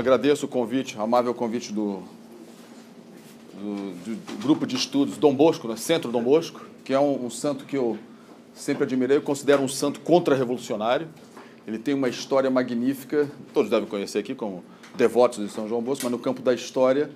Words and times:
agradeço 0.00 0.46
o 0.46 0.48
convite, 0.48 0.96
o 0.96 1.02
amável 1.02 1.34
convite 1.34 1.72
do, 1.72 2.02
do, 3.54 4.16
do, 4.16 4.42
grupo 4.42 4.66
de 4.66 4.74
estudos 4.74 5.18
Dom 5.18 5.34
Bosco, 5.34 5.68
né? 5.68 5.76
Centro 5.76 6.10
Dom 6.10 6.22
Bosco, 6.22 6.60
que 6.84 6.92
é 6.92 6.98
um, 6.98 7.26
um 7.26 7.30
santo 7.30 7.64
que 7.64 7.76
eu 7.76 7.98
sempre 8.54 8.84
admirei, 8.84 9.18
eu 9.18 9.22
considero 9.22 9.62
um 9.62 9.68
santo 9.68 10.00
contra-revolucionário. 10.00 11.08
Ele 11.66 11.78
tem 11.78 11.94
uma 11.94 12.08
história 12.08 12.50
magnífica, 12.50 13.30
todos 13.52 13.70
devem 13.70 13.86
conhecer 13.88 14.18
aqui 14.18 14.34
como 14.34 14.64
devotos 14.96 15.44
de 15.44 15.52
São 15.52 15.68
João 15.68 15.82
Bosco, 15.82 16.04
mas 16.04 16.12
no 16.12 16.18
campo 16.18 16.40
da 16.40 16.54
história, 16.54 17.10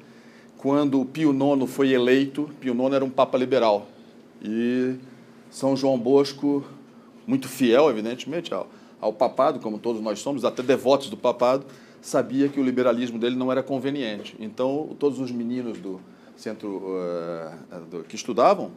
quando 0.59 1.05
Pio 1.07 1.33
IX 1.33 1.71
foi 1.71 1.91
eleito, 1.91 2.51
Pio 2.61 2.75
IX 2.75 2.95
era 2.95 3.05
um 3.05 3.11
papa 3.11 3.39
liberal. 3.39 3.87
E 4.43 4.97
São 5.51 5.75
João 5.75 5.99
Bosco, 5.99 6.63
muito 7.27 7.49
fiel, 7.49 7.89
evidentemente, 7.89 8.53
ao, 8.53 8.69
ao 9.01 9.13
papado, 9.13 9.59
como 9.59 9.79
todos 9.79 10.03
nós 10.03 10.19
somos, 10.19 10.45
até 10.45 10.63
devotos 10.63 11.09
do 11.09 11.17
papado, 11.17 11.65
sabia 12.05 12.49
que 12.49 12.61
o 12.61 12.63
liberalismo 12.63 13.19
dele 13.19 13.35
não 13.35 13.51
era 13.51 13.63
conveniente. 13.63 14.37
Então, 14.39 14.95
todos 14.99 15.19
os 15.19 15.33
meninos 15.33 15.79
do 15.79 15.99
centro 16.37 16.69
uh, 16.69 17.81
do, 17.91 18.05
que 18.05 18.15
estudavam 18.15 18.71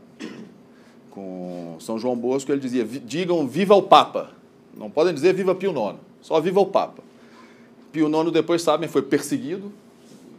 com 1.11 1.75
São 1.79 1.99
João 1.99 2.15
Bosco, 2.15 2.51
ele 2.51 2.61
dizia: 2.61 2.85
digam 2.85 3.45
viva 3.45 3.75
o 3.75 3.83
Papa. 3.83 4.31
Não 4.75 4.89
podem 4.89 5.13
dizer 5.13 5.33
viva 5.33 5.53
Pio 5.53 5.71
IX, 5.71 5.97
só 6.21 6.39
viva 6.39 6.61
o 6.61 6.65
Papa. 6.65 7.03
Pio 7.91 8.07
IX, 8.07 8.31
depois, 8.31 8.61
sabem, 8.61 8.87
foi 8.87 9.01
perseguido, 9.01 9.73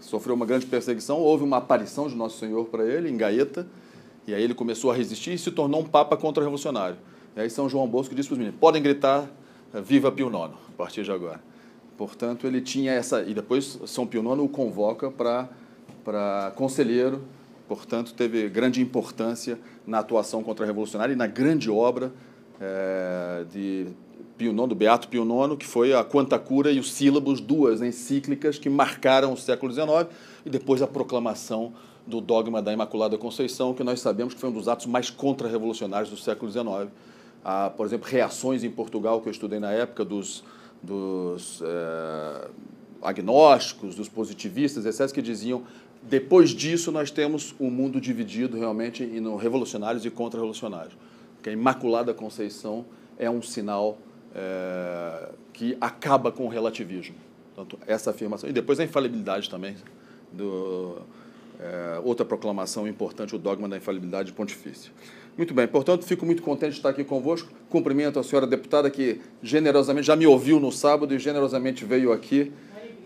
sofreu 0.00 0.34
uma 0.34 0.46
grande 0.46 0.64
perseguição, 0.64 1.18
houve 1.18 1.44
uma 1.44 1.58
aparição 1.58 2.08
de 2.08 2.14
Nosso 2.14 2.38
Senhor 2.38 2.64
para 2.66 2.86
ele, 2.86 3.10
em 3.10 3.16
Gaeta, 3.16 3.66
e 4.26 4.32
aí 4.32 4.42
ele 4.42 4.54
começou 4.54 4.90
a 4.90 4.94
resistir 4.94 5.32
e 5.32 5.38
se 5.38 5.50
tornou 5.50 5.80
um 5.80 5.84
Papa 5.84 6.16
contra-revolucionário. 6.16 6.96
E 7.36 7.40
aí 7.40 7.50
São 7.50 7.68
João 7.68 7.86
Bosco 7.86 8.14
disse 8.14 8.28
para 8.28 8.34
os 8.34 8.38
meninos, 8.38 8.58
podem 8.58 8.80
gritar 8.80 9.28
viva 9.74 10.10
Pio 10.10 10.28
IX, 10.28 10.36
a 10.36 10.76
partir 10.76 11.02
de 11.02 11.12
agora. 11.12 11.40
Portanto, 11.98 12.46
ele 12.46 12.60
tinha 12.60 12.92
essa. 12.92 13.22
E 13.22 13.34
depois 13.34 13.80
São 13.86 14.06
Pio 14.06 14.22
IX 14.22 14.40
o 14.40 14.48
convoca 14.48 15.10
para, 15.10 16.52
conselheiro, 16.54 17.24
portanto, 17.66 18.14
teve 18.14 18.48
grande 18.48 18.80
importância 18.80 19.58
na 19.84 19.98
atuação 19.98 20.42
contra-revolucionária 20.44 21.12
e 21.12 21.16
na 21.16 21.26
grande 21.26 21.68
obra 21.68 22.12
é, 22.60 23.44
de 23.50 23.88
Pio 24.38 24.52
IX, 24.52 24.68
do 24.68 24.74
Beato 24.76 25.08
Pio 25.08 25.24
IX, 25.24 25.56
que 25.58 25.66
foi 25.66 25.92
a 25.92 26.04
Quanta 26.04 26.38
Cura 26.38 26.70
e 26.70 26.78
os 26.78 26.92
Sílabos, 26.92 27.40
duas 27.40 27.82
encíclicas 27.82 28.60
que 28.60 28.70
marcaram 28.70 29.32
o 29.32 29.36
século 29.36 29.72
XIX, 29.72 30.06
e 30.46 30.50
depois 30.50 30.80
a 30.80 30.86
proclamação 30.86 31.72
do 32.06 32.20
dogma 32.20 32.62
da 32.62 32.72
Imaculada 32.72 33.18
Conceição, 33.18 33.74
que 33.74 33.82
nós 33.82 34.00
sabemos 34.00 34.34
que 34.34 34.40
foi 34.40 34.50
um 34.50 34.52
dos 34.52 34.68
atos 34.68 34.86
mais 34.86 35.10
contra-revolucionários 35.10 36.10
do 36.10 36.16
século 36.16 36.50
XIX. 36.50 36.90
Há, 37.44 37.70
por 37.70 37.84
exemplo, 37.84 38.08
reações 38.08 38.62
em 38.62 38.70
Portugal, 38.70 39.20
que 39.20 39.28
eu 39.28 39.32
estudei 39.32 39.58
na 39.58 39.72
época, 39.72 40.04
dos 40.04 40.44
dos 40.82 41.62
é, 41.62 42.48
agnósticos, 43.02 43.94
dos 43.94 44.08
positivistas, 44.08 44.86
etc., 44.86 45.14
que 45.14 45.22
diziam 45.22 45.62
depois 46.02 46.50
disso 46.50 46.92
nós 46.92 47.10
temos 47.10 47.54
um 47.58 47.70
mundo 47.70 48.00
dividido 48.00 48.56
realmente 48.56 49.02
em 49.02 49.36
revolucionários 49.36 50.04
e 50.04 50.10
contra-revolucionários. 50.10 50.96
Porque 51.34 51.50
a 51.50 51.52
Imaculada 51.52 52.14
Conceição 52.14 52.84
é 53.18 53.28
um 53.28 53.42
sinal 53.42 53.98
é, 54.34 55.30
que 55.52 55.76
acaba 55.80 56.30
com 56.30 56.46
o 56.46 56.48
relativismo. 56.48 57.16
Portanto, 57.54 57.78
essa 57.86 58.10
afirmação. 58.10 58.48
E 58.48 58.52
depois 58.52 58.78
a 58.78 58.84
infalibilidade 58.84 59.50
também. 59.50 59.76
Do, 60.32 61.02
é, 61.58 62.00
outra 62.04 62.24
proclamação 62.24 62.86
importante, 62.86 63.34
o 63.34 63.38
dogma 63.38 63.68
da 63.68 63.76
infalibilidade 63.76 64.32
pontifícia. 64.32 64.92
Muito 65.38 65.54
bem, 65.54 65.68
portanto, 65.68 66.04
fico 66.04 66.26
muito 66.26 66.42
contente 66.42 66.72
de 66.72 66.78
estar 66.78 66.88
aqui 66.88 67.04
convosco. 67.04 67.48
Cumprimento 67.70 68.18
a 68.18 68.24
senhora 68.24 68.44
deputada 68.44 68.90
que 68.90 69.20
generosamente 69.40 70.04
já 70.04 70.16
me 70.16 70.26
ouviu 70.26 70.58
no 70.58 70.72
sábado 70.72 71.14
e 71.14 71.18
generosamente 71.20 71.84
veio 71.84 72.12
aqui. 72.12 72.50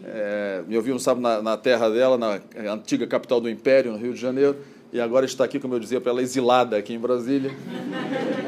É, 0.03 0.63
me 0.67 0.75
ouviu 0.75 0.95
no 0.95 0.99
sábado 0.99 1.21
na, 1.21 1.43
na, 1.43 1.57
terra 1.59 1.91
dela, 1.91 2.17
na 2.17 2.41
antiga 2.73 3.07
capital 3.07 3.39
do 3.39 3.51
Império, 3.51 3.93
no 3.93 3.99
Rio 3.99 4.15
de 4.15 4.19
Janeiro, 4.19 4.57
e 4.91 4.99
agora 4.99 5.27
está 5.27 5.45
aqui, 5.45 5.61
como 5.61 5.75
eu 5.75 5.79
dizia 5.79 6.01
para 6.01 6.11
ela, 6.11 6.23
exilada 6.23 6.75
aqui 6.79 6.95
em 6.95 6.99
Brasília. 6.99 7.51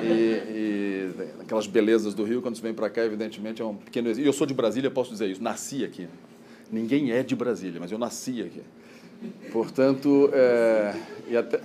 E, 0.02 0.08
e 0.08 1.10
aquelas 1.42 1.66
belezas 1.66 2.14
do 2.14 2.24
Rio, 2.24 2.40
quando 2.40 2.56
você 2.56 2.62
vem 2.62 2.72
para 2.72 2.88
cá, 2.88 3.04
evidentemente 3.04 3.60
é 3.60 3.64
um 3.66 3.76
pequeno 3.76 4.08
exílio. 4.08 4.30
Eu 4.30 4.32
sou 4.32 4.46
de 4.46 4.54
Brasília, 4.54 4.90
posso 4.90 5.10
dizer 5.10 5.28
isso, 5.28 5.42
nasci 5.42 5.84
aqui. 5.84 6.08
Ninguém 6.72 7.12
é 7.12 7.22
de 7.22 7.36
Brasília, 7.36 7.78
mas 7.78 7.92
eu 7.92 7.98
nasci 7.98 8.40
aqui. 8.40 8.62
Portanto, 9.52 10.30
é, 10.32 10.94
e 11.28 11.36
até. 11.36 11.60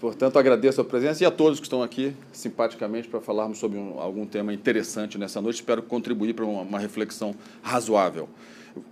Portanto, 0.00 0.38
agradeço 0.38 0.80
a 0.80 0.84
presença 0.84 1.22
e 1.22 1.26
a 1.26 1.30
todos 1.30 1.60
que 1.60 1.66
estão 1.66 1.82
aqui 1.82 2.16
simpaticamente 2.32 3.06
para 3.06 3.20
falarmos 3.20 3.58
sobre 3.58 3.78
um, 3.78 4.00
algum 4.00 4.24
tema 4.24 4.50
interessante 4.50 5.18
nessa 5.18 5.42
noite. 5.42 5.56
Espero 5.56 5.82
contribuir 5.82 6.32
para 6.32 6.46
uma, 6.46 6.62
uma, 6.62 6.78
reflexão 6.78 7.34
razoável. 7.60 8.26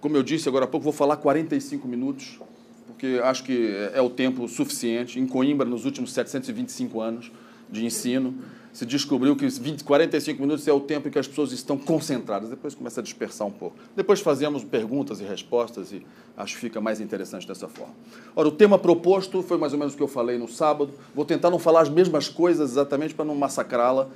Como 0.02 0.18
eu 0.18 0.22
disse 0.22 0.50
agora 0.50 0.66
há 0.66 0.68
pouco, 0.68 0.84
vou 0.84 0.92
falar 0.92 1.16
45 1.16 1.88
minutos, 1.88 2.38
porque 2.86 3.18
acho 3.24 3.42
que 3.42 3.74
é 3.94 4.02
o 4.02 4.10
tempo 4.10 4.46
suficiente. 4.48 5.18
Em 5.18 5.26
Coimbra, 5.26 5.66
nos 5.66 5.86
últimos 5.86 6.12
725 6.12 7.00
anos 7.00 7.32
de 7.70 7.86
ensino, 7.86 8.34
se 8.72 8.86
descobriu 8.86 9.34
que 9.34 9.46
20, 9.48 9.82
45 9.82 10.40
minutos 10.40 10.68
é 10.68 10.72
o 10.72 10.80
tempo 10.80 11.08
em 11.08 11.10
que 11.10 11.18
as 11.18 11.26
pessoas 11.26 11.52
estão 11.52 11.76
concentradas, 11.76 12.48
depois 12.48 12.74
começa 12.74 13.00
a 13.00 13.02
dispersar 13.02 13.46
um 13.46 13.50
pouco. 13.50 13.76
Depois 13.96 14.20
fazemos 14.20 14.62
perguntas 14.62 15.20
e 15.20 15.24
respostas 15.24 15.92
e 15.92 16.06
acho 16.36 16.54
que 16.54 16.60
fica 16.60 16.80
mais 16.80 17.00
interessante 17.00 17.46
dessa 17.46 17.68
forma. 17.68 17.94
Ora, 18.36 18.48
o 18.48 18.52
tema 18.52 18.78
proposto 18.78 19.42
foi 19.42 19.58
mais 19.58 19.72
ou 19.72 19.78
menos 19.78 19.94
o 19.94 19.96
que 19.96 20.02
eu 20.02 20.08
falei 20.08 20.38
no 20.38 20.48
sábado. 20.48 20.92
Vou 21.14 21.24
tentar 21.24 21.50
não 21.50 21.58
falar 21.58 21.82
as 21.82 21.88
mesmas 21.88 22.28
coisas 22.28 22.72
exatamente 22.72 23.14
para 23.14 23.24
não 23.24 23.34
massacrá-la, 23.34 24.08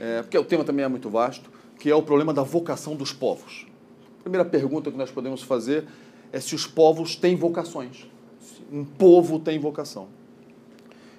é, 0.00 0.22
porque 0.22 0.38
o 0.38 0.44
tema 0.44 0.64
também 0.64 0.84
é 0.84 0.88
muito 0.88 1.10
vasto, 1.10 1.50
que 1.78 1.90
é 1.90 1.94
o 1.94 2.02
problema 2.02 2.32
da 2.32 2.42
vocação 2.42 2.96
dos 2.96 3.12
povos. 3.12 3.66
A 4.20 4.22
primeira 4.22 4.44
pergunta 4.44 4.90
que 4.90 4.96
nós 4.96 5.10
podemos 5.10 5.42
fazer 5.42 5.84
é 6.32 6.40
se 6.40 6.54
os 6.54 6.66
povos 6.66 7.16
têm 7.16 7.36
vocações. 7.36 8.06
Um 8.72 8.84
povo 8.84 9.38
tem 9.38 9.58
vocação. 9.58 10.08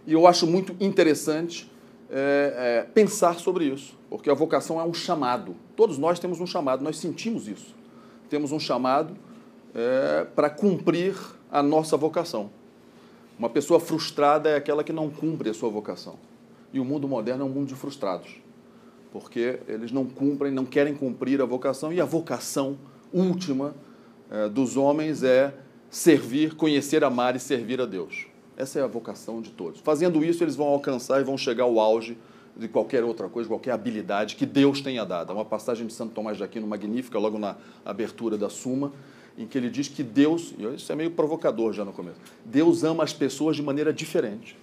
E 0.05 0.13
eu 0.13 0.25
acho 0.25 0.47
muito 0.47 0.75
interessante 0.79 1.69
é, 2.09 2.83
é, 2.85 2.91
pensar 2.93 3.35
sobre 3.35 3.65
isso, 3.65 3.97
porque 4.09 4.29
a 4.29 4.33
vocação 4.33 4.79
é 4.79 4.83
um 4.83 4.93
chamado. 4.93 5.55
Todos 5.75 5.97
nós 5.97 6.19
temos 6.19 6.39
um 6.39 6.47
chamado, 6.47 6.83
nós 6.83 6.97
sentimos 6.97 7.47
isso. 7.47 7.75
Temos 8.29 8.51
um 8.51 8.59
chamado 8.59 9.15
é, 9.73 10.25
para 10.35 10.49
cumprir 10.49 11.15
a 11.51 11.61
nossa 11.61 11.97
vocação. 11.97 12.49
Uma 13.37 13.49
pessoa 13.49 13.79
frustrada 13.79 14.49
é 14.49 14.55
aquela 14.55 14.83
que 14.83 14.91
não 14.91 15.09
cumpre 15.09 15.49
a 15.49 15.53
sua 15.53 15.69
vocação. 15.69 16.15
E 16.73 16.79
o 16.79 16.85
mundo 16.85 17.07
moderno 17.07 17.43
é 17.43 17.45
um 17.45 17.49
mundo 17.49 17.67
de 17.67 17.75
frustrados, 17.75 18.41
porque 19.11 19.59
eles 19.67 19.91
não 19.91 20.05
cumprem, 20.05 20.51
não 20.51 20.65
querem 20.65 20.93
cumprir 20.95 21.41
a 21.41 21.45
vocação, 21.45 21.93
e 21.93 22.01
a 22.01 22.05
vocação 22.05 22.77
última 23.13 23.75
é, 24.29 24.49
dos 24.49 24.75
homens 24.75 25.23
é 25.23 25.53
servir, 25.89 26.55
conhecer, 26.55 27.03
amar 27.03 27.35
e 27.35 27.39
servir 27.39 27.79
a 27.79 27.85
Deus. 27.85 28.27
Essa 28.57 28.79
é 28.79 28.83
a 28.83 28.87
vocação 28.87 29.39
de 29.39 29.51
todos. 29.51 29.79
Fazendo 29.81 30.25
isso, 30.25 30.43
eles 30.43 30.55
vão 30.55 30.67
alcançar 30.67 31.21
e 31.21 31.23
vão 31.23 31.37
chegar 31.37 31.65
ao 31.65 31.79
auge 31.79 32.17
de 32.55 32.67
qualquer 32.67 33.03
outra 33.03 33.29
coisa, 33.29 33.47
qualquer 33.47 33.71
habilidade 33.71 34.35
que 34.35 34.47
Deus 34.47 34.81
tenha 34.81 35.05
dado. 35.05 35.31
Há 35.31 35.35
uma 35.35 35.45
passagem 35.45 35.85
de 35.85 35.93
Santo 35.93 36.13
Tomás 36.13 36.37
de 36.37 36.43
Aquino 36.43 36.65
magnífica, 36.65 37.19
logo 37.19 37.37
na 37.37 37.55
abertura 37.85 38.35
da 38.35 38.49
Suma, 38.49 38.91
em 39.37 39.45
que 39.45 39.55
ele 39.55 39.69
diz 39.69 39.87
que 39.87 40.01
Deus, 40.01 40.55
e 40.57 40.65
isso 40.73 40.91
é 40.91 40.95
meio 40.95 41.11
provocador 41.11 41.71
já 41.71 41.85
no 41.85 41.93
começo, 41.93 42.17
Deus 42.43 42.83
ama 42.83 43.03
as 43.03 43.13
pessoas 43.13 43.55
de 43.55 43.61
maneira 43.61 43.93
diferente, 43.93 44.57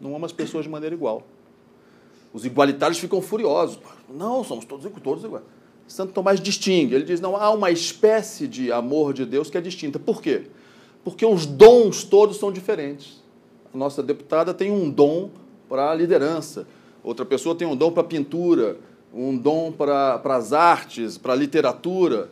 não 0.00 0.16
ama 0.16 0.26
as 0.26 0.32
pessoas 0.32 0.64
de 0.64 0.70
maneira 0.70 0.92
igual. 0.92 1.22
Os 2.32 2.44
igualitários 2.44 2.98
ficam 2.98 3.22
furiosos. 3.22 3.78
Não, 4.12 4.42
somos 4.42 4.64
todos, 4.64 4.90
todos 5.00 5.22
iguais. 5.22 5.44
Santo 5.86 6.12
Tomás 6.12 6.40
distingue, 6.40 6.96
ele 6.96 7.04
diz, 7.04 7.20
não, 7.20 7.36
há 7.36 7.48
uma 7.50 7.70
espécie 7.70 8.48
de 8.48 8.72
amor 8.72 9.14
de 9.14 9.24
Deus 9.24 9.48
que 9.48 9.56
é 9.56 9.60
distinta. 9.60 10.00
Por 10.00 10.20
quê? 10.20 10.46
Porque 11.04 11.24
os 11.24 11.46
dons 11.46 12.02
todos 12.02 12.38
são 12.38 12.50
diferentes 12.50 13.24
nossa 13.76 14.02
deputada 14.02 14.52
tem 14.54 14.70
um 14.70 14.90
dom 14.90 15.30
para 15.68 15.90
a 15.90 15.94
liderança, 15.94 16.66
outra 17.02 17.24
pessoa 17.24 17.54
tem 17.54 17.66
um 17.66 17.76
dom 17.76 17.92
para 17.92 18.02
a 18.02 18.06
pintura, 18.06 18.78
um 19.12 19.36
dom 19.36 19.72
para, 19.72 20.20
as 20.24 20.52
artes, 20.52 21.16
para 21.16 21.32
a 21.32 21.36
literatura. 21.36 22.28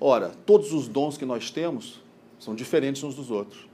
Ora, 0.00 0.32
todos 0.44 0.72
os 0.72 0.88
dons 0.88 1.16
que 1.16 1.24
nós 1.24 1.50
temos 1.50 2.02
são 2.38 2.54
diferentes 2.54 3.02
uns 3.02 3.14
dos 3.14 3.30
outros. 3.30 3.66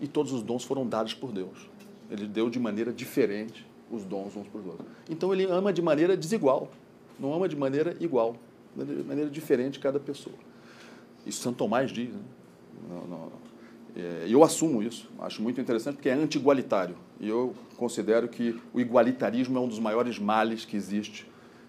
E 0.00 0.06
todos 0.06 0.32
os 0.32 0.42
dons 0.42 0.64
foram 0.64 0.86
dados 0.86 1.14
por 1.14 1.32
Deus. 1.32 1.68
Ele 2.10 2.26
deu 2.26 2.48
de 2.48 2.60
maneira 2.60 2.92
diferente 2.92 3.66
os 3.90 4.04
dons 4.04 4.36
uns 4.36 4.46
para 4.46 4.60
os 4.60 4.66
outros. 4.66 4.86
Então 5.08 5.32
ele 5.32 5.44
ama 5.44 5.72
de 5.72 5.82
maneira 5.82 6.16
desigual, 6.16 6.68
não 7.18 7.32
ama 7.34 7.48
de 7.48 7.56
maneira 7.56 7.96
igual, 8.00 8.36
de 8.76 9.02
maneira 9.02 9.30
diferente 9.30 9.78
cada 9.78 9.98
pessoa. 9.98 10.36
Isso 11.26 11.40
Santo 11.42 11.58
Tomás 11.58 11.90
diz. 11.90 12.12
Né? 12.12 12.20
Não, 12.88 13.00
não, 13.02 13.18
não. 13.18 13.53
É, 13.96 14.26
eu 14.28 14.42
assumo 14.42 14.82
isso, 14.82 15.08
acho 15.20 15.40
muito 15.40 15.60
interessante 15.60 15.96
porque 15.96 16.08
é 16.08 16.14
anti-igualitário. 16.14 16.96
E 17.20 17.28
eu 17.28 17.54
considero 17.76 18.28
que 18.28 18.60
o 18.72 18.80
igualitarismo 18.80 19.56
é 19.56 19.60
um 19.60 19.68
dos 19.68 19.78
maiores 19.78 20.18
males 20.18 20.64
que 20.64 20.76
existe 20.76 21.26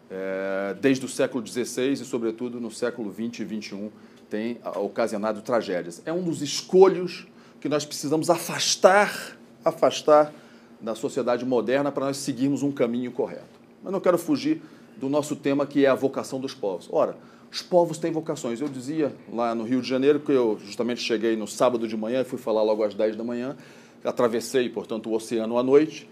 é, 0.10 0.76
desde 0.80 1.06
o 1.06 1.10
século 1.10 1.46
XVI 1.46 1.94
e, 1.94 1.98
sobretudo, 1.98 2.60
no 2.60 2.72
século 2.72 3.14
XX 3.14 3.40
e 3.40 3.62
XXI, 3.62 3.92
tem 4.30 4.60
ocasionado 4.76 5.42
tragédias. 5.42 6.02
É 6.06 6.12
um 6.12 6.24
dos 6.24 6.42
escolhos 6.42 7.28
que 7.60 7.70
nós 7.70 7.86
precisamos 7.86 8.30
afastar, 8.30 9.38
afastar 9.64 10.34
da 10.82 10.96
sociedade 10.96 11.46
moderna 11.46 11.92
para 11.92 12.06
nós 12.06 12.18
seguirmos 12.18 12.64
um 12.64 12.72
caminho 12.72 13.12
correto. 13.12 13.60
Mas 13.84 13.94
não 13.94 14.00
quero 14.00 14.18
fugir 14.18 14.62
do 14.98 15.10
nosso 15.10 15.36
tema 15.36 15.66
que 15.66 15.86
é 15.86 15.90
a 15.90 15.96
vocação 15.96 16.40
dos 16.40 16.54
povos. 16.54 16.88
Ora, 16.92 17.18
Os 17.52 17.62
povos 17.62 17.98
têm 17.98 18.12
vocações. 18.12 18.60
Eu 18.60 18.68
dizia 18.68 19.16
lá 19.32 19.56
no 19.56 19.64
Rio 19.64 19.82
de 19.82 19.88
Janeiro, 19.88 20.20
que 20.20 20.32
eu 20.32 20.58
justamente 20.60 21.02
cheguei 21.02 21.36
no 21.36 21.48
sábado 21.48 21.88
de 21.88 21.96
manhã 21.96 22.22
e 22.22 22.24
fui 22.26 22.38
falar 22.38 22.64
logo 22.64 22.84
às 22.84 22.94
10 22.94 23.16
da 23.16 23.24
manhã, 23.24 23.56
atravessei, 24.04 24.70
portanto, 24.70 25.10
o 25.10 25.14
oceano 25.14 25.58
à 25.58 25.64
noite, 25.64 26.10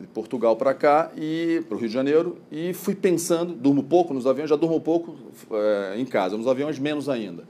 de 0.00 0.06
Portugal 0.06 0.56
para 0.56 0.72
cá 0.74 1.10
e 1.16 1.62
para 1.68 1.76
o 1.76 1.78
Rio 1.78 1.88
de 1.88 1.94
Janeiro 1.94 2.38
e 2.52 2.72
fui 2.72 2.94
pensando, 2.94 3.52
durmo 3.52 3.82
pouco 3.82 4.14
nos 4.14 4.26
aviões, 4.26 4.48
já 4.48 4.56
durmo 4.56 4.80
pouco 4.80 5.16
é, 5.50 5.98
em 5.98 6.04
casa, 6.04 6.36
nos 6.36 6.46
aviões 6.46 6.78
menos 6.78 7.08
ainda. 7.08 7.44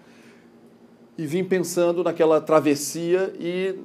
E 1.17 1.27
vim 1.27 1.45
pensando 1.45 2.03
naquela 2.03 2.41
travessia 2.41 3.35
e 3.39 3.79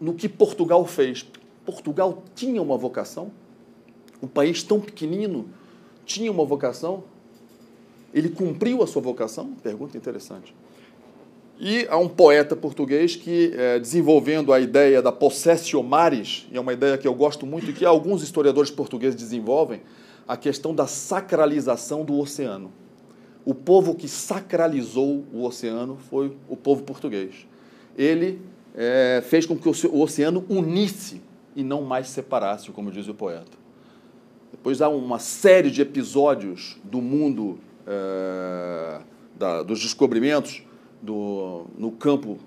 no 0.00 0.14
que 0.14 0.28
Portugal 0.28 0.84
fez. 0.86 1.26
Portugal 1.64 2.22
tinha 2.34 2.62
uma 2.62 2.76
vocação? 2.76 3.32
Um 4.22 4.28
país 4.28 4.62
tão 4.62 4.78
pequenino 4.80 5.48
tinha 6.04 6.30
uma 6.30 6.44
vocação? 6.44 7.04
Ele 8.12 8.28
cumpriu 8.28 8.82
a 8.82 8.86
sua 8.86 9.02
vocação? 9.02 9.52
Pergunta 9.62 9.96
interessante. 9.96 10.54
E 11.58 11.86
há 11.88 11.96
um 11.96 12.08
poeta 12.08 12.54
português 12.54 13.16
que, 13.16 13.52
é, 13.56 13.78
desenvolvendo 13.78 14.52
a 14.52 14.60
ideia 14.60 15.00
da 15.00 15.10
possessio 15.10 15.82
maris, 15.82 16.46
e 16.52 16.56
é 16.56 16.60
uma 16.60 16.72
ideia 16.72 16.98
que 16.98 17.08
eu 17.08 17.14
gosto 17.14 17.46
muito 17.46 17.70
e 17.70 17.72
que 17.72 17.84
alguns 17.84 18.22
historiadores 18.22 18.70
portugueses 18.70 19.18
desenvolvem, 19.18 19.80
a 20.28 20.36
questão 20.36 20.74
da 20.74 20.86
sacralização 20.86 22.04
do 22.04 22.18
oceano. 22.18 22.70
O 23.44 23.54
povo 23.54 23.94
que 23.94 24.08
sacralizou 24.08 25.24
o 25.32 25.44
oceano 25.44 25.96
foi 26.10 26.36
o 26.48 26.56
povo 26.56 26.82
português. 26.82 27.46
Ele 27.96 28.40
é, 28.74 29.22
fez 29.26 29.46
com 29.46 29.56
que 29.56 29.68
o 29.68 30.00
oceano 30.00 30.44
unisse 30.48 31.22
e 31.54 31.62
não 31.62 31.82
mais 31.82 32.08
separasse, 32.08 32.70
como 32.70 32.90
diz 32.90 33.08
o 33.08 33.14
poeta. 33.14 33.56
Depois 34.50 34.82
há 34.82 34.88
uma 34.88 35.18
série 35.18 35.70
de 35.70 35.80
episódios 35.80 36.76
do 36.84 37.00
mundo 37.00 37.58
é, 37.86 39.00
da, 39.36 39.62
dos 39.62 39.80
descobrimentos 39.80 40.62
do, 41.00 41.66
no 41.78 41.90
campo 41.92 42.38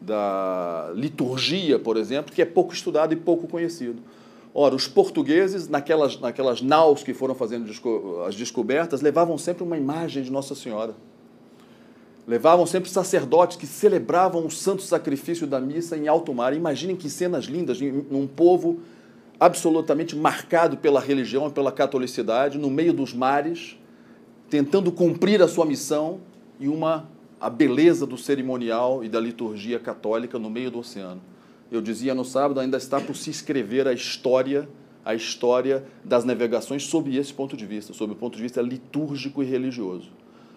da 0.00 0.90
liturgia, 0.94 1.78
por 1.78 1.96
exemplo, 1.96 2.32
que 2.32 2.40
é 2.40 2.46
pouco 2.46 2.72
estudado 2.72 3.12
e 3.12 3.16
pouco 3.16 3.46
conhecido. 3.46 4.00
Ora, 4.52 4.74
os 4.74 4.88
portugueses, 4.88 5.68
naquelas, 5.68 6.18
naquelas 6.18 6.60
naus 6.60 7.02
que 7.02 7.14
foram 7.14 7.34
fazendo 7.34 7.70
as 8.26 8.34
descobertas, 8.34 9.00
levavam 9.00 9.38
sempre 9.38 9.62
uma 9.62 9.76
imagem 9.76 10.22
de 10.22 10.32
Nossa 10.32 10.54
Senhora. 10.54 10.94
Levavam 12.26 12.66
sempre 12.66 12.90
sacerdotes 12.90 13.56
que 13.56 13.66
celebravam 13.66 14.44
o 14.46 14.50
santo 14.50 14.82
sacrifício 14.82 15.46
da 15.46 15.60
missa 15.60 15.96
em 15.96 16.08
alto 16.08 16.34
mar. 16.34 16.54
Imaginem 16.54 16.96
que 16.96 17.08
cenas 17.08 17.44
lindas, 17.44 17.80
num 17.80 18.26
povo 18.26 18.80
absolutamente 19.38 20.16
marcado 20.16 20.76
pela 20.76 21.00
religião 21.00 21.48
e 21.48 21.50
pela 21.50 21.72
catolicidade, 21.72 22.58
no 22.58 22.70
meio 22.70 22.92
dos 22.92 23.14
mares, 23.14 23.76
tentando 24.50 24.90
cumprir 24.90 25.40
a 25.40 25.48
sua 25.48 25.64
missão 25.64 26.20
e 26.58 26.68
uma 26.68 27.08
a 27.40 27.48
beleza 27.48 28.04
do 28.04 28.18
cerimonial 28.18 29.02
e 29.02 29.08
da 29.08 29.18
liturgia 29.18 29.78
católica 29.78 30.38
no 30.38 30.50
meio 30.50 30.70
do 30.70 30.80
oceano. 30.80 31.22
Eu 31.72 31.80
dizia 31.80 32.14
no 32.14 32.24
sábado, 32.24 32.60
ainda 32.60 32.76
está 32.76 33.00
por 33.00 33.16
se 33.16 33.30
escrever 33.30 33.88
a 33.88 33.94
história, 33.94 34.68
a 35.02 35.14
história 35.14 35.86
das 36.04 36.24
navegações 36.24 36.82
sob 36.82 37.16
esse 37.16 37.32
ponto 37.32 37.56
de 37.56 37.64
vista, 37.64 37.94
sob 37.94 38.12
o 38.12 38.16
ponto 38.16 38.36
de 38.36 38.42
vista 38.42 38.60
litúrgico 38.60 39.42
e 39.42 39.46
religioso. 39.46 40.10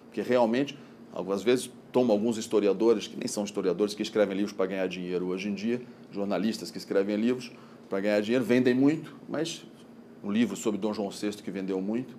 Porque 0.06 0.20
realmente, 0.20 0.76
algumas 1.10 1.42
vezes, 1.42 1.70
tomo 1.90 2.12
alguns 2.12 2.36
historiadores, 2.36 3.06
que 3.06 3.16
nem 3.16 3.28
são 3.28 3.44
historiadores, 3.44 3.94
que 3.94 4.02
escrevem 4.02 4.36
livros 4.36 4.52
para 4.52 4.66
ganhar 4.66 4.86
dinheiro 4.86 5.28
hoje 5.28 5.48
em 5.48 5.54
dia, 5.54 5.80
jornalistas 6.12 6.70
que 6.70 6.76
escrevem 6.76 7.16
livros 7.16 7.50
para 7.88 8.00
ganhar 8.00 8.20
dinheiro, 8.20 8.44
vendem 8.44 8.74
muito, 8.74 9.16
mas 9.26 9.64
um 10.22 10.30
livro 10.30 10.56
sobre 10.56 10.78
Dom 10.78 10.92
João 10.92 11.08
VI 11.08 11.30
que 11.42 11.50
vendeu 11.50 11.80
muito, 11.80 12.14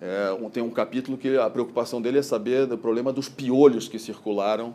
é, 0.00 0.50
tem 0.52 0.62
um 0.62 0.70
capítulo 0.70 1.16
que 1.16 1.36
a 1.38 1.48
preocupação 1.48 2.00
dele 2.02 2.18
é 2.18 2.22
saber 2.22 2.66
do 2.66 2.76
problema 2.76 3.12
dos 3.12 3.28
piolhos 3.28 3.88
que 3.88 3.98
circularam 3.98 4.74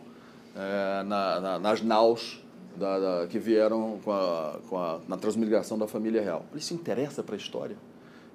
é, 0.56 1.02
na, 1.04 1.40
na, 1.40 1.58
nas 1.58 1.82
naus 1.82 2.40
da, 2.76 2.98
da, 2.98 3.26
que 3.26 3.38
vieram 3.38 4.00
com 4.04 4.12
a, 4.12 4.58
com 4.68 4.78
a, 4.78 5.00
na 5.06 5.16
transmigração 5.16 5.78
da 5.78 5.86
família 5.86 6.22
real. 6.22 6.44
Isso 6.54 6.74
interessa 6.74 7.22
para 7.22 7.34
a 7.34 7.38
história. 7.38 7.76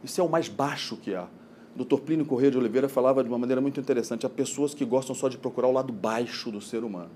Isso 0.04 0.22
é 0.22 0.24
o 0.24 0.30
mais 0.30 0.48
baixo 0.48 0.95
que 0.98 1.13
há. 1.13 1.28
O 1.75 1.84
Dr. 1.84 2.00
Plínio 2.01 2.25
Corrêa 2.25 2.50
de 2.50 2.57
Oliveira 2.57 2.88
falava 2.88 3.24
de 3.24 3.30
uma 3.30 3.38
maneira 3.38 3.62
muito 3.62 3.80
interessante. 3.80 4.25
Há 4.25 4.30
pessoas 4.30 4.74
que 4.74 4.86
gostam 4.86 5.13
só 5.13 5.28
de 5.28 5.38
procurar 5.38 5.68
o 5.68 5.72
lado 5.72 5.92
baixo 5.92 6.50
do 6.51 6.62
ser 6.62 6.84
humano. 6.84 7.12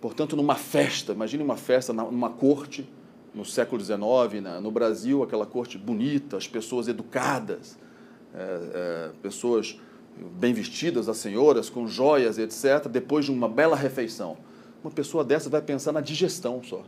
Portanto, 0.00 0.36
numa 0.36 0.54
festa, 0.54 1.12
imagine 1.12 1.42
uma 1.42 1.56
festa 1.56 1.92
numa 1.92 2.30
corte 2.30 2.88
no 3.34 3.44
século 3.44 3.80
XIX, 3.80 4.00
no 4.60 4.70
Brasil, 4.70 5.22
aquela 5.22 5.46
corte 5.46 5.78
bonita, 5.78 6.36
as 6.36 6.48
pessoas 6.48 6.88
educadas, 6.88 7.78
é, 8.34 8.60
é, 8.74 9.10
pessoas 9.22 9.78
bem 10.16 10.52
vestidas, 10.52 11.08
as 11.08 11.16
senhoras, 11.16 11.70
com 11.70 11.86
joias, 11.86 12.38
etc., 12.38 12.88
depois 12.88 13.24
de 13.24 13.30
uma 13.30 13.48
bela 13.48 13.76
refeição. 13.76 14.36
Uma 14.82 14.90
pessoa 14.90 15.24
dessa 15.24 15.48
vai 15.48 15.62
pensar 15.62 15.92
na 15.92 16.00
digestão 16.00 16.62
só. 16.62 16.82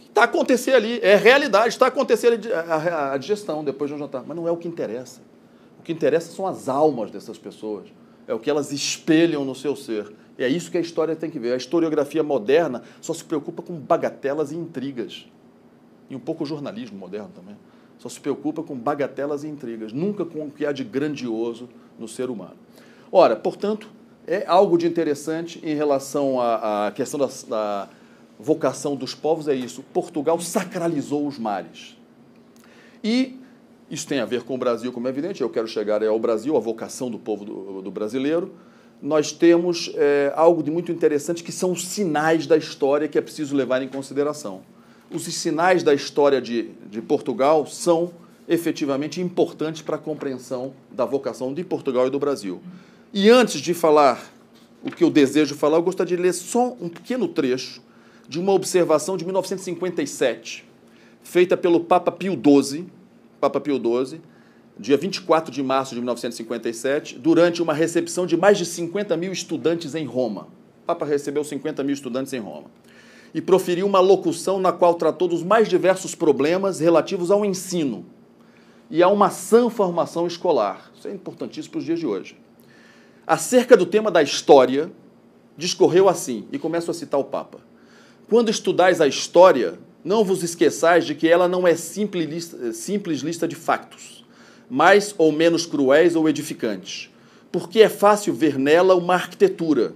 Está 0.00 0.24
acontecendo 0.24 0.74
ali, 0.74 0.98
é 1.02 1.14
realidade, 1.14 1.68
está 1.68 1.86
acontecendo 1.86 2.48
a, 2.52 3.12
a 3.12 3.16
digestão 3.16 3.62
depois 3.62 3.88
de 3.88 3.94
um 3.94 3.98
jantar. 3.98 4.24
Mas 4.26 4.36
não 4.36 4.46
é 4.46 4.50
o 4.50 4.56
que 4.56 4.66
interessa. 4.66 5.20
O 5.78 5.82
que 5.82 5.92
interessa 5.92 6.32
são 6.32 6.46
as 6.46 6.68
almas 6.68 7.10
dessas 7.10 7.38
pessoas. 7.38 7.88
É 8.26 8.34
o 8.34 8.38
que 8.38 8.50
elas 8.50 8.72
espelham 8.72 9.44
no 9.44 9.54
seu 9.54 9.76
ser. 9.76 10.12
E 10.36 10.42
é 10.42 10.48
isso 10.48 10.70
que 10.70 10.78
a 10.78 10.80
história 10.80 11.14
tem 11.14 11.30
que 11.30 11.38
ver. 11.38 11.52
A 11.52 11.56
historiografia 11.56 12.22
moderna 12.22 12.82
só 13.00 13.14
se 13.14 13.24
preocupa 13.24 13.62
com 13.62 13.74
bagatelas 13.74 14.50
e 14.50 14.56
intrigas. 14.56 15.26
E 16.08 16.16
um 16.16 16.20
pouco 16.20 16.42
o 16.42 16.46
jornalismo 16.46 16.98
moderno 16.98 17.30
também 17.34 17.56
só 18.00 18.08
se 18.08 18.18
preocupa 18.18 18.62
com 18.62 18.74
bagatelas 18.74 19.44
e 19.44 19.46
intrigas, 19.46 19.92
nunca 19.92 20.24
com 20.24 20.46
o 20.46 20.50
que 20.50 20.64
há 20.64 20.72
de 20.72 20.82
grandioso 20.82 21.68
no 21.98 22.08
ser 22.08 22.30
humano. 22.30 22.56
Ora, 23.12 23.36
portanto, 23.36 23.88
é 24.26 24.44
algo 24.46 24.78
de 24.78 24.86
interessante 24.86 25.60
em 25.62 25.74
relação 25.74 26.40
à, 26.40 26.86
à 26.86 26.92
questão 26.92 27.20
da, 27.20 27.28
da 27.46 27.88
vocação 28.38 28.96
dos 28.96 29.14
povos, 29.14 29.48
é 29.48 29.54
isso. 29.54 29.84
Portugal 29.92 30.40
sacralizou 30.40 31.26
os 31.26 31.38
mares. 31.38 31.94
E 33.04 33.38
isso 33.90 34.06
tem 34.06 34.20
a 34.20 34.24
ver 34.24 34.44
com 34.44 34.54
o 34.54 34.58
Brasil, 34.58 34.90
como 34.92 35.06
é 35.06 35.10
evidente, 35.10 35.42
eu 35.42 35.50
quero 35.50 35.68
chegar 35.68 36.02
ao 36.02 36.18
Brasil, 36.18 36.56
a 36.56 36.60
vocação 36.60 37.10
do 37.10 37.18
povo 37.18 37.44
do, 37.44 37.82
do 37.82 37.90
brasileiro. 37.90 38.54
Nós 39.02 39.30
temos 39.30 39.92
é, 39.94 40.32
algo 40.34 40.62
de 40.62 40.70
muito 40.70 40.90
interessante 40.90 41.44
que 41.44 41.52
são 41.52 41.72
os 41.72 41.86
sinais 41.86 42.46
da 42.46 42.56
história 42.56 43.08
que 43.08 43.18
é 43.18 43.20
preciso 43.20 43.54
levar 43.54 43.82
em 43.82 43.88
consideração 43.88 44.62
os 45.12 45.24
sinais 45.24 45.82
da 45.82 45.92
história 45.92 46.40
de, 46.40 46.70
de 46.88 47.02
Portugal 47.02 47.66
são 47.66 48.12
efetivamente 48.48 49.20
importantes 49.20 49.82
para 49.82 49.96
a 49.96 49.98
compreensão 49.98 50.72
da 50.90 51.04
vocação 51.04 51.52
de 51.52 51.62
Portugal 51.64 52.06
e 52.06 52.10
do 52.10 52.18
Brasil. 52.18 52.60
E 53.12 53.28
antes 53.28 53.60
de 53.60 53.74
falar 53.74 54.30
o 54.82 54.90
que 54.90 55.04
eu 55.04 55.10
desejo 55.10 55.54
falar, 55.54 55.76
eu 55.76 55.82
gostaria 55.82 56.16
de 56.16 56.22
ler 56.22 56.32
só 56.32 56.76
um 56.80 56.88
pequeno 56.88 57.28
trecho 57.28 57.82
de 58.28 58.38
uma 58.38 58.52
observação 58.52 59.16
de 59.16 59.24
1957, 59.24 60.64
feita 61.22 61.56
pelo 61.56 61.80
Papa 61.80 62.10
Pio 62.10 62.32
XII, 62.32 62.86
Papa 63.40 63.60
Pio 63.60 63.76
XII, 63.76 64.20
dia 64.78 64.96
24 64.96 65.52
de 65.52 65.62
março 65.62 65.94
de 65.94 66.00
1957, 66.00 67.18
durante 67.18 67.60
uma 67.60 67.74
recepção 67.74 68.26
de 68.26 68.36
mais 68.36 68.56
de 68.56 68.64
50 68.64 69.16
mil 69.16 69.32
estudantes 69.32 69.94
em 69.94 70.06
Roma. 70.06 70.48
O 70.82 70.86
Papa 70.86 71.04
recebeu 71.04 71.44
50 71.44 71.82
mil 71.82 71.92
estudantes 71.92 72.32
em 72.32 72.38
Roma 72.38 72.70
e 73.34 73.40
proferiu 73.40 73.86
uma 73.86 74.00
locução 74.00 74.58
na 74.58 74.72
qual 74.72 74.94
tratou 74.94 75.28
dos 75.28 75.42
mais 75.42 75.68
diversos 75.68 76.14
problemas 76.14 76.80
relativos 76.80 77.30
ao 77.30 77.44
ensino 77.44 78.04
e 78.90 79.02
a 79.02 79.08
uma 79.08 79.30
sã 79.30 79.70
formação 79.70 80.26
escolar. 80.26 80.90
Isso 80.98 81.06
é 81.06 81.12
importantíssimo 81.12 81.72
para 81.72 81.78
os 81.78 81.84
dias 81.84 82.00
de 82.00 82.06
hoje. 82.06 82.36
Acerca 83.26 83.76
do 83.76 83.86
tema 83.86 84.10
da 84.10 84.22
história, 84.22 84.90
discorreu 85.56 86.08
assim, 86.08 86.46
e 86.50 86.58
começo 86.58 86.90
a 86.90 86.94
citar 86.94 87.20
o 87.20 87.24
Papa. 87.24 87.60
Quando 88.28 88.50
estudais 88.50 89.00
a 89.00 89.06
história, 89.06 89.78
não 90.04 90.24
vos 90.24 90.42
esqueçais 90.42 91.06
de 91.06 91.14
que 91.14 91.28
ela 91.28 91.46
não 91.46 91.66
é 91.66 91.74
simples 91.76 92.56
simples 92.72 93.20
lista 93.20 93.46
de 93.46 93.54
factos, 93.54 94.24
mais 94.68 95.14
ou 95.18 95.30
menos 95.30 95.66
cruéis 95.66 96.16
ou 96.16 96.28
edificantes, 96.28 97.10
porque 97.52 97.80
é 97.80 97.88
fácil 97.88 98.32
ver 98.32 98.58
nela 98.58 98.94
uma 98.94 99.14
arquitetura, 99.14 99.94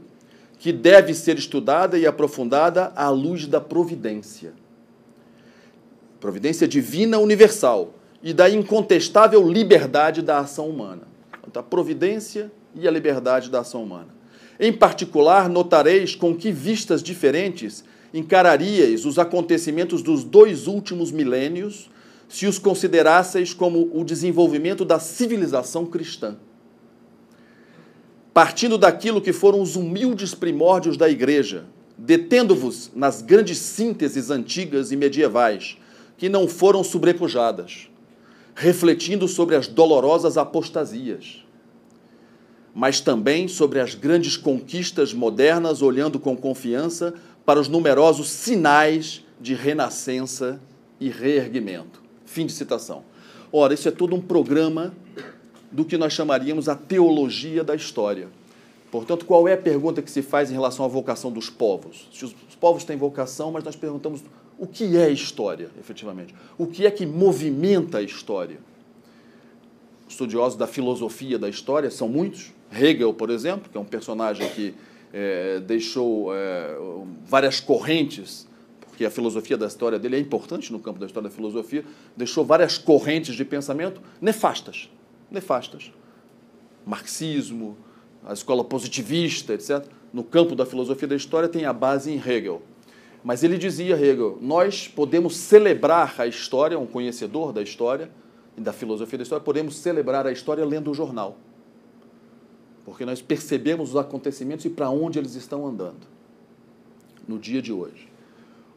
que 0.64 0.72
deve 0.72 1.12
ser 1.12 1.36
estudada 1.36 1.98
e 1.98 2.06
aprofundada 2.06 2.90
à 2.96 3.10
luz 3.10 3.46
da 3.46 3.60
providência. 3.60 4.54
Providência 6.18 6.66
divina 6.66 7.18
universal 7.18 7.92
e 8.22 8.32
da 8.32 8.48
incontestável 8.48 9.46
liberdade 9.46 10.22
da 10.22 10.38
ação 10.38 10.70
humana. 10.70 11.02
Então, 11.46 11.60
a 11.60 11.62
providência 11.62 12.50
e 12.74 12.88
a 12.88 12.90
liberdade 12.90 13.50
da 13.50 13.60
ação 13.60 13.82
humana. 13.82 14.08
Em 14.58 14.72
particular, 14.72 15.50
notareis 15.50 16.14
com 16.14 16.34
que 16.34 16.50
vistas 16.50 17.02
diferentes 17.02 17.84
encararíeis 18.14 19.04
os 19.04 19.18
acontecimentos 19.18 20.00
dos 20.00 20.24
dois 20.24 20.66
últimos 20.66 21.12
milênios 21.12 21.90
se 22.26 22.46
os 22.46 22.58
considerasseis 22.58 23.52
como 23.52 23.90
o 23.92 24.02
desenvolvimento 24.02 24.82
da 24.82 24.98
civilização 24.98 25.84
cristã 25.84 26.38
partindo 28.34 28.76
daquilo 28.76 29.22
que 29.22 29.32
foram 29.32 29.62
os 29.62 29.76
humildes 29.76 30.34
primórdios 30.34 30.96
da 30.96 31.08
igreja, 31.08 31.66
detendo-vos 31.96 32.90
nas 32.92 33.22
grandes 33.22 33.58
sínteses 33.58 34.28
antigas 34.28 34.90
e 34.90 34.96
medievais, 34.96 35.78
que 36.18 36.28
não 36.28 36.48
foram 36.48 36.82
sobrepujadas, 36.82 37.88
refletindo 38.54 39.28
sobre 39.28 39.54
as 39.54 39.68
dolorosas 39.68 40.36
apostasias. 40.36 41.44
mas 42.74 43.00
também 43.00 43.46
sobre 43.46 43.78
as 43.78 43.94
grandes 43.94 44.36
conquistas 44.36 45.14
modernas, 45.14 45.80
olhando 45.80 46.18
com 46.18 46.36
confiança 46.36 47.14
para 47.46 47.60
os 47.60 47.68
numerosos 47.68 48.28
sinais 48.28 49.24
de 49.40 49.54
renascença 49.54 50.60
e 50.98 51.08
reerguimento. 51.08 52.02
Fim 52.26 52.46
de 52.46 52.52
citação. 52.52 53.04
Ora, 53.52 53.74
isso 53.74 53.86
é 53.86 53.92
todo 53.92 54.16
um 54.16 54.20
programa 54.20 54.92
do 55.74 55.84
que 55.84 55.98
nós 55.98 56.12
chamaríamos 56.12 56.68
a 56.68 56.76
teologia 56.76 57.64
da 57.64 57.74
história. 57.74 58.28
Portanto, 58.92 59.26
qual 59.26 59.48
é 59.48 59.54
a 59.54 59.56
pergunta 59.56 60.00
que 60.00 60.10
se 60.10 60.22
faz 60.22 60.52
em 60.52 60.54
relação 60.54 60.84
à 60.84 60.88
vocação 60.88 61.32
dos 61.32 61.50
povos? 61.50 62.08
Se 62.12 62.24
os 62.24 62.32
povos 62.60 62.84
têm 62.84 62.96
vocação, 62.96 63.50
mas 63.50 63.64
nós 63.64 63.74
perguntamos 63.74 64.22
o 64.56 64.68
que 64.68 64.96
é 64.96 65.10
história, 65.10 65.68
efetivamente? 65.80 66.32
O 66.56 66.68
que 66.68 66.86
é 66.86 66.90
que 66.92 67.04
movimenta 67.04 67.98
a 67.98 68.02
história? 68.02 68.60
Estudiosos 70.08 70.56
da 70.56 70.68
filosofia 70.68 71.40
da 71.40 71.48
história 71.48 71.90
são 71.90 72.08
muitos. 72.08 72.52
Hegel, 72.72 73.12
por 73.12 73.30
exemplo, 73.30 73.68
que 73.68 73.76
é 73.76 73.80
um 73.80 73.84
personagem 73.84 74.48
que 74.50 74.74
é, 75.12 75.58
deixou 75.58 76.32
é, 76.32 76.76
várias 77.26 77.58
correntes, 77.58 78.46
porque 78.86 79.04
a 79.04 79.10
filosofia 79.10 79.56
da 79.56 79.66
história 79.66 79.98
dele 79.98 80.14
é 80.14 80.20
importante 80.20 80.72
no 80.72 80.78
campo 80.78 81.00
da 81.00 81.06
história 81.06 81.28
da 81.28 81.34
filosofia, 81.34 81.84
deixou 82.16 82.44
várias 82.44 82.78
correntes 82.78 83.34
de 83.34 83.44
pensamento 83.44 84.00
nefastas. 84.20 84.88
Nefastas. 85.30 85.92
Marxismo, 86.86 87.76
a 88.24 88.32
escola 88.32 88.64
positivista, 88.64 89.54
etc. 89.54 89.84
No 90.12 90.22
campo 90.22 90.54
da 90.54 90.64
filosofia 90.64 91.08
da 91.08 91.16
história 91.16 91.48
tem 91.48 91.64
a 91.64 91.72
base 91.72 92.10
em 92.10 92.16
Hegel. 92.16 92.62
Mas 93.22 93.42
ele 93.42 93.56
dizia, 93.56 93.96
Hegel, 93.96 94.38
nós 94.40 94.86
podemos 94.86 95.36
celebrar 95.36 96.14
a 96.18 96.26
história, 96.26 96.78
um 96.78 96.86
conhecedor 96.86 97.52
da 97.52 97.62
história 97.62 98.10
e 98.56 98.60
da 98.60 98.72
filosofia 98.72 99.18
da 99.18 99.22
história, 99.22 99.42
podemos 99.44 99.76
celebrar 99.76 100.26
a 100.26 100.32
história 100.32 100.64
lendo 100.64 100.90
o 100.90 100.94
jornal. 100.94 101.38
Porque 102.84 103.04
nós 103.04 103.22
percebemos 103.22 103.90
os 103.90 103.96
acontecimentos 103.96 104.64
e 104.66 104.70
para 104.70 104.90
onde 104.90 105.18
eles 105.18 105.34
estão 105.34 105.66
andando 105.66 106.06
no 107.26 107.38
dia 107.38 107.62
de 107.62 107.72
hoje. 107.72 108.08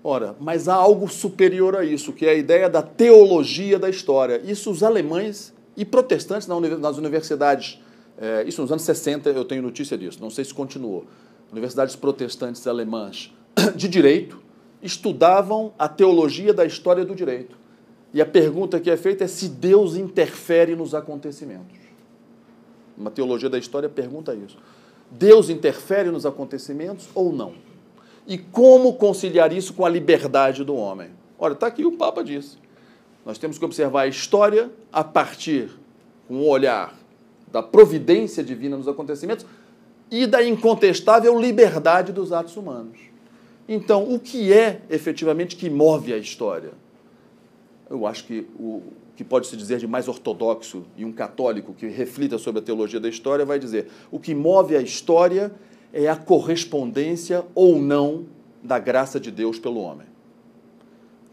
Ora, 0.04 0.36
mas 0.40 0.70
há 0.70 0.76
algo 0.76 1.10
superior 1.10 1.76
a 1.76 1.84
isso, 1.84 2.14
que 2.14 2.26
é 2.26 2.30
a 2.30 2.36
ideia 2.36 2.70
da 2.70 2.82
teologia 2.82 3.78
da 3.78 3.90
história. 3.90 4.42
Isso 4.46 4.72
os 4.72 4.82
alemães 4.82 5.54
e 5.78 5.86
protestantes 5.86 6.48
nas 6.48 6.98
universidades, 6.98 7.80
é, 8.18 8.44
isso 8.48 8.60
nos 8.62 8.72
anos 8.72 8.84
60 8.84 9.30
eu 9.30 9.46
tenho 9.46 9.62
notícia 9.62 9.96
disso, 9.96 10.18
não 10.20 10.32
sei 10.32 10.44
se 10.44 10.54
continuou. 10.54 11.06
Universidades 11.52 11.96
protestantes 11.96 12.66
alemãs 12.66 13.32
de 13.76 13.88
direito 13.88 14.42
estudavam 14.82 15.72
a 15.78 15.88
teologia 15.88 16.54
da 16.54 16.66
história 16.66 17.06
do 17.06 17.16
direito. 17.16 17.56
E 18.14 18.22
a 18.22 18.26
pergunta 18.26 18.80
que 18.80 18.90
é 18.90 18.98
feita 18.98 19.24
é 19.24 19.28
se 19.28 19.48
Deus 19.48 19.96
interfere 19.96 20.76
nos 20.76 20.96
acontecimentos. 20.96 21.78
Uma 22.98 23.12
teologia 23.12 23.50
da 23.50 23.60
história 23.60 23.88
pergunta 23.88 24.34
isso. 24.34 24.58
Deus 25.12 25.50
interfere 25.50 26.10
nos 26.10 26.26
acontecimentos 26.26 27.08
ou 27.14 27.32
não? 27.32 27.54
E 28.26 28.38
como 28.38 28.94
conciliar 28.94 29.54
isso 29.54 29.74
com 29.74 29.86
a 29.86 29.90
liberdade 29.90 30.64
do 30.64 30.76
homem? 30.76 31.12
Olha, 31.38 31.54
está 31.54 31.68
aqui 31.68 31.86
o 31.86 31.94
Papa 31.94 32.24
disse. 32.24 32.58
Nós 33.28 33.38
temos 33.38 33.60
que 33.60 33.66
observar 33.66 34.04
a 34.04 34.08
história 34.08 34.72
a 34.90 35.04
partir, 35.04 35.70
com 36.30 36.36
um 36.36 36.48
olhar 36.48 36.98
da 37.52 37.62
providência 37.62 38.42
divina 38.42 38.78
nos 38.78 38.88
acontecimentos 38.88 39.46
e 40.10 40.26
da 40.26 40.42
incontestável 40.42 41.38
liberdade 41.38 42.14
dos 42.14 42.32
atos 42.32 42.56
humanos. 42.56 42.98
Então, 43.68 44.10
o 44.10 44.18
que 44.18 44.54
é 44.54 44.82
efetivamente 44.90 45.58
que 45.58 45.70
move 45.70 46.14
a 46.14 46.18
história? 46.18 46.72
Eu 47.90 48.08
acho 48.08 48.24
que 48.24 48.48
o 48.58 48.82
que 49.14 49.26
pode 49.26 49.48
se 49.48 49.58
dizer 49.58 49.80
de 49.80 49.88
mais 49.88 50.08
ortodoxo 50.08 50.86
e 50.96 51.04
um 51.04 51.12
católico 51.12 51.74
que 51.74 51.86
reflita 51.88 52.38
sobre 52.38 52.62
a 52.62 52.64
teologia 52.64 53.00
da 53.00 53.10
história 53.10 53.44
vai 53.44 53.60
dizer: 53.60 53.90
o 54.10 54.22
que 54.22 54.34
move 54.34 54.74
a 54.74 54.82
história 54.82 55.52
é 55.92 56.08
a 56.08 56.16
correspondência 56.16 57.44
ou 57.54 57.78
não 57.78 58.26
da 58.64 58.80
graça 58.80 59.20
de 59.20 59.32
Deus 59.32 59.60
pelo 59.60 59.82
homem. 59.82 60.08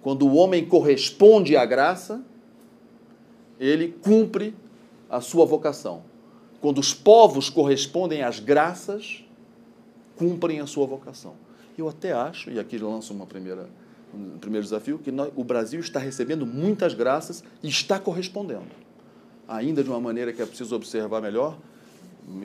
Quando 0.04 0.28
o 0.28 0.34
homem 0.34 0.66
corresponde 0.66 1.56
à 1.56 1.64
graça, 1.64 2.22
ele 3.58 3.88
cumpre 3.88 4.54
a 5.08 5.18
sua 5.22 5.46
vocação. 5.46 6.02
Quando 6.60 6.76
os 6.76 6.92
povos 6.92 7.48
correspondem 7.48 8.22
às 8.22 8.38
graças, 8.38 9.24
cumprem 10.14 10.60
a 10.60 10.66
sua 10.66 10.86
vocação. 10.86 11.32
Eu 11.78 11.88
até 11.88 12.12
acho, 12.12 12.50
e 12.50 12.60
aqui 12.60 12.76
lanço 12.76 13.14
uma 13.14 13.24
primeira, 13.24 13.66
um 14.14 14.36
primeiro 14.36 14.62
desafio, 14.62 14.98
que 14.98 15.10
nós, 15.10 15.32
o 15.34 15.42
Brasil 15.42 15.80
está 15.80 15.98
recebendo 15.98 16.44
muitas 16.44 16.92
graças 16.92 17.42
e 17.62 17.68
está 17.70 17.98
correspondendo. 17.98 18.72
Ainda 19.48 19.82
de 19.82 19.88
uma 19.88 20.00
maneira 20.00 20.34
que 20.34 20.42
é 20.42 20.44
preciso 20.44 20.76
observar 20.76 21.22
melhor, 21.22 21.56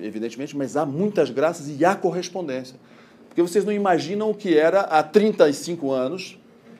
evidentemente, 0.01 0.55
mas 0.55 0.77
há 0.77 0.85
muitas 0.85 1.29
graças 1.29 1.67
e 1.77 1.83
há 1.83 1.93
correspondência. 1.93 2.79
Porque 3.27 3.41
vocês 3.41 3.65
não 3.65 3.73
imaginam 3.73 4.31
o 4.31 4.33
que 4.33 4.57
era 4.57 4.79
há 4.79 5.03
35 5.03 5.91
anos, 5.91 6.39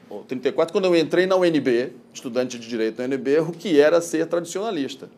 ou 0.10 0.24
34, 0.24 0.74
quando 0.74 0.86
eu 0.86 0.96
entrei 0.96 1.28
na 1.28 1.36
UNB, 1.36 1.94
estudante 2.14 2.58
de 2.58 2.68
direito 2.68 2.98
na 2.98 3.06
UNB, 3.06 3.40
o 3.40 3.52
que 3.52 3.80
era 3.80 4.02
ser 4.02 4.26
tradicionalista. 4.26 5.10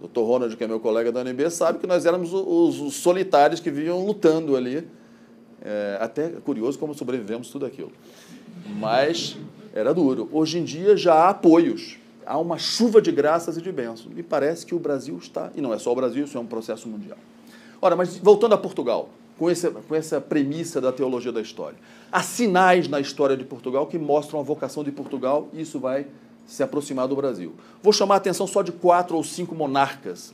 O 0.00 0.08
Dr. 0.08 0.20
Ronald, 0.20 0.56
que 0.56 0.64
é 0.64 0.66
meu 0.66 0.80
colega 0.80 1.12
da 1.12 1.20
UNB, 1.20 1.48
sabe 1.50 1.78
que 1.78 1.86
nós 1.86 2.04
éramos 2.04 2.32
os, 2.32 2.80
os 2.80 2.94
solitários 2.94 3.60
que 3.60 3.70
vinham 3.70 4.04
lutando 4.04 4.56
ali 4.56 4.84
é, 5.64 5.96
até 6.00 6.28
curioso 6.28 6.78
como 6.78 6.92
sobrevivemos 6.94 7.48
tudo 7.50 7.64
aquilo. 7.64 7.92
Mas 8.78 9.36
era 9.72 9.94
duro. 9.94 10.28
Hoje 10.32 10.58
em 10.58 10.64
dia 10.64 10.96
já 10.96 11.14
há 11.14 11.28
apoios. 11.30 11.98
Há 12.26 12.38
uma 12.38 12.58
chuva 12.58 13.00
de 13.00 13.12
graças 13.12 13.56
e 13.56 13.62
de 13.62 13.70
bênçãos. 13.70 14.06
Me 14.06 14.22
parece 14.22 14.66
que 14.66 14.74
o 14.74 14.78
Brasil 14.78 15.16
está. 15.16 15.50
E 15.54 15.60
não 15.60 15.72
é 15.72 15.78
só 15.78 15.92
o 15.92 15.94
Brasil, 15.94 16.24
isso 16.24 16.36
é 16.36 16.40
um 16.40 16.46
processo 16.46 16.88
mundial. 16.88 17.18
Ora, 17.80 17.96
mas 17.96 18.16
voltando 18.16 18.54
a 18.54 18.58
Portugal, 18.58 19.08
com, 19.42 19.50
esse, 19.50 19.68
com 19.68 19.92
essa 19.96 20.20
premissa 20.20 20.80
da 20.80 20.92
teologia 20.92 21.32
da 21.32 21.40
história. 21.40 21.76
Há 22.12 22.22
sinais 22.22 22.86
na 22.86 23.00
história 23.00 23.36
de 23.36 23.42
Portugal 23.44 23.88
que 23.88 23.98
mostram 23.98 24.38
a 24.38 24.42
vocação 24.44 24.84
de 24.84 24.92
Portugal 24.92 25.48
e 25.52 25.62
isso 25.62 25.80
vai 25.80 26.06
se 26.46 26.62
aproximar 26.62 27.08
do 27.08 27.16
Brasil. 27.16 27.52
Vou 27.82 27.92
chamar 27.92 28.14
a 28.14 28.16
atenção 28.18 28.46
só 28.46 28.62
de 28.62 28.70
quatro 28.70 29.16
ou 29.16 29.24
cinco 29.24 29.52
monarcas 29.52 30.32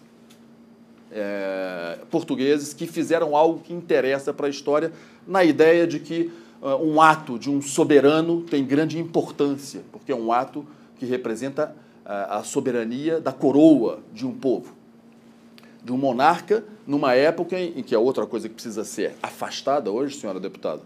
é, 1.10 2.00
portugueses 2.10 2.74
que 2.74 2.86
fizeram 2.86 3.34
algo 3.34 3.60
que 3.60 3.72
interessa 3.72 4.34
para 4.34 4.46
a 4.46 4.50
história, 4.50 4.92
na 5.26 5.42
ideia 5.42 5.86
de 5.86 6.00
que 6.00 6.30
uh, 6.60 6.76
um 6.76 7.00
ato 7.00 7.38
de 7.38 7.48
um 7.48 7.62
soberano 7.62 8.42
tem 8.42 8.62
grande 8.62 8.98
importância, 8.98 9.80
porque 9.90 10.12
é 10.12 10.14
um 10.14 10.30
ato 10.30 10.66
que 10.98 11.06
representa 11.06 11.74
uh, 12.04 12.10
a 12.28 12.42
soberania 12.42 13.22
da 13.22 13.32
coroa 13.32 14.00
de 14.12 14.26
um 14.26 14.34
povo, 14.34 14.74
de 15.82 15.92
um 15.92 15.96
monarca, 15.96 16.64
numa 16.86 17.14
época 17.14 17.58
em, 17.58 17.82
que 17.82 17.94
a 17.94 17.98
outra 17.98 18.26
coisa 18.26 18.48
que 18.48 18.54
precisa 18.54 18.84
ser 18.84 19.14
afastada 19.22 19.90
hoje, 19.90 20.16
senhora 20.16 20.40
deputada, 20.40 20.82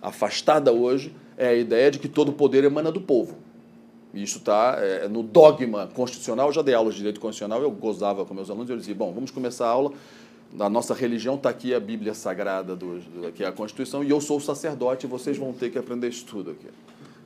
afastada 0.00 0.72
hoje, 0.72 1.14
é 1.36 1.48
a 1.48 1.54
ideia 1.54 1.90
de 1.90 1.98
que 1.98 2.08
todo 2.08 2.32
poder 2.32 2.64
emana 2.64 2.92
do 2.92 3.00
povo. 3.00 3.36
Isso 4.12 4.38
está 4.38 4.76
é, 4.78 5.08
no 5.08 5.22
dogma 5.22 5.88
constitucional. 5.92 6.48
Eu 6.48 6.52
já 6.52 6.62
dei 6.62 6.74
aula 6.74 6.90
de 6.90 6.98
direito 6.98 7.20
constitucional, 7.20 7.60
eu 7.60 7.70
gozava 7.70 8.24
com 8.24 8.32
meus 8.32 8.48
alunos, 8.48 8.70
eu 8.70 8.76
dizia, 8.76 8.94
bom, 8.94 9.12
vamos 9.12 9.30
começar 9.30 9.66
a 9.66 9.70
aula. 9.70 9.92
Da 10.52 10.70
nossa 10.70 10.94
religião 10.94 11.34
está 11.34 11.50
aqui 11.50 11.74
a 11.74 11.80
Bíblia 11.80 12.14
Sagrada, 12.14 12.76
do, 12.76 13.02
que 13.34 13.42
é 13.42 13.46
a 13.48 13.52
Constituição, 13.52 14.04
e 14.04 14.10
eu 14.10 14.20
sou 14.20 14.36
o 14.36 14.40
sacerdote, 14.40 15.04
e 15.04 15.08
vocês 15.08 15.36
vão 15.36 15.52
ter 15.52 15.70
que 15.70 15.78
aprender 15.78 16.08
isso 16.08 16.24
tudo 16.26 16.52
aqui. 16.52 16.68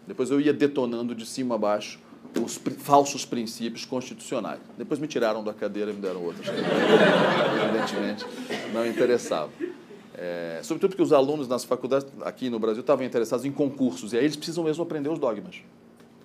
Depois 0.06 0.30
eu 0.30 0.40
ia 0.40 0.54
detonando 0.54 1.14
de 1.14 1.26
cima 1.26 1.56
a 1.56 1.58
baixo 1.58 2.00
os 2.38 2.58
falsos 2.78 3.24
princípios 3.24 3.84
constitucionais. 3.84 4.60
Depois 4.76 4.98
me 5.00 5.06
tiraram 5.06 5.42
da 5.42 5.52
cadeira 5.52 5.90
e 5.90 5.94
me 5.94 6.00
deram 6.00 6.22
outras. 6.22 6.46
Evidentemente, 6.48 8.26
não 8.72 8.86
interessava. 8.86 9.50
É, 10.14 10.60
sobretudo 10.64 10.90
porque 10.90 11.02
os 11.02 11.12
alunos 11.12 11.46
nas 11.46 11.64
faculdades 11.64 12.08
aqui 12.22 12.50
no 12.50 12.58
Brasil 12.58 12.80
estavam 12.80 13.04
interessados 13.04 13.44
em 13.44 13.52
concursos, 13.52 14.12
e 14.12 14.18
aí 14.18 14.24
eles 14.24 14.36
precisam 14.36 14.64
mesmo 14.64 14.82
aprender 14.82 15.08
os 15.08 15.18
dogmas 15.18 15.62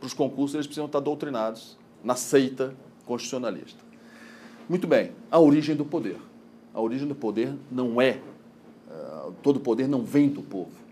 para 0.04 0.08
os 0.08 0.14
concursos, 0.14 0.56
eles 0.56 0.68
precisam 0.68 0.86
estar 0.86 1.00
doutrinados 1.00 1.78
na 2.04 2.16
seita 2.16 2.76
constitucionalista. 3.06 3.80
Muito 4.68 4.86
bem, 4.86 5.12
a 5.32 5.40
origem 5.40 5.76
do 5.76 5.86
poder. 5.86 6.18
A 6.74 6.82
origem 6.82 7.08
do 7.08 7.16
poder 7.16 7.54
não 7.72 8.02
é, 8.02 8.20
uh, 8.90 9.32
todo 9.42 9.62
poder 9.62 9.88
não 9.88 10.04
vem 10.04 10.28
do 10.28 10.42
povo. 10.42 10.83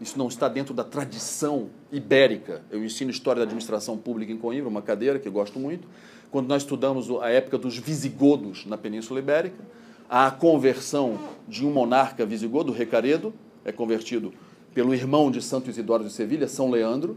Isso 0.00 0.18
não 0.18 0.28
está 0.28 0.48
dentro 0.48 0.74
da 0.74 0.84
tradição 0.84 1.68
ibérica. 1.90 2.62
Eu 2.70 2.84
ensino 2.84 3.10
História 3.10 3.40
da 3.40 3.44
Administração 3.44 3.96
Pública 3.96 4.32
em 4.32 4.36
Coimbra, 4.36 4.68
uma 4.68 4.82
cadeira 4.82 5.18
que 5.18 5.26
eu 5.26 5.32
gosto 5.32 5.58
muito. 5.58 5.88
Quando 6.30 6.48
nós 6.48 6.62
estudamos 6.62 7.10
a 7.22 7.30
época 7.30 7.56
dos 7.56 7.78
visigodos 7.78 8.66
na 8.66 8.76
Península 8.76 9.20
Ibérica, 9.20 9.64
a 10.08 10.30
conversão 10.30 11.18
de 11.48 11.64
um 11.64 11.72
monarca 11.72 12.26
visigodo, 12.26 12.72
Recaredo, 12.72 13.32
é 13.64 13.72
convertido 13.72 14.32
pelo 14.74 14.94
irmão 14.94 15.30
de 15.30 15.40
Santo 15.40 15.70
Isidoro 15.70 16.04
de 16.04 16.12
Sevilha, 16.12 16.46
São 16.46 16.70
Leandro, 16.70 17.16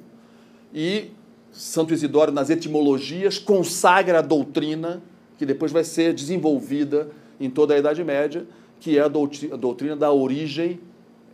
e 0.74 1.12
Santo 1.52 1.94
Isidoro, 1.94 2.32
nas 2.32 2.50
etimologias, 2.50 3.38
consagra 3.38 4.20
a 4.20 4.22
doutrina 4.22 5.02
que 5.38 5.46
depois 5.46 5.72
vai 5.72 5.84
ser 5.84 6.14
desenvolvida 6.14 7.10
em 7.40 7.50
toda 7.50 7.74
a 7.74 7.78
Idade 7.78 8.04
Média, 8.04 8.46
que 8.80 8.98
é 8.98 9.02
a 9.02 9.08
doutrina 9.08 9.96
da 9.96 10.12
origem, 10.12 10.80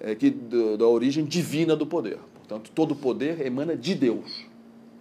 é, 0.05 0.13
que, 0.13 0.29
da 0.29 0.88
origem 0.88 1.25
divina 1.25 1.75
do 1.75 1.88
poder. 1.88 2.19
Portanto, 2.35 2.69
todo 2.75 2.95
poder 2.95 3.43
emana 3.43 3.75
de 3.75 3.95
Deus. 3.95 4.45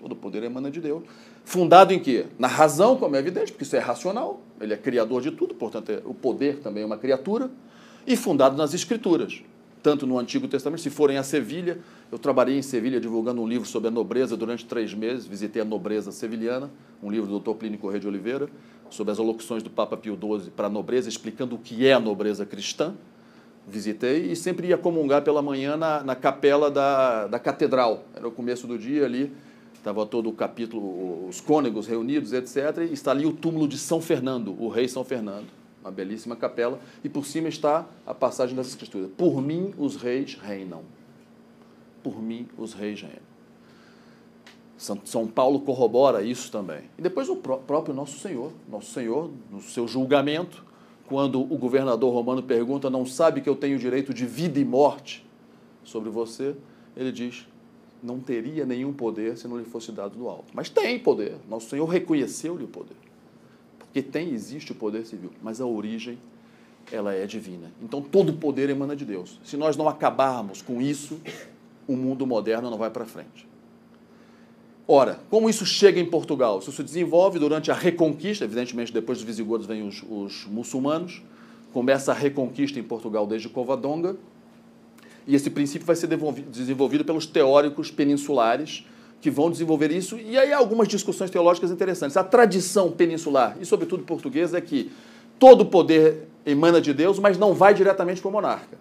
Todo 0.01 0.17
poder 0.17 0.43
emana 0.43 0.71
de 0.71 0.81
Deus. 0.81 1.03
Fundado 1.45 1.93
em 1.93 1.99
quê? 1.99 2.25
Na 2.39 2.49
razão, 2.49 2.97
como 2.97 3.15
é 3.15 3.19
evidente, 3.19 3.53
porque 3.53 3.65
isso 3.65 3.77
é 3.77 3.79
racional, 3.79 4.41
ele 4.59 4.73
é 4.73 4.79
criador 4.79 5.21
de 5.21 5.31
tudo, 5.31 5.55
portanto, 5.55 5.91
é, 5.91 6.01
o 6.07 6.15
poder 6.15 6.61
também 6.61 6.83
é 6.83 6.87
uma 6.87 6.97
criatura, 6.97 7.51
e 8.07 8.17
fundado 8.17 8.57
nas 8.57 8.73
escrituras, 8.73 9.43
tanto 9.83 10.07
no 10.07 10.19
Antigo 10.19 10.49
Testamento, 10.49 10.81
se 10.81 10.89
forem 10.89 11.19
a 11.19 11.23
Sevilha, 11.23 11.79
eu 12.11 12.19
trabalhei 12.19 12.57
em 12.57 12.63
Sevilha 12.63 12.99
divulgando 12.99 13.43
um 13.43 13.47
livro 13.47 13.69
sobre 13.69 13.89
a 13.89 13.91
nobreza 13.91 14.39
durante 14.39 14.65
três 14.65 14.95
meses, 14.95 15.27
visitei 15.27 15.61
a 15.61 15.65
nobreza 15.67 16.11
sevilhana, 16.13 16.71
um 17.03 17.11
livro 17.11 17.29
do 17.29 17.39
Dr. 17.39 17.59
Plínio 17.59 17.79
Correia 17.79 18.01
de 18.01 18.09
Oliveira, 18.09 18.49
sobre 18.89 19.13
as 19.13 19.19
alocuções 19.19 19.63
do 19.63 19.69
Papa 19.69 19.99
Pio 19.99 20.17
XII 20.17 20.51
para 20.51 20.69
a 20.69 20.71
nobreza, 20.71 21.11
explicando 21.11 21.57
o 21.57 21.59
que 21.59 21.87
é 21.87 21.93
a 21.93 22.01
nobreza 22.01 22.47
cristã, 22.47 22.95
visitei 23.67 24.31
e 24.31 24.37
sempre 24.37 24.69
ia 24.69 24.79
comungar 24.79 25.23
pela 25.23 25.43
manhã 25.43 25.77
na, 25.77 26.03
na 26.03 26.15
capela 26.15 26.71
da, 26.71 27.27
da 27.27 27.39
catedral. 27.39 28.05
Era 28.15 28.29
o 28.29 28.31
começo 28.31 28.67
do 28.67 28.79
dia 28.79 29.05
ali, 29.05 29.33
estava 29.75 30.05
todo 30.07 30.29
o 30.29 30.33
capítulo, 30.33 31.27
os 31.29 31.41
cônegos 31.41 31.87
reunidos, 31.87 32.33
etc. 32.33 32.89
E 32.89 32.93
está 32.93 33.11
ali 33.11 33.27
o 33.27 33.33
túmulo 33.33 33.67
de 33.67 33.79
São 33.79 34.01
Fernando, 34.01 34.55
o 34.61 34.69
rei 34.69 34.89
São 34.89 35.05
Fernando, 35.05 35.47
uma 35.81 35.91
belíssima 35.91 36.37
capela, 36.37 36.79
e 37.03 37.09
por 37.09 37.27
cima 37.27 37.49
está 37.49 37.87
a 38.07 38.15
passagem 38.15 38.55
das 38.55 38.69
Escrituras: 38.69 39.11
Por 39.17 39.41
mim 39.41 39.75
os 39.79 39.97
reis 39.97 40.35
reinam. 40.35 40.83
Por 42.03 42.23
mim 42.23 42.47
os 42.59 42.75
reis 42.75 43.01
reinam. 43.01 43.35
São 44.77 45.27
Paulo 45.27 45.61
corrobora 45.61 46.23
isso 46.23 46.51
também. 46.51 46.83
E 46.99 47.03
depois 47.03 47.29
o 47.29 47.37
próprio 47.37 47.95
nosso 47.95 48.19
Senhor, 48.19 48.53
nosso 48.69 48.93
Senhor, 48.93 49.31
no 49.51 49.63
seu 49.63 49.89
julgamento, 49.89 50.63
quando 51.07 51.41
o 51.41 51.59
governador 51.59 52.13
romano 52.13 52.43
pergunta, 52.43 52.89
não 52.89 53.05
sabe 53.05 53.41
que 53.41 53.49
eu 53.49 53.57
tenho 53.57 53.79
direito 53.79 54.15
de 54.15 54.25
vida 54.27 54.59
e 54.59 54.65
morte 54.65 55.25
sobre 55.85 56.09
você? 56.11 56.55
Ele 56.97 57.13
diz, 57.13 57.47
não 58.03 58.21
teria 58.21 58.65
nenhum 58.65 58.93
poder 58.93 59.37
se 59.37 59.47
não 59.49 59.59
lhe 59.59 59.65
fosse 59.65 59.93
dado 59.93 60.17
do 60.17 60.29
alto. 60.29 60.47
Mas 60.55 60.69
tem 60.69 60.99
poder. 60.99 61.37
Nosso 61.49 61.69
Senhor 61.69 61.87
reconheceu-lhe 61.87 62.65
o 62.65 62.69
poder. 62.69 62.97
Porque 63.79 64.03
tem, 64.03 64.31
existe 64.31 64.73
o 64.73 64.75
poder 64.75 65.07
civil, 65.07 65.31
mas 65.43 65.61
a 65.61 65.67
origem 65.67 66.19
ela 66.91 67.15
é 67.15 67.27
divina. 67.27 67.73
Então 67.83 68.03
todo 68.03 68.33
poder 68.35 68.69
emana 68.69 68.95
de 68.95 69.05
Deus. 69.05 69.41
Se 69.45 69.57
nós 69.57 69.77
não 69.77 69.89
acabarmos 69.89 70.61
com 70.61 70.81
isso, 70.81 71.21
o 71.87 71.97
mundo 71.97 72.27
moderno 72.27 72.71
não 72.71 72.79
vai 72.79 72.91
para 72.91 73.05
frente. 73.05 73.47
Ora, 74.87 75.19
como 75.31 75.49
isso 75.49 75.65
chega 75.65 75.99
em 75.99 76.05
Portugal? 76.05 76.59
Isso 76.59 76.71
se 76.71 76.83
desenvolve 76.83 77.39
durante 77.39 77.71
a 77.71 77.75
Reconquista, 77.75 78.45
evidentemente 78.45 78.93
depois 78.93 79.19
dos 79.19 79.27
visigodos 79.27 79.67
vêm 79.67 79.87
os, 79.87 80.03
os 80.09 80.47
muçulmanos, 80.47 81.23
começa 81.73 82.13
a 82.13 82.15
Reconquista 82.15 82.79
em 82.79 82.83
Portugal 82.83 83.27
desde 83.27 83.49
Covadonga, 83.49 84.17
e 85.27 85.35
esse 85.35 85.49
princípio 85.49 85.87
vai 85.87 85.97
ser 85.97 86.09
desenvolvido 86.51 87.03
pelos 87.03 87.25
teóricos 87.25 87.91
peninsulares 87.91 88.85
que 89.23 89.31
vão 89.31 89.51
desenvolver 89.51 89.91
isso, 89.91 90.19
e 90.19 90.37
aí 90.37 90.53
há 90.53 90.59
algumas 90.59 90.87
discussões 90.87 91.31
teológicas 91.31 91.71
interessantes. 91.71 92.15
A 92.19 92.23
tradição 92.23 92.93
peninsular, 92.93 93.57
e 93.59 93.65
sobretudo 93.65 94.03
portuguesa, 94.03 94.59
é 94.59 94.61
que 94.61 94.93
todo 95.39 95.65
poder 95.65 96.29
emana 96.45 96.79
de 96.79 96.93
Deus, 96.93 97.19
mas 97.19 97.39
não 97.39 97.55
vai 97.55 97.73
diretamente 97.73 98.21
para 98.21 98.29
o 98.29 98.33
monarca. 98.33 98.77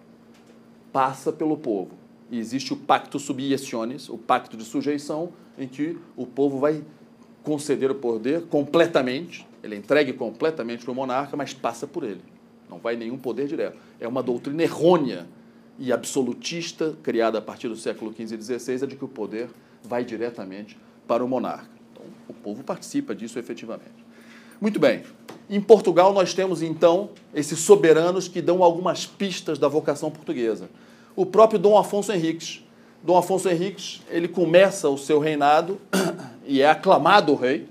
Passa 0.92 1.32
pelo 1.32 1.56
povo. 1.56 2.03
E 2.30 2.38
existe 2.38 2.72
o 2.72 2.76
pacto 2.76 3.18
subieciones, 3.18 4.08
o 4.08 4.16
pacto 4.16 4.56
de 4.56 4.64
sujeição, 4.64 5.32
em 5.58 5.68
que 5.68 5.98
o 6.16 6.26
povo 6.26 6.58
vai 6.58 6.82
conceder 7.42 7.90
o 7.90 7.94
poder 7.94 8.42
completamente, 8.46 9.46
ele 9.62 9.74
é 9.74 9.78
entregue 9.78 10.12
completamente 10.12 10.84
para 10.84 10.92
o 10.92 10.94
monarca, 10.94 11.36
mas 11.36 11.52
passa 11.52 11.86
por 11.86 12.02
ele. 12.02 12.22
Não 12.68 12.78
vai 12.78 12.96
nenhum 12.96 13.18
poder 13.18 13.46
direto. 13.46 13.76
É 14.00 14.08
uma 14.08 14.22
doutrina 14.22 14.62
errônea 14.62 15.26
e 15.78 15.92
absolutista, 15.92 16.96
criada 17.02 17.38
a 17.38 17.42
partir 17.42 17.68
do 17.68 17.76
século 17.76 18.12
XV 18.12 18.36
e 18.36 18.58
XVI, 18.58 18.84
a 18.84 18.86
de 18.86 18.96
que 18.96 19.04
o 19.04 19.08
poder 19.08 19.48
vai 19.82 20.04
diretamente 20.04 20.78
para 21.06 21.24
o 21.24 21.28
monarca. 21.28 21.68
Então, 21.92 22.04
o 22.28 22.32
povo 22.32 22.64
participa 22.64 23.14
disso 23.14 23.38
efetivamente. 23.38 24.04
Muito 24.60 24.78
bem. 24.78 25.02
Em 25.50 25.60
Portugal, 25.60 26.12
nós 26.12 26.32
temos 26.32 26.62
então 26.62 27.10
esses 27.34 27.58
soberanos 27.58 28.28
que 28.28 28.40
dão 28.40 28.62
algumas 28.62 29.04
pistas 29.04 29.58
da 29.58 29.68
vocação 29.68 30.10
portuguesa. 30.10 30.70
O 31.16 31.24
próprio 31.24 31.58
Dom 31.58 31.78
Afonso 31.78 32.12
Henriques, 32.12 32.64
Dom 33.02 33.16
Afonso 33.16 33.48
Henriques, 33.48 34.02
ele 34.10 34.26
começa 34.26 34.88
o 34.88 34.98
seu 34.98 35.20
reinado 35.20 35.80
e 36.44 36.60
é 36.60 36.68
aclamado 36.68 37.34
rei 37.34 37.68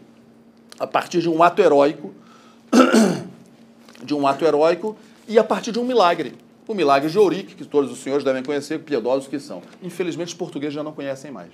a 0.80 0.88
partir 0.88 1.22
de 1.22 1.30
um 1.30 1.44
ato 1.44 1.62
heróico, 1.62 2.14
de 4.04 4.14
um 4.14 4.26
ato 4.26 4.46
heróico 4.46 4.96
e 5.28 5.38
a 5.38 5.44
partir 5.44 5.72
de 5.72 5.80
um 5.80 5.84
milagre. 5.84 6.36
O 6.66 6.74
milagre 6.74 7.10
de 7.10 7.20
Ourique, 7.20 7.56
que 7.56 7.66
todos 7.66 7.92
os 7.92 8.00
senhores 8.00 8.24
devem 8.24 8.42
conhecer, 8.42 8.80
piedosos 8.80 9.28
que 9.28 9.38
são. 9.40 9.62
Infelizmente, 9.82 10.30
os 10.30 10.34
portugueses 10.34 10.74
já 10.74 10.84
não 10.84 10.94
conhecem 10.94 11.30
mais. 11.30 11.52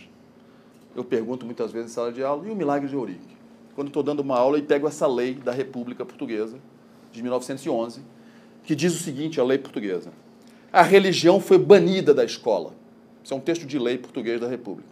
Eu 0.95 1.03
pergunto 1.03 1.45
muitas 1.45 1.71
vezes 1.71 1.91
em 1.91 1.93
sala 1.93 2.11
de 2.11 2.23
aula, 2.23 2.47
e 2.47 2.51
o 2.51 2.55
milagre 2.55 2.87
de 2.87 2.95
Ourique? 2.95 3.37
Quando 3.73 3.87
estou 3.87 4.03
dando 4.03 4.19
uma 4.19 4.37
aula 4.37 4.59
e 4.59 4.61
pego 4.61 4.87
essa 4.87 5.07
lei 5.07 5.33
da 5.33 5.51
República 5.51 6.05
Portuguesa, 6.05 6.57
de 7.11 7.23
1911, 7.23 8.01
que 8.63 8.75
diz 8.75 8.93
o 8.93 9.03
seguinte, 9.03 9.39
a 9.39 9.43
lei 9.43 9.57
portuguesa. 9.57 10.11
A 10.71 10.83
religião 10.83 11.39
foi 11.39 11.57
banida 11.57 12.13
da 12.13 12.23
escola. 12.23 12.73
Isso 13.23 13.33
é 13.33 13.37
um 13.37 13.39
texto 13.39 13.65
de 13.65 13.77
lei 13.79 13.97
português 13.97 14.39
da 14.39 14.47
República. 14.47 14.89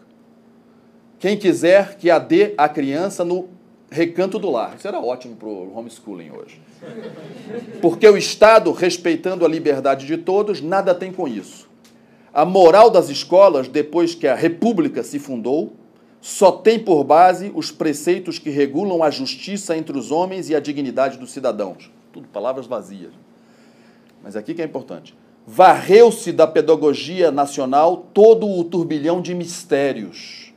Quem 1.19 1.37
quiser 1.37 1.97
que 1.97 2.09
a 2.09 2.19
dê 2.19 2.53
à 2.57 2.67
criança 2.67 3.23
no 3.23 3.49
recanto 3.89 4.37
do 4.37 4.49
lar. 4.49 4.75
Isso 4.77 4.87
era 4.87 4.99
ótimo 4.99 5.35
para 5.35 5.47
o 5.47 5.77
homeschooling 5.77 6.31
hoje. 6.31 6.61
Porque 7.81 8.07
o 8.07 8.17
Estado, 8.17 8.71
respeitando 8.71 9.45
a 9.45 9.47
liberdade 9.47 10.05
de 10.05 10.17
todos, 10.17 10.61
nada 10.61 10.93
tem 10.93 11.11
com 11.11 11.27
isso. 11.27 11.67
A 12.33 12.45
moral 12.45 12.89
das 12.89 13.09
escolas, 13.09 13.67
depois 13.67 14.13
que 14.13 14.27
a 14.27 14.35
República 14.35 15.03
se 15.03 15.17
fundou, 15.17 15.73
só 16.19 16.51
tem 16.51 16.77
por 16.77 17.03
base 17.03 17.51
os 17.55 17.71
preceitos 17.71 18.37
que 18.37 18.49
regulam 18.49 19.01
a 19.01 19.09
justiça 19.09 19.77
entre 19.77 19.97
os 19.97 20.11
homens 20.11 20.49
e 20.49 20.55
a 20.55 20.59
dignidade 20.59 21.17
dos 21.17 21.31
cidadãos. 21.31 21.89
Tudo 22.11 22.27
palavras 22.27 22.67
vazias. 22.67 23.13
Mas 24.21 24.35
aqui 24.35 24.53
que 24.53 24.61
é 24.61 24.65
importante 24.65 25.15
varreu-se 25.49 26.33
da 26.33 26.45
pedagogia 26.45 27.31
nacional 27.31 28.09
todo 28.13 28.45
o 28.45 28.65
turbilhão 28.65 29.21
de 29.21 29.33
mistérios, 29.33 30.53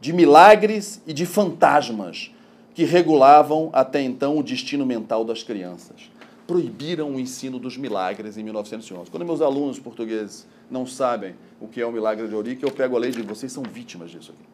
de 0.00 0.12
milagres 0.12 1.02
e 1.04 1.12
de 1.12 1.26
fantasmas 1.26 2.32
que 2.72 2.84
regulavam 2.84 3.68
até 3.72 4.00
então 4.00 4.38
o 4.38 4.42
destino 4.42 4.86
mental 4.86 5.24
das 5.24 5.42
crianças. 5.42 6.08
Proibiram 6.46 7.10
o 7.10 7.18
ensino 7.18 7.58
dos 7.58 7.76
milagres 7.76 8.38
em 8.38 8.44
1911. 8.44 9.10
Quando 9.10 9.26
meus 9.26 9.40
alunos 9.40 9.80
portugueses 9.80 10.46
não 10.70 10.86
sabem 10.86 11.34
o 11.60 11.66
que 11.66 11.80
é 11.80 11.86
o 11.86 11.90
milagre 11.90 12.28
de 12.28 12.34
Ourique, 12.34 12.62
eu 12.62 12.70
pego 12.70 12.94
a 12.94 13.00
lei 13.00 13.10
e 13.10 13.14
digo: 13.14 13.34
vocês 13.34 13.50
são 13.50 13.64
vítimas 13.64 14.12
disso 14.12 14.30
aqui. 14.30 14.48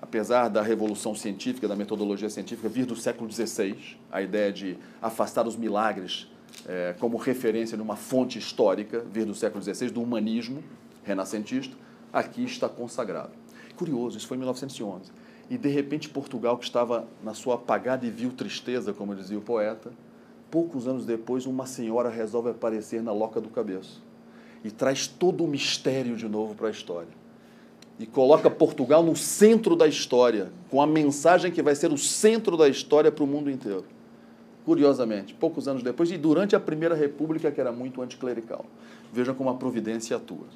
Apesar 0.00 0.48
da 0.48 0.60
revolução 0.60 1.14
científica, 1.14 1.66
da 1.66 1.74
metodologia 1.74 2.28
científica 2.28 2.68
vir 2.68 2.84
do 2.84 2.96
século 2.96 3.30
XVI, 3.32 3.96
a 4.12 4.20
ideia 4.20 4.52
de 4.52 4.76
afastar 5.00 5.46
os 5.46 5.56
milagres 5.56 6.28
é, 6.66 6.94
como 6.98 7.16
referência 7.16 7.76
numa 7.76 7.96
fonte 7.96 8.38
histórica, 8.38 9.04
vir 9.12 9.26
do 9.26 9.34
século 9.34 9.62
XVI, 9.62 9.90
do 9.90 10.02
humanismo 10.02 10.62
renascentista, 11.04 11.76
aqui 12.12 12.44
está 12.44 12.68
consagrado. 12.68 13.30
Curioso, 13.76 14.16
isso 14.16 14.26
foi 14.26 14.36
em 14.36 14.40
1911. 14.40 15.10
E, 15.50 15.56
de 15.56 15.68
repente, 15.68 16.08
Portugal, 16.08 16.56
que 16.56 16.64
estava 16.64 17.06
na 17.22 17.34
sua 17.34 17.54
apagada 17.56 18.06
e 18.06 18.10
vil 18.10 18.32
tristeza, 18.32 18.92
como 18.92 19.14
dizia 19.14 19.38
o 19.38 19.42
poeta, 19.42 19.92
poucos 20.50 20.88
anos 20.88 21.04
depois, 21.04 21.46
uma 21.46 21.66
senhora 21.66 22.08
resolve 22.08 22.50
aparecer 22.50 23.02
na 23.02 23.12
loca 23.12 23.40
do 23.40 23.48
cabeço 23.48 24.02
e 24.64 24.70
traz 24.70 25.06
todo 25.06 25.44
o 25.44 25.46
mistério 25.48 26.16
de 26.16 26.28
novo 26.28 26.54
para 26.54 26.68
a 26.68 26.70
história. 26.70 27.26
E 27.98 28.06
coloca 28.06 28.50
Portugal 28.50 29.02
no 29.02 29.14
centro 29.14 29.76
da 29.76 29.86
história, 29.86 30.50
com 30.68 30.82
a 30.82 30.86
mensagem 30.86 31.52
que 31.52 31.62
vai 31.62 31.74
ser 31.74 31.92
o 31.92 31.98
centro 31.98 32.56
da 32.56 32.68
história 32.68 33.12
para 33.12 33.22
o 33.22 33.26
mundo 33.26 33.50
inteiro 33.50 33.84
curiosamente, 34.66 35.32
poucos 35.32 35.68
anos 35.68 35.80
depois, 35.84 36.10
e 36.10 36.18
durante 36.18 36.56
a 36.56 36.60
Primeira 36.60 36.96
República, 36.96 37.52
que 37.52 37.60
era 37.60 37.70
muito 37.70 38.02
anticlerical. 38.02 38.66
Vejam 39.12 39.32
como 39.32 39.48
a 39.48 39.54
providência 39.54 40.16
atua. 40.16 40.46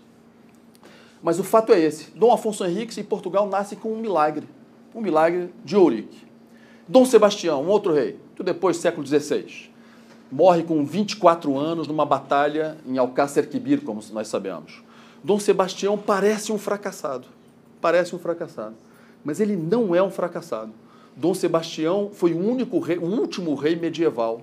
Mas 1.22 1.38
o 1.38 1.44
fato 1.44 1.72
é 1.72 1.78
esse: 1.78 2.10
Dom 2.10 2.32
Afonso 2.32 2.66
Henriques 2.66 2.98
em 2.98 3.04
Portugal 3.04 3.48
nasce 3.48 3.76
com 3.76 3.92
um 3.92 4.00
milagre, 4.00 4.48
um 4.92 5.00
milagre 5.00 5.54
de 5.64 5.76
Ourique. 5.76 6.26
Dom 6.88 7.04
Sebastião, 7.04 7.62
um 7.62 7.68
outro 7.68 7.94
rei, 7.94 8.18
depois, 8.42 8.78
século 8.78 9.06
XVI, 9.06 9.70
morre 10.32 10.64
com 10.64 10.84
24 10.84 11.56
anos 11.56 11.86
numa 11.86 12.04
batalha 12.04 12.78
em 12.84 12.98
Alcácer 12.98 13.48
Quibir, 13.48 13.82
como 13.82 14.02
nós 14.12 14.26
sabemos. 14.26 14.82
Dom 15.22 15.38
Sebastião 15.38 15.96
parece 15.96 16.50
um 16.50 16.58
fracassado, 16.58 17.28
parece 17.80 18.16
um 18.16 18.18
fracassado, 18.18 18.74
mas 19.22 19.38
ele 19.38 19.54
não 19.54 19.94
é 19.94 20.02
um 20.02 20.10
fracassado. 20.10 20.72
Dom 21.20 21.34
Sebastião 21.34 22.08
foi 22.10 22.32
o 22.32 22.38
único 22.38 22.78
rei, 22.78 22.96
o 22.96 23.04
último 23.04 23.54
rei 23.54 23.76
medieval, 23.76 24.40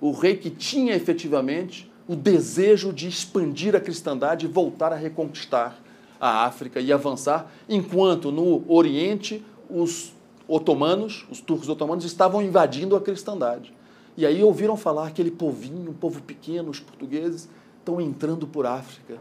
o 0.00 0.12
rei 0.12 0.36
que 0.36 0.48
tinha 0.48 0.94
efetivamente 0.94 1.90
o 2.06 2.14
desejo 2.14 2.92
de 2.92 3.08
expandir 3.08 3.74
a 3.74 3.80
cristandade 3.80 4.46
e 4.46 4.48
voltar 4.48 4.92
a 4.92 4.96
reconquistar 4.96 5.76
a 6.20 6.44
África 6.44 6.80
e 6.80 6.92
avançar, 6.92 7.50
enquanto 7.68 8.30
no 8.30 8.62
Oriente 8.68 9.44
os 9.68 10.12
otomanos, 10.46 11.26
os 11.32 11.40
turcos 11.40 11.68
otomanos, 11.68 12.04
estavam 12.04 12.40
invadindo 12.40 12.94
a 12.94 13.00
cristandade. 13.00 13.74
E 14.16 14.24
aí 14.24 14.40
ouviram 14.40 14.76
falar 14.76 15.08
aquele 15.08 15.32
povinho, 15.32 15.90
um 15.90 15.94
povo 15.94 16.22
pequeno, 16.22 16.70
os 16.70 16.78
portugueses, 16.78 17.48
estão 17.80 18.00
entrando 18.00 18.46
por 18.46 18.66
África. 18.66 19.18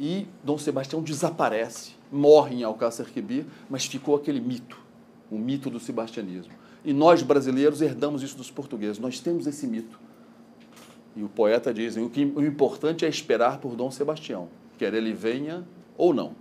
E 0.00 0.26
Dom 0.42 0.56
Sebastião 0.56 1.02
desaparece, 1.02 1.92
morre 2.10 2.56
em 2.56 2.62
Alcácer 2.62 3.04
Quibir, 3.12 3.44
mas 3.68 3.84
ficou 3.84 4.16
aquele 4.16 4.40
mito 4.40 4.80
o 5.32 5.38
mito 5.38 5.70
do 5.70 5.80
sebastianismo. 5.80 6.52
E 6.84 6.92
nós, 6.92 7.22
brasileiros, 7.22 7.80
herdamos 7.80 8.22
isso 8.22 8.36
dos 8.36 8.50
portugueses. 8.50 8.98
Nós 8.98 9.18
temos 9.20 9.46
esse 9.46 9.66
mito. 9.66 9.98
E 11.16 11.22
o 11.22 11.28
poeta 11.28 11.72
diz: 11.72 11.96
o, 11.96 12.08
que, 12.08 12.24
o 12.24 12.44
importante 12.44 13.04
é 13.04 13.08
esperar 13.08 13.58
por 13.58 13.74
Dom 13.74 13.90
Sebastião, 13.90 14.48
quer 14.78 14.92
ele 14.94 15.12
venha 15.12 15.64
ou 15.96 16.12
não. 16.12 16.34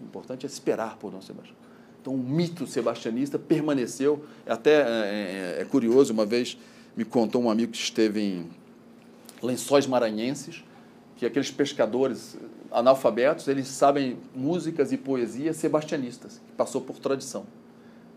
O 0.00 0.04
importante 0.04 0.44
é 0.44 0.48
esperar 0.48 0.96
por 0.96 1.10
Dom 1.10 1.20
Sebastião. 1.20 1.56
Então, 2.00 2.14
o 2.14 2.18
mito 2.18 2.66
sebastianista 2.66 3.38
permaneceu. 3.38 4.24
Até 4.46 4.82
é, 4.82 5.56
é, 5.58 5.62
é 5.62 5.64
curioso, 5.64 6.12
uma 6.12 6.26
vez 6.26 6.58
me 6.94 7.04
contou 7.04 7.42
um 7.42 7.50
amigo 7.50 7.72
que 7.72 7.78
esteve 7.78 8.20
em 8.20 8.50
Lençóis 9.42 9.86
Maranhenses, 9.86 10.62
que 11.16 11.24
aqueles 11.24 11.50
pescadores 11.50 12.36
analfabetos, 12.70 13.48
eles 13.48 13.68
sabem 13.68 14.18
músicas 14.34 14.92
e 14.92 14.96
poesias 14.96 15.56
sebastianistas, 15.56 16.42
que 16.46 16.52
passou 16.52 16.80
por 16.80 16.98
tradição. 16.98 17.46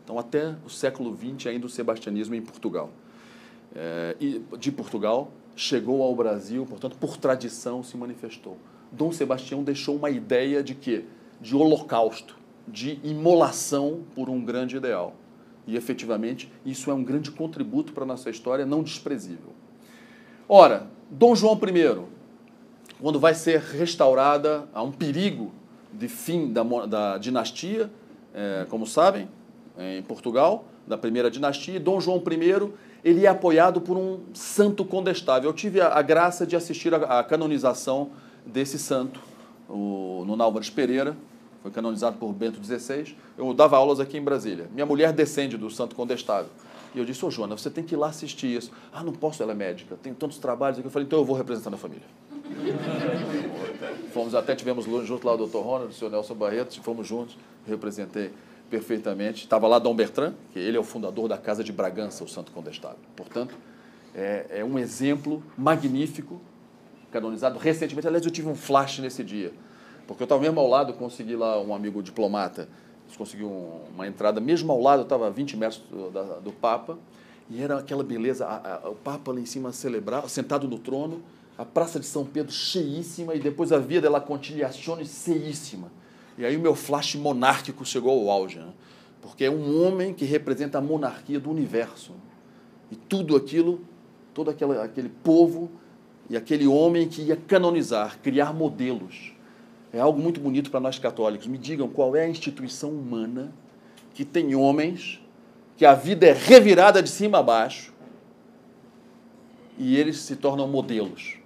Então, 0.08 0.17
até 0.17 0.56
o 0.65 0.70
século 0.70 1.13
XX, 1.13 1.48
ainda 1.48 1.65
o 1.65 1.70
sebastianismo 1.70 2.34
em 2.34 2.41
Portugal. 2.41 2.89
É, 3.76 4.15
e 4.22 4.41
de 4.58 4.72
Portugal, 4.72 5.30
chegou 5.54 6.02
ao 6.02 6.15
Brasil, 6.15 6.65
portanto, 6.65 6.96
por 6.98 7.17
tradição 7.17 7.84
se 7.84 7.98
manifestou. 7.98 8.58
Dom 8.89 9.12
Sebastião 9.12 9.65
deixou 9.65 9.98
uma 9.98 10.10
ideia 10.10 10.63
de 10.63 10.74
quê? 10.76 11.04
De 11.41 11.58
holocausto, 11.58 12.38
de 12.65 13.02
imolação 13.04 14.04
por 14.15 14.30
um 14.30 14.41
grande 14.46 14.78
ideal. 14.78 15.13
E, 15.67 15.76
efetivamente, 15.76 16.50
isso 16.65 16.89
é 16.89 16.93
um 16.93 17.04
grande 17.04 17.30
contributo 17.30 17.91
para 17.91 18.04
a 18.04 18.08
nossa 18.08 18.30
história, 18.30 18.65
não 18.65 18.82
desprezível. 18.82 19.52
Ora, 20.48 20.88
Dom 21.12 21.36
João 21.36 21.56
I, 21.56 22.06
quando 23.02 23.20
vai 23.20 23.34
ser 23.34 23.60
restaurada, 23.60 24.70
há 24.74 24.82
um 24.82 24.91
perigo 24.93 25.52
de 25.91 26.08
fim 26.08 26.54
da, 26.54 26.63
da 26.86 27.17
dinastia, 27.17 27.91
é, 28.34 28.65
como 28.70 28.88
sabem, 28.88 29.28
em 29.78 30.02
Portugal, 30.02 30.66
da 30.86 30.98
primeira 30.98 31.30
dinastia, 31.30 31.76
e 31.76 31.80
Dom 31.80 32.00
João 32.00 32.18
I 32.18 32.72
ele 33.04 33.26
é 33.26 33.30
apoiado 33.30 33.80
por 33.80 33.98
um 33.98 34.20
santo 34.34 34.84
condestável. 34.84 35.50
Eu 35.50 35.54
tive 35.54 35.80
a, 35.80 35.90
a 35.90 36.02
graça 36.02 36.46
de 36.46 36.56
assistir 36.56 36.94
a, 36.94 37.20
a 37.20 37.24
canonização 37.24 38.10
desse 38.46 38.80
santo, 38.80 39.20
o, 39.70 40.24
no 40.26 40.36
Nálvares 40.36 40.70
Pereira, 40.70 41.16
foi 41.62 41.72
canonizado 41.72 42.18
por 42.18 42.32
Bento 42.34 42.63
XVI. 42.63 43.16
Eu 43.38 43.54
dava 43.54 43.78
aulas 43.78 44.00
aqui 44.00 44.18
em 44.18 44.22
Brasília. 44.22 44.70
Minha 44.74 44.86
mulher 44.86 45.12
descende 45.12 45.58
do 45.58 45.70
santo 45.70 45.96
condestável. 45.96 46.50
E 46.96 47.00
eu 47.00 47.06
disse, 47.06 47.24
ô 47.26 47.30
Joana, 47.30 47.58
você 47.58 47.70
tem 47.70 47.84
que 47.84 47.94
ir 47.94 47.98
lá 47.98 48.08
assistir 48.08 48.48
isso. 48.58 48.72
Ah, 48.94 49.04
não 49.04 49.12
posso, 49.12 49.44
ela 49.44 49.52
é 49.52 49.56
médica, 49.56 49.98
tem 50.02 50.13
tantos 50.13 50.38
trabalhos 50.38 50.80
aqui. 50.80 50.88
Eu 50.88 50.92
falei, 50.92 51.06
então 51.06 51.20
eu 51.20 51.26
vou 51.26 51.36
representando 51.36 51.74
a 51.74 51.78
família. 51.78 52.06
fomos 54.13 54.34
até, 54.34 54.56
tivemos 54.56 54.86
junto 55.06 55.28
lá 55.28 55.34
o 55.34 55.38
doutor 55.38 55.63
Ronald, 55.63 55.92
o 55.92 55.96
senhor 55.96 56.10
Nelson 56.10 56.34
Barreto, 56.34 56.82
fomos 56.82 57.06
juntos, 57.06 57.38
representei 57.68 58.32
perfeitamente. 58.70 59.44
Estava 59.44 59.68
lá 59.68 59.80
Dom 59.80 59.96
Bertrand, 59.96 60.34
que 60.54 60.60
ele 60.60 60.78
é 60.78 60.80
o 60.80 60.84
fundador 60.84 61.28
da 61.28 61.38
Casa 61.38 61.64
de 61.64 61.72
Bragança, 61.72 62.24
o 62.24 62.28
Santo 62.28 62.52
Condestável. 62.52 63.00
Portanto, 63.16 63.56
é, 64.14 64.46
é 64.50 64.66
um 64.66 64.78
exemplo 64.80 65.44
magnífico, 65.58 66.42
canonizado 67.12 67.58
recentemente. 67.58 68.08
Aliás, 68.08 68.26
eu 68.26 68.32
tive 68.32 68.48
um 68.48 68.56
flash 68.56 69.00
nesse 69.00 69.24
dia, 69.24 69.54
porque 70.06 70.24
eu 70.24 70.26
estava 70.26 70.42
mesmo 70.42 70.60
ao 70.60 70.68
lado, 70.68 70.94
consegui 70.94 71.36
lá 71.36 71.62
um 71.62 71.74
amigo 71.74 72.02
diplomata, 72.02 72.68
conseguiu 73.18 73.50
uma 73.94 74.08
entrada, 74.08 74.42
mesmo 74.42 74.72
ao 74.72 74.82
lado, 74.82 75.04
estava 75.04 75.28
a 75.28 75.30
20 75.30 75.56
metros 75.56 75.82
do, 75.90 76.10
da, 76.10 76.22
do 76.40 76.52
Papa, 76.52 76.98
e 77.50 77.62
era 77.62 77.78
aquela 77.78 78.04
beleza, 78.04 78.46
a, 78.46 78.86
a, 78.86 78.90
o 78.90 78.96
Papa 78.96 79.32
lá 79.32 79.40
em 79.40 79.46
cima 79.46 79.72
celebrar, 79.72 80.28
sentado 80.30 80.68
no 80.68 80.78
trono, 80.78 81.24
a 81.58 81.64
Praça 81.64 82.00
de 82.00 82.06
São 82.06 82.26
Pedro 82.26 82.52
cheíssima, 82.52 83.34
e 83.34 83.40
depois 83.40 83.72
a 83.72 83.80
Via 83.80 84.02
della 84.02 84.20
Conciliazione 84.20 85.06
cheíssima. 85.06 85.90
E 86.38 86.45
aí 86.45 86.56
o 86.56 86.60
meu 86.60 86.76
flash 86.76 87.15
monárquico 87.15 87.84
chegou 87.86 88.12
ao 88.12 88.30
auge, 88.30 88.60
né? 88.60 88.71
porque 89.21 89.45
é 89.45 89.52
um 89.52 89.84
homem 89.84 90.13
que 90.13 90.23
representa 90.23 90.78
a 90.78 90.82
monarquia 90.82 91.39
do 91.39 91.50
universo. 91.50 92.13
E 92.91 92.95
tudo 92.95 93.36
aquilo, 93.36 93.82
todo 94.34 94.50
aquele, 94.50 94.78
aquele 94.80 95.10
povo 95.10 95.69
e 96.30 96.38
aquele 96.38 96.67
homem 96.67 97.10
que 97.10 97.21
ia 97.23 97.36
canonizar, 97.36 98.19
criar 98.21 98.54
modelos. 98.54 99.34
É 99.91 100.00
algo 100.00 100.19
muito 100.21 100.39
bonito 100.39 100.69
para 100.69 100.80
nós 100.80 101.00
católicos. 101.00 101.47
Me 101.47 101.58
digam 101.58 101.89
qual 101.89 102.15
é 102.15 102.23
a 102.23 102.30
instituição 102.30 102.91
humana 102.91 103.52
que 104.13 104.23
tem 104.23 104.56
homens 104.56 105.21
que 105.76 105.86
a 105.86 105.93
vida 105.93 106.26
é 106.26 106.34
revirada 106.34 107.02
de 107.02 107.10
cima 107.10 107.39
a 107.39 107.43
baixo 107.43 107.93
e 109.78 109.95
eles 109.97 110.19
se 110.19 110.36
tornam 110.36 110.67
modelos. 110.67 111.38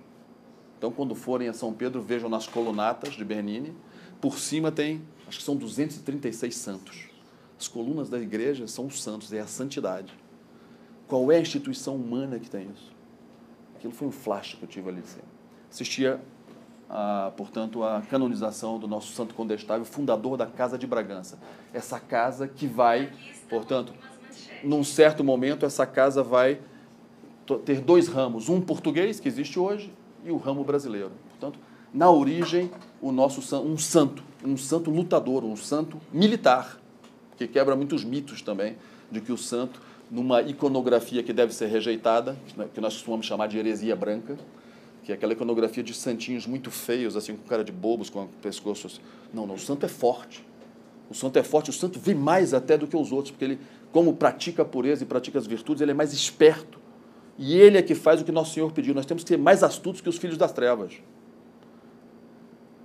Então, 0.78 0.92
quando 0.92 1.14
forem 1.14 1.48
a 1.48 1.54
São 1.54 1.74
Pedro, 1.74 2.02
vejam 2.02 2.30
nas 2.30 2.48
colunatas 2.48 3.14
de 3.14 3.24
Bernini 3.24 3.74
por 4.22 4.38
cima 4.38 4.72
tem, 4.72 5.02
acho 5.28 5.40
que 5.40 5.44
são 5.44 5.56
236 5.56 6.56
santos. 6.56 7.10
As 7.60 7.68
colunas 7.68 8.10
da 8.10 8.20
igreja 8.20 8.68
são 8.68 8.86
os 8.86 9.02
santos, 9.02 9.34
é 9.34 9.40
a 9.40 9.48
santidade. 9.48 10.14
Qual 11.08 11.32
é 11.32 11.38
a 11.38 11.42
instituição 11.42 11.96
humana 11.96 12.40
que 12.40 12.50
tem 12.50 12.70
isso? 12.74 12.92
Aquilo 13.76 13.94
foi 13.94 14.08
um 14.08 14.12
flash 14.12 14.56
que 14.56 14.64
eu 14.64 14.70
tive 14.70 14.90
ali. 14.90 15.00
Assim. 15.00 15.20
Assistia, 15.70 16.22
a, 16.90 17.32
portanto, 17.36 17.84
a 17.84 18.02
canonização 18.02 18.78
do 18.78 18.88
nosso 18.88 19.12
santo 19.14 19.34
condestável, 19.34 19.86
fundador 19.86 20.38
da 20.38 20.46
Casa 20.46 20.78
de 20.78 20.86
Bragança. 20.86 21.40
Essa 21.74 22.00
casa 22.00 22.48
que 22.48 22.68
vai, 22.68 23.12
portanto, 23.50 23.94
num 24.64 24.84
certo 24.84 25.24
momento, 25.24 25.66
essa 25.66 25.86
casa 25.86 26.22
vai 26.22 26.62
ter 27.66 27.82
dois 27.82 28.08
ramos, 28.08 28.50
um 28.50 28.62
português, 28.62 29.20
que 29.20 29.28
existe 29.28 29.60
hoje, 29.60 29.92
e 30.24 30.32
o 30.32 30.38
ramo 30.38 30.64
brasileiro. 30.64 31.12
Portanto, 31.30 31.60
na 31.94 32.10
origem 32.10 32.72
o 33.02 33.12
nosso 33.12 33.42
um 33.58 33.78
santo, 33.78 34.24
um 34.44 34.56
santo 34.56 34.90
lutador, 34.90 35.44
um 35.44 35.56
santo 35.56 36.00
militar, 36.12 36.80
que 37.38 37.48
quebra 37.48 37.76
muitos 37.76 38.04
mitos 38.04 38.42
também 38.42 38.76
de 39.12 39.20
que 39.20 39.32
o 39.32 39.38
santo, 39.38 39.82
numa 40.10 40.42
iconografia 40.42 41.22
que 41.22 41.34
deve 41.34 41.54
ser 41.54 41.68
rejeitada, 41.68 42.38
que 42.74 42.80
nós 42.80 42.94
costumamos 42.94 43.26
chamar 43.26 43.48
de 43.48 43.58
heresia 43.58 43.96
branca, 43.96 44.38
que 45.04 45.12
é 45.12 45.16
aquela 45.16 45.34
iconografia 45.34 45.84
de 45.84 45.94
santinhos 45.94 46.46
muito 46.46 46.70
feios, 46.70 47.16
assim, 47.16 47.36
com 47.36 47.48
cara 47.48 47.64
de 47.64 47.72
bobos, 47.72 48.10
com 48.10 48.24
o 48.24 48.28
pescoço. 48.42 48.88
Assim. 48.88 49.00
Não, 49.34 49.48
não, 49.48 49.56
o 49.56 49.60
santo 49.60 49.86
é 49.86 49.90
forte. 49.90 50.46
O 51.10 51.14
santo 51.14 51.38
é 51.38 51.44
forte, 51.44 51.70
o 51.70 51.74
santo 51.74 52.00
vê 52.00 52.14
mais 52.14 52.54
até 52.54 52.78
do 52.78 52.88
que 52.88 52.96
os 52.96 53.12
outros, 53.12 53.32
porque 53.32 53.44
ele, 53.44 53.60
como 53.92 54.14
pratica 54.14 54.62
a 54.62 54.66
pureza 54.66 55.04
e 55.04 55.06
pratica 55.06 55.38
as 55.40 55.48
virtudes, 55.48 55.82
ele 55.82 55.92
é 55.92 55.94
mais 55.94 56.14
esperto. 56.14 56.80
E 57.38 57.58
ele 57.58 57.78
é 57.78 57.82
que 57.82 57.96
faz 57.96 58.22
o 58.22 58.24
que 58.24 58.32
nosso 58.32 58.54
Senhor 58.54 58.72
pediu. 58.72 58.94
Nós 58.94 59.06
temos 59.06 59.24
que 59.24 59.30
ser 59.30 59.38
mais 59.38 59.64
astutos 59.64 60.00
que 60.00 60.08
os 60.08 60.18
filhos 60.18 60.38
das 60.38 60.54
trevas. 60.54 60.94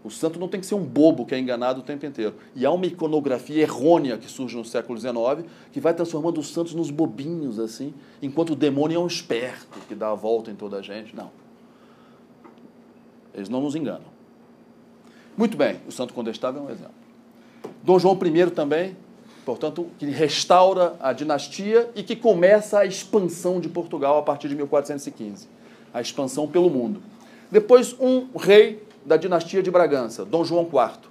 O 0.07 0.11
santo 0.11 0.39
não 0.39 0.47
tem 0.47 0.61
que 0.61 0.67
ser 0.67 0.77
um 0.77 0.85
bobo 0.85 1.27
que 1.27 1.35
é 1.35 1.39
enganado 1.39 1.81
o 1.81 1.83
tempo 1.83 2.07
inteiro. 2.07 2.37
E 2.55 2.65
há 2.65 2.71
uma 2.71 2.87
iconografia 2.87 3.61
errônea 3.61 4.17
que 4.17 4.31
surge 4.31 4.57
no 4.57 4.65
século 4.65 4.97
XIX 4.97 5.45
que 5.73 5.81
vai 5.81 5.93
transformando 5.93 6.39
os 6.39 6.53
santos 6.53 6.75
nos 6.75 6.93
bobinhos, 6.93 7.59
assim, 7.59 7.93
enquanto 8.23 8.51
o 8.51 8.55
demônio 8.55 8.95
é 8.95 9.01
um 9.01 9.07
esperto 9.09 9.81
que 9.89 9.97
dá 9.97 10.13
a 10.13 10.15
volta 10.15 10.49
em 10.49 10.55
toda 10.55 10.77
a 10.77 10.81
gente. 10.83 11.17
Não. 11.17 11.33
Eles 13.35 13.49
não 13.49 13.61
nos 13.61 13.75
enganam. 13.75 14.07
Muito 15.37 15.57
bem, 15.57 15.81
o 15.89 15.91
santo 15.91 16.15
condestável 16.15 16.63
é 16.63 16.65
um 16.67 16.71
exemplo. 16.71 16.95
Dom 17.83 17.99
João 17.99 18.17
I 18.25 18.51
também, 18.53 18.97
portanto, 19.45 19.89
que 19.99 20.07
restaura 20.07 20.95
a 21.01 21.13
dinastia 21.13 21.91
e 21.97 22.05
que 22.05 22.15
começa 22.15 22.79
a 22.79 22.87
expansão 22.87 23.59
de 23.59 23.69
Portugal 23.69 24.19
a 24.19 24.23
partir 24.23 24.49
de 24.49 24.55
1415 24.55 25.49
a 25.93 26.01
expansão 26.01 26.47
pelo 26.47 26.71
mundo. 26.71 27.03
Depois, 27.51 27.97
um 27.99 28.29
rei 28.37 28.86
da 29.07 29.17
dinastia 29.17 29.63
de 29.63 29.71
Bragança, 29.71 30.25
Dom 30.25 30.45
João 30.45 30.65
IV. 30.65 31.09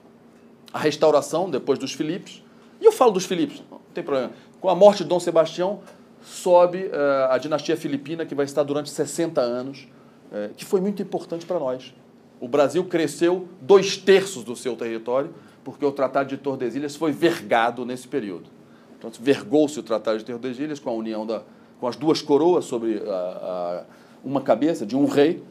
A 0.74 0.80
restauração, 0.80 1.50
depois 1.50 1.80
dos 1.80 1.94
Filipes. 1.94 2.44
E 2.82 2.86
eu 2.86 2.92
falo 2.92 3.12
dos 3.12 3.26
Filipes, 3.26 3.64
não 3.72 3.80
tem 3.94 4.04
problema. 4.04 4.32
Com 4.60 4.70
a 4.70 4.76
morte 4.76 5.04
de 5.04 5.10
Dom 5.10 5.20
Sebastião, 5.20 5.80
sobe 6.22 6.86
uh, 6.88 7.32
a 7.32 7.38
dinastia 7.38 7.78
filipina, 7.78 8.26
que 8.26 8.36
vai 8.36 8.46
estar 8.46 8.64
durante 8.64 8.90
60 8.90 9.40
anos, 9.40 9.88
uh, 10.32 10.54
que 10.56 10.66
foi 10.66 10.82
muito 10.82 11.02
importante 11.02 11.46
para 11.46 11.58
nós. 11.58 11.94
O 12.42 12.48
Brasil 12.50 12.84
cresceu 12.84 13.48
dois 13.62 13.96
terços 13.96 14.44
do 14.44 14.56
seu 14.56 14.76
território, 14.76 15.34
porque 15.64 15.86
o 15.86 15.92
Tratado 15.92 16.28
de 16.28 16.38
Tordesilhas 16.38 16.96
foi 16.96 17.14
vergado 17.14 17.86
nesse 17.86 18.08
período. 18.08 18.50
Então, 18.98 19.10
vergou-se 19.22 19.80
o 19.80 19.84
Tratado 19.84 20.18
de 20.18 20.26
Tordesilhas 20.26 20.80
com 20.80 20.90
a 20.90 20.94
união 20.94 21.26
da, 21.26 21.44
com 21.80 21.88
as 21.88 21.96
duas 21.96 22.22
coroas 22.22 22.66
sobre 22.66 23.02
a, 23.08 23.14
a, 23.14 23.84
uma 24.24 24.42
cabeça 24.42 24.86
de 24.86 24.96
um 24.96 25.06
rei, 25.06 25.42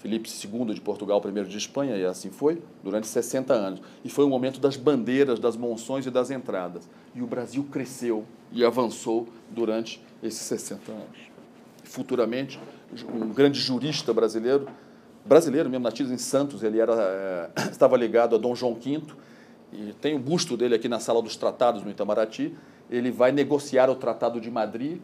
Felipe 0.00 0.30
II 0.30 0.74
de 0.74 0.80
Portugal, 0.80 1.20
primeiro 1.20 1.48
de 1.48 1.58
Espanha, 1.58 1.94
e 1.94 2.06
assim 2.06 2.30
foi, 2.30 2.62
durante 2.82 3.06
60 3.06 3.52
anos. 3.52 3.80
E 4.02 4.08
foi 4.08 4.24
o 4.24 4.28
momento 4.28 4.58
das 4.58 4.74
bandeiras, 4.74 5.38
das 5.38 5.56
monções 5.56 6.06
e 6.06 6.10
das 6.10 6.30
entradas. 6.30 6.88
E 7.14 7.20
o 7.20 7.26
Brasil 7.26 7.66
cresceu 7.70 8.24
e 8.50 8.64
avançou 8.64 9.28
durante 9.50 10.02
esses 10.22 10.40
60 10.40 10.90
anos. 10.90 11.18
Futuramente, 11.84 12.58
um 13.12 13.28
grande 13.28 13.60
jurista 13.60 14.14
brasileiro, 14.14 14.66
brasileiro 15.24 15.68
mesmo, 15.68 15.84
nativo 15.84 16.12
em 16.14 16.18
Santos, 16.18 16.62
ele 16.62 16.80
era, 16.80 16.94
é, 16.94 17.50
estava 17.70 17.94
ligado 17.96 18.34
a 18.34 18.38
Dom 18.38 18.54
João 18.54 18.74
V, 18.74 19.02
e 19.70 19.92
tem 20.00 20.16
o 20.16 20.18
busto 20.18 20.56
dele 20.56 20.74
aqui 20.74 20.88
na 20.88 20.98
Sala 20.98 21.20
dos 21.20 21.36
Tratados, 21.36 21.84
no 21.84 21.90
Itamaraty. 21.90 22.56
Ele 22.90 23.10
vai 23.10 23.30
negociar 23.32 23.88
o 23.88 23.94
Tratado 23.94 24.40
de 24.40 24.50
Madrid 24.50 24.98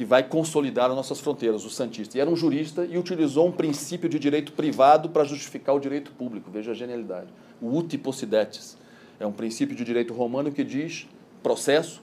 que 0.00 0.04
vai 0.06 0.22
consolidar 0.22 0.88
as 0.88 0.96
nossas 0.96 1.20
fronteiras, 1.20 1.62
o 1.66 1.68
Santista. 1.68 2.16
E 2.16 2.22
era 2.22 2.30
um 2.30 2.34
jurista 2.34 2.86
e 2.86 2.96
utilizou 2.96 3.46
um 3.46 3.52
princípio 3.52 4.08
de 4.08 4.18
direito 4.18 4.50
privado 4.52 5.10
para 5.10 5.24
justificar 5.24 5.74
o 5.74 5.78
direito 5.78 6.10
público. 6.12 6.50
Veja 6.50 6.70
a 6.70 6.74
genialidade. 6.74 7.26
O 7.60 7.76
uti 7.76 7.98
possidetis 7.98 8.78
é 9.18 9.26
um 9.26 9.32
princípio 9.32 9.76
de 9.76 9.84
direito 9.84 10.14
romano 10.14 10.50
que 10.50 10.64
diz 10.64 11.06
processo, 11.42 12.00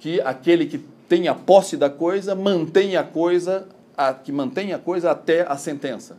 que 0.00 0.20
aquele 0.22 0.66
que 0.66 0.78
tem 1.08 1.28
a 1.28 1.36
posse 1.36 1.76
da 1.76 1.88
coisa 1.88 2.34
mantém 2.34 2.96
a 2.96 3.04
coisa, 3.04 3.68
a, 3.96 4.12
que 4.12 4.32
mantém 4.32 4.72
a 4.72 4.78
coisa 4.80 5.12
até 5.12 5.42
a 5.42 5.56
sentença. 5.56 6.18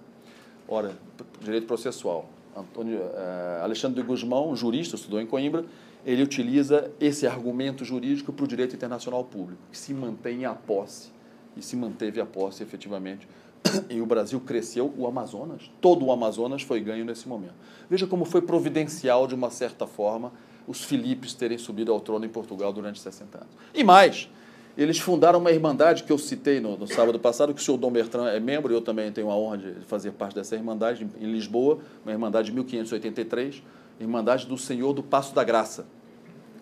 Ora, 0.65 0.93
direito 1.41 1.67
processual. 1.67 2.29
Antônio, 2.55 2.99
uh, 2.99 3.63
Alexandre 3.63 4.01
de 4.01 4.07
Guzmão, 4.07 4.55
jurista, 4.55 4.95
estudou 4.95 5.19
em 5.19 5.25
Coimbra, 5.25 5.65
ele 6.05 6.23
utiliza 6.23 6.89
esse 7.01 7.27
argumento 7.27 7.83
jurídico 7.83 8.31
para 8.31 8.45
o 8.45 8.47
direito 8.47 8.73
internacional 8.73 9.25
público, 9.25 9.61
que 9.69 9.77
se 9.77 9.93
mantém 9.93 10.45
a 10.45 10.53
posse, 10.55 11.16
e 11.57 11.61
se 11.61 11.75
manteve 11.75 12.21
a 12.21 12.25
posse 12.25 12.63
efetivamente. 12.63 13.27
E 13.89 14.01
o 14.01 14.05
Brasil 14.05 14.39
cresceu, 14.39 14.93
o 14.97 15.07
Amazonas, 15.07 15.69
todo 15.81 16.05
o 16.05 16.11
Amazonas 16.11 16.61
foi 16.61 16.79
ganho 16.79 17.03
nesse 17.03 17.27
momento. 17.27 17.55
Veja 17.89 18.05
como 18.05 18.23
foi 18.23 18.41
providencial, 18.41 19.27
de 19.27 19.35
uma 19.35 19.49
certa 19.49 19.85
forma, 19.87 20.31
os 20.67 20.83
Filipes 20.83 21.33
terem 21.33 21.57
subido 21.57 21.91
ao 21.91 21.99
trono 21.99 22.25
em 22.25 22.29
Portugal 22.29 22.71
durante 22.71 22.99
60 22.99 23.37
anos. 23.37 23.49
E 23.73 23.83
mais, 23.83 24.29
eles 24.77 24.99
fundaram 24.99 25.39
uma 25.39 25.51
irmandade 25.51 26.03
que 26.03 26.11
eu 26.11 26.17
citei 26.17 26.59
no, 26.59 26.77
no, 26.77 26.85
sábado 26.85 27.19
passado, 27.19 27.53
que 27.53 27.59
o 27.59 27.63
senhor 27.63 27.77
Dom 27.77 27.91
Bertrand 27.91 28.27
é 28.27 28.39
membro, 28.39 28.71
eu 28.71 28.81
também 28.81 29.11
tenho 29.11 29.31
a 29.31 29.35
honra 29.35 29.57
de 29.57 29.73
fazer 29.87 30.11
parte 30.11 30.35
dessa 30.35 30.55
irmandade 30.55 31.07
em 31.19 31.31
Lisboa, 31.31 31.79
uma 32.05 32.11
irmandade 32.11 32.47
de 32.47 32.53
1583, 32.53 33.63
Irmandade 33.99 34.45
do 34.45 34.57
Senhor 34.57 34.93
do 34.93 35.01
Passo 35.01 35.33
da 35.33 35.43
Graça, 35.43 35.87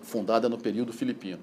fundada 0.01 0.47
no 0.47 0.57
período 0.57 0.93
filipino. 0.93 1.39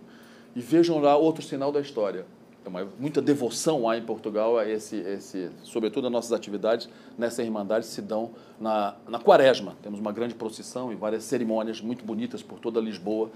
E 0.57 0.61
vejam 0.61 0.99
lá 0.99 1.17
outro 1.17 1.43
sinal 1.43 1.71
da 1.71 1.81
história. 1.81 2.25
Uma, 2.65 2.87
muita 2.99 3.21
devoção 3.21 3.89
há 3.89 3.99
em 3.99 4.03
Portugal 4.03 4.57
a 4.57 4.69
esse, 4.69 4.97
esse, 4.97 5.51
sobretudo 5.63 6.07
as 6.07 6.13
nossas 6.13 6.33
atividades 6.33 6.89
nessa 7.19 7.43
irmandade 7.43 7.87
se 7.87 8.01
dão 8.01 8.31
na, 8.61 8.95
na 9.09 9.19
quaresma. 9.19 9.77
Temos 9.83 9.99
uma 9.99 10.13
grande 10.13 10.35
procissão 10.35 10.93
e 10.93 10.97
várias 10.97 11.25
cerimônias 11.25 11.81
muito 11.81 12.05
bonitas 12.05 12.43
por 12.43 12.61
toda 12.61 12.81
Lisboa, 12.81 13.31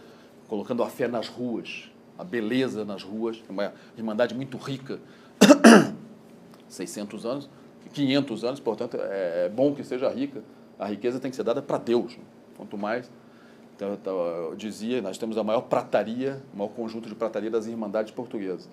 colocando 0.49 0.83
a 0.83 0.89
fé 0.89 1.09
nas 1.09 1.29
ruas, 1.29 1.91
a 2.17 2.23
beleza 2.23 2.85
nas 2.85 3.03
ruas. 3.03 3.43
É 3.49 3.53
uma 3.53 3.73
irmandade 3.97 4.35
muito 4.35 4.57
rica, 4.57 5.01
600 6.69 7.27
anos, 7.27 7.51
500 7.93 8.45
anos, 8.45 8.61
portanto 8.61 8.97
é, 9.01 9.47
é 9.47 9.49
bom 9.49 9.75
que 9.75 9.83
seja 9.83 10.09
rica. 10.09 10.43
A 10.79 10.87
riqueza 10.87 11.19
tem 11.19 11.31
que 11.31 11.37
ser 11.37 11.43
dada 11.43 11.61
para 11.61 11.79
Deus. 11.79 12.17
Quanto 12.57 12.79
mais 12.79 13.11
então, 13.77 14.27
eu 14.27 14.55
dizia, 14.57 15.03
nós 15.03 15.19
temos 15.19 15.37
a 15.37 15.45
maior 15.45 15.61
prataria, 15.61 16.43
o 16.55 16.57
maior 16.57 16.71
conjunto 16.71 17.11
de 17.11 17.15
prataria 17.15 17.51
das 17.51 17.67
irmandades 17.67 18.11
portuguesas. 18.11 18.69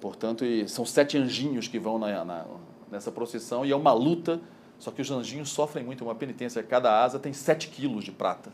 Portanto, 0.00 0.44
são 0.68 0.84
sete 0.84 1.18
anjinhos 1.18 1.68
que 1.68 1.78
vão 1.78 1.98
na, 1.98 2.24
na, 2.24 2.46
nessa 2.90 3.12
procissão 3.12 3.64
e 3.64 3.70
é 3.70 3.76
uma 3.76 3.92
luta, 3.92 4.40
só 4.78 4.90
que 4.90 5.02
os 5.02 5.10
anjinhos 5.10 5.50
sofrem 5.50 5.84
muito, 5.84 6.04
uma 6.04 6.14
penitência. 6.14 6.62
Cada 6.62 7.02
asa 7.02 7.18
tem 7.18 7.32
sete 7.32 7.68
quilos 7.68 8.04
de 8.04 8.10
prata. 8.10 8.50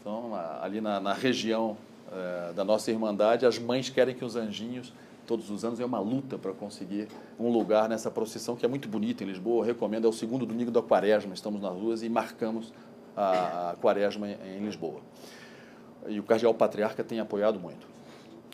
Então, 0.00 0.32
ali 0.60 0.80
na, 0.80 1.00
na 1.00 1.14
região 1.14 1.76
é, 2.12 2.52
da 2.52 2.62
nossa 2.62 2.90
irmandade, 2.90 3.46
as 3.46 3.58
mães 3.58 3.88
querem 3.88 4.14
que 4.14 4.24
os 4.24 4.36
anjinhos, 4.36 4.92
todos 5.26 5.50
os 5.50 5.64
anos, 5.64 5.80
é 5.80 5.84
uma 5.84 5.98
luta 5.98 6.38
para 6.38 6.52
conseguir 6.52 7.08
um 7.40 7.50
lugar 7.50 7.88
nessa 7.88 8.10
procissão, 8.10 8.54
que 8.54 8.64
é 8.64 8.68
muito 8.68 8.86
bonita 8.88 9.24
em 9.24 9.26
Lisboa. 9.26 9.62
Eu 9.62 9.66
recomendo, 9.66 10.06
é 10.06 10.08
o 10.08 10.12
segundo 10.12 10.44
domingo 10.46 10.70
da 10.70 10.82
quaresma, 10.82 11.34
estamos 11.34 11.60
nas 11.60 11.72
ruas 11.72 12.02
e 12.02 12.08
marcamos 12.08 12.72
a, 13.16 13.70
a 13.70 13.76
quaresma 13.76 14.28
em, 14.28 14.58
em 14.58 14.64
Lisboa. 14.64 15.00
E 16.06 16.20
o 16.20 16.22
cardeal 16.22 16.54
patriarca 16.54 17.02
tem 17.02 17.18
apoiado 17.18 17.58
muito. 17.58 17.95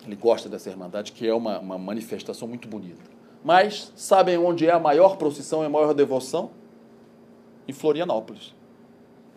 Ele 0.06 0.16
gosta 0.16 0.48
dessa 0.48 0.68
irmandade, 0.68 1.12
que 1.12 1.26
é 1.26 1.34
uma, 1.34 1.58
uma 1.58 1.78
manifestação 1.78 2.48
muito 2.48 2.68
bonita. 2.68 3.02
Mas 3.44 3.92
sabem 3.96 4.38
onde 4.38 4.66
é 4.66 4.72
a 4.72 4.78
maior 4.78 5.16
procissão 5.16 5.62
e 5.62 5.66
a 5.66 5.68
maior 5.68 5.94
devoção? 5.94 6.50
Em 7.66 7.72
Florianópolis. 7.72 8.54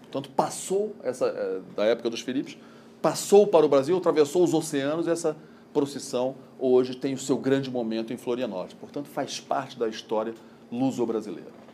Portanto, 0.02 0.30
passou 0.36 0.96
essa 1.04 1.28
eh, 1.28 1.62
da 1.76 1.86
época 1.86 2.10
dos 2.10 2.22
Filipos, 2.22 2.58
passou 3.02 3.46
para 3.46 3.66
o 3.66 3.70
Brasil, 3.70 3.98
atravessou 3.98 4.44
os 4.44 4.54
oceanos, 4.54 5.08
essa 5.08 5.36
procissão 5.74 6.36
hoje 6.58 6.96
tem 6.96 7.14
o 7.14 7.18
seu 7.18 7.38
grande 7.38 7.70
momento 7.70 8.14
em 8.14 8.18
Florianópolis. 8.18 8.74
Portanto, 8.74 9.08
faz 9.10 9.40
parte 9.40 9.78
da 9.78 9.88
história 9.88 10.34
luso-brasileira. 10.72 11.65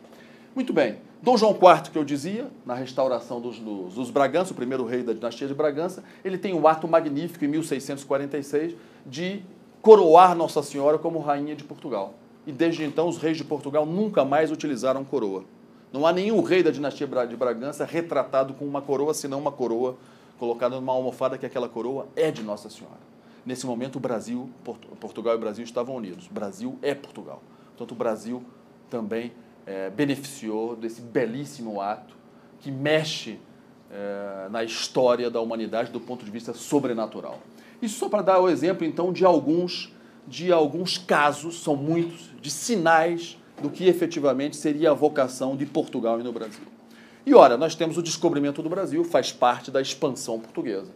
Muito 0.54 0.72
bem. 0.72 0.98
Dom 1.22 1.36
João 1.36 1.52
IV, 1.52 1.90
que 1.90 1.96
eu 1.96 2.04
dizia, 2.04 2.50
na 2.66 2.74
restauração 2.74 3.40
dos, 3.40 3.58
dos, 3.58 3.94
dos, 3.94 4.10
Bragança, 4.10 4.52
o 4.52 4.54
primeiro 4.54 4.84
rei 4.84 5.02
da 5.02 5.14
dinastia 5.14 5.48
de 5.48 5.54
Bragança, 5.54 6.04
ele 6.22 6.36
tem 6.36 6.52
um 6.52 6.66
ato 6.66 6.86
magnífico 6.86 7.44
em 7.44 7.48
1646 7.48 8.74
de 9.06 9.42
coroar 9.80 10.34
Nossa 10.34 10.62
Senhora 10.62 10.98
como 10.98 11.20
rainha 11.20 11.56
de 11.56 11.64
Portugal. 11.64 12.14
E 12.46 12.52
desde 12.52 12.84
então 12.84 13.08
os 13.08 13.16
reis 13.16 13.38
de 13.38 13.44
Portugal 13.44 13.86
nunca 13.86 14.26
mais 14.26 14.50
utilizaram 14.50 15.04
coroa. 15.04 15.44
Não 15.90 16.06
há 16.06 16.12
nenhum 16.12 16.42
rei 16.42 16.62
da 16.62 16.70
dinastia 16.70 17.06
de 17.06 17.36
Bragança 17.36 17.84
retratado 17.86 18.52
com 18.52 18.66
uma 18.66 18.82
coroa, 18.82 19.14
senão 19.14 19.38
uma 19.38 19.52
coroa 19.52 19.96
colocada 20.38 20.76
numa 20.76 20.92
almofada 20.92 21.38
que 21.38 21.46
aquela 21.46 21.68
coroa 21.68 22.08
é 22.14 22.30
de 22.30 22.42
Nossa 22.42 22.68
Senhora. 22.68 23.00
Nesse 23.46 23.64
momento 23.64 23.96
o 23.96 24.00
Brasil, 24.00 24.50
Portugal 25.00 25.34
e 25.34 25.36
o 25.36 25.40
Brasil 25.40 25.64
estavam 25.64 25.94
unidos. 25.96 26.26
O 26.26 26.32
Brasil 26.34 26.78
é 26.82 26.94
Portugal. 26.94 27.42
Portanto, 27.68 27.92
o 27.92 27.94
Brasil 27.94 28.42
também 28.90 29.32
é, 29.66 29.90
beneficiou 29.90 30.76
desse 30.76 31.00
belíssimo 31.00 31.80
ato 31.80 32.14
que 32.60 32.70
mexe 32.70 33.38
é, 33.90 34.48
na 34.50 34.64
história 34.64 35.30
da 35.30 35.40
humanidade 35.40 35.90
do 35.90 36.00
ponto 36.00 36.24
de 36.24 36.30
vista 36.30 36.52
sobrenatural. 36.52 37.40
Isso 37.80 37.98
só 37.98 38.08
para 38.08 38.22
dar 38.22 38.40
o 38.40 38.48
exemplo, 38.48 38.86
então, 38.86 39.12
de 39.12 39.24
alguns, 39.24 39.92
de 40.26 40.52
alguns 40.52 40.96
casos, 40.96 41.60
são 41.60 41.76
muitos, 41.76 42.30
de 42.40 42.50
sinais 42.50 43.36
do 43.60 43.68
que 43.68 43.86
efetivamente 43.86 44.56
seria 44.56 44.92
a 44.92 44.94
vocação 44.94 45.56
de 45.56 45.66
Portugal 45.66 46.20
e 46.20 46.22
no 46.22 46.32
Brasil. 46.32 46.64
E 47.24 47.34
ora, 47.34 47.56
nós 47.56 47.74
temos 47.74 47.96
o 47.96 48.02
descobrimento 48.02 48.62
do 48.62 48.68
Brasil, 48.68 49.04
faz 49.04 49.32
parte 49.32 49.70
da 49.70 49.80
expansão 49.80 50.40
portuguesa. 50.40 50.90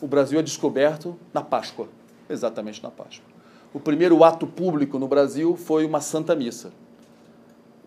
O 0.00 0.06
Brasil 0.06 0.38
é 0.38 0.42
descoberto 0.42 1.16
na 1.32 1.42
Páscoa, 1.42 1.88
exatamente 2.28 2.82
na 2.82 2.90
Páscoa. 2.90 3.24
O 3.72 3.78
primeiro 3.78 4.24
ato 4.24 4.46
público 4.46 4.98
no 4.98 5.06
Brasil 5.06 5.56
foi 5.56 5.84
uma 5.84 6.00
Santa 6.00 6.34
Missa, 6.34 6.72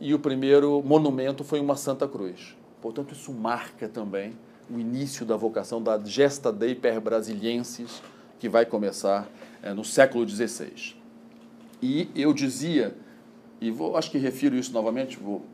e 0.04 0.14
o 0.14 0.20
primeiro 0.20 0.84
monumento 0.86 1.46
foi 1.46 1.62
uma 1.62 1.78
Santa 1.78 2.06
Cruz. 2.06 2.58
Portanto, 2.82 3.14
isso 3.14 3.32
marca 3.32 3.88
também 3.88 4.34
o 4.70 4.78
início 4.78 5.26
da 5.26 5.38
vocação 5.38 5.82
da 5.82 5.98
Gesta 5.98 6.52
Dei 6.52 6.76
per 6.76 7.00
Brasiliensis, 7.00 8.04
que 8.38 8.50
vai 8.50 8.66
começar 8.66 9.26
é, 9.62 9.74
no 9.74 9.86
século 9.86 10.28
XVI. 10.28 10.98
E 11.82 12.10
eu 12.14 12.34
dizia, 12.34 12.94
e 13.62 13.72
vou, 13.72 13.96
acho 13.96 14.12
que 14.12 14.18
refiro 14.18 14.58
isso 14.58 14.74
novamente, 14.74 15.18
vou 15.18 15.46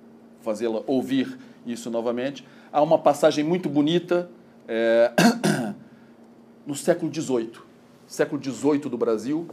fazê-la 0.41 0.81
ouvir 0.87 1.37
isso 1.63 1.91
novamente, 1.91 2.43
há 2.73 2.81
uma 2.81 2.97
passagem 2.97 3.43
muito 3.43 3.69
bonita 3.69 4.31
é, 4.67 5.11
no 6.65 6.73
século 6.73 7.13
XVIII. 7.13 7.51
Século 8.07 8.43
XVIII 8.43 8.79
do 8.89 8.97
Brasil, 8.97 9.47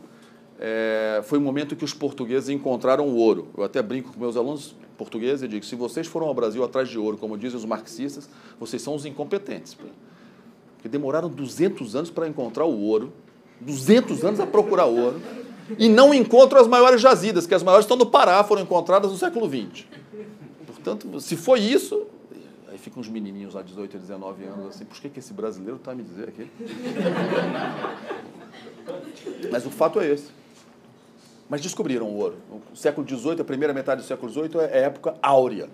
é, 0.58 1.20
foi 1.24 1.36
o 1.36 1.42
momento 1.42 1.76
que 1.76 1.84
os 1.84 1.92
portugueses 1.92 2.48
encontraram 2.48 3.06
o 3.06 3.16
ouro. 3.16 3.48
Eu 3.54 3.62
até 3.62 3.82
brinco 3.82 4.10
com 4.10 4.18
meus 4.18 4.38
alunos, 4.38 4.74
português 4.96 5.42
e 5.42 5.48
digo: 5.48 5.64
se 5.64 5.76
vocês 5.76 6.06
foram 6.06 6.26
ao 6.26 6.34
Brasil 6.34 6.64
atrás 6.64 6.88
de 6.88 6.98
ouro, 6.98 7.16
como 7.16 7.36
dizem 7.36 7.58
os 7.58 7.64
marxistas, 7.64 8.28
vocês 8.58 8.82
são 8.82 8.94
os 8.94 9.04
incompetentes. 9.04 9.74
Porque 9.74 10.88
demoraram 10.88 11.28
200 11.28 11.94
anos 11.96 12.10
para 12.10 12.28
encontrar 12.28 12.64
o 12.64 12.80
ouro, 12.80 13.12
200 13.60 14.24
anos 14.24 14.40
a 14.40 14.46
procurar 14.46 14.86
ouro, 14.86 15.20
e 15.78 15.88
não 15.88 16.14
encontram 16.14 16.60
as 16.60 16.66
maiores 16.66 17.00
jazidas, 17.00 17.46
que 17.46 17.54
as 17.54 17.62
maiores 17.62 17.84
estão 17.84 17.96
no 17.96 18.06
Pará, 18.06 18.42
foram 18.44 18.62
encontradas 18.62 19.10
no 19.10 19.16
século 19.16 19.48
XX. 19.48 19.84
Portanto, 20.66 21.20
se 21.20 21.36
foi 21.36 21.60
isso, 21.60 22.06
aí 22.68 22.78
ficam 22.78 23.00
os 23.00 23.08
menininhos 23.08 23.54
lá, 23.54 23.62
18 23.62 23.96
a 23.96 24.00
19 24.00 24.44
anos, 24.44 24.66
assim, 24.68 24.84
por 24.84 24.96
que, 24.98 25.08
que 25.08 25.18
esse 25.18 25.32
brasileiro 25.32 25.76
está 25.76 25.94
me 25.94 26.02
dizer 26.02 26.28
aqui? 26.28 26.48
Mas 29.50 29.66
o 29.66 29.70
fato 29.70 30.00
é 30.00 30.12
esse. 30.12 30.30
Mas 31.48 31.60
descobriram 31.60 32.06
o 32.06 32.16
ouro. 32.16 32.36
O 32.72 32.76
século 32.76 33.06
XVIII, 33.06 33.40
a 33.40 33.44
primeira 33.44 33.72
metade 33.72 34.02
do 34.02 34.06
século 34.06 34.30
XVIII, 34.30 34.60
é 34.60 34.78
a 34.78 34.86
época 34.86 35.14
áurea. 35.22 35.68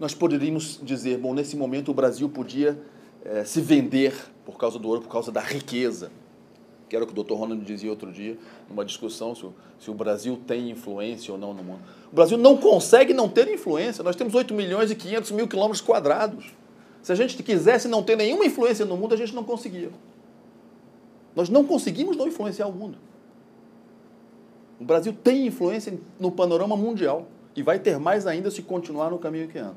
Nós 0.00 0.14
poderíamos 0.14 0.80
dizer, 0.82 1.18
bom, 1.18 1.34
nesse 1.34 1.56
momento 1.56 1.90
o 1.90 1.94
Brasil 1.94 2.28
podia 2.28 2.80
é, 3.24 3.44
se 3.44 3.60
vender 3.60 4.14
por 4.44 4.56
causa 4.56 4.78
do 4.78 4.88
ouro, 4.88 5.02
por 5.02 5.10
causa 5.10 5.30
da 5.30 5.40
riqueza. 5.40 6.10
Que 6.88 6.96
era 6.96 7.04
o 7.04 7.06
que 7.06 7.12
o 7.12 7.14
doutor 7.14 7.36
Ronald 7.36 7.62
dizia 7.62 7.90
outro 7.90 8.10
dia, 8.10 8.38
numa 8.68 8.82
discussão 8.84 9.34
se 9.34 9.44
o, 9.44 9.54
se 9.78 9.90
o 9.90 9.94
Brasil 9.94 10.40
tem 10.46 10.70
influência 10.70 11.32
ou 11.32 11.38
não 11.38 11.52
no 11.52 11.62
mundo. 11.62 11.80
O 12.10 12.14
Brasil 12.14 12.38
não 12.38 12.56
consegue 12.56 13.12
não 13.12 13.28
ter 13.28 13.52
influência. 13.52 14.02
Nós 14.02 14.16
temos 14.16 14.34
8 14.34 14.54
milhões 14.54 14.90
e 14.90 14.94
500 14.94 15.32
mil 15.32 15.46
quilômetros 15.46 15.82
quadrados. 15.82 16.54
Se 17.02 17.12
a 17.12 17.14
gente 17.14 17.42
quisesse 17.42 17.88
não 17.88 18.02
ter 18.02 18.16
nenhuma 18.16 18.46
influência 18.46 18.86
no 18.86 18.96
mundo, 18.96 19.12
a 19.12 19.16
gente 19.18 19.34
não 19.34 19.44
conseguia. 19.44 19.90
Nós 21.36 21.50
não 21.50 21.64
conseguimos 21.64 22.16
não 22.16 22.26
influenciar 22.26 22.66
o 22.66 22.72
mundo. 22.72 22.98
O 24.80 24.84
Brasil 24.84 25.12
tem 25.12 25.46
influência 25.46 25.98
no 26.18 26.30
panorama 26.30 26.76
mundial 26.76 27.26
e 27.56 27.62
vai 27.62 27.78
ter 27.78 27.98
mais 27.98 28.26
ainda 28.26 28.50
se 28.50 28.62
continuar 28.62 29.10
no 29.10 29.18
caminho 29.18 29.48
que 29.48 29.58
anda. 29.58 29.76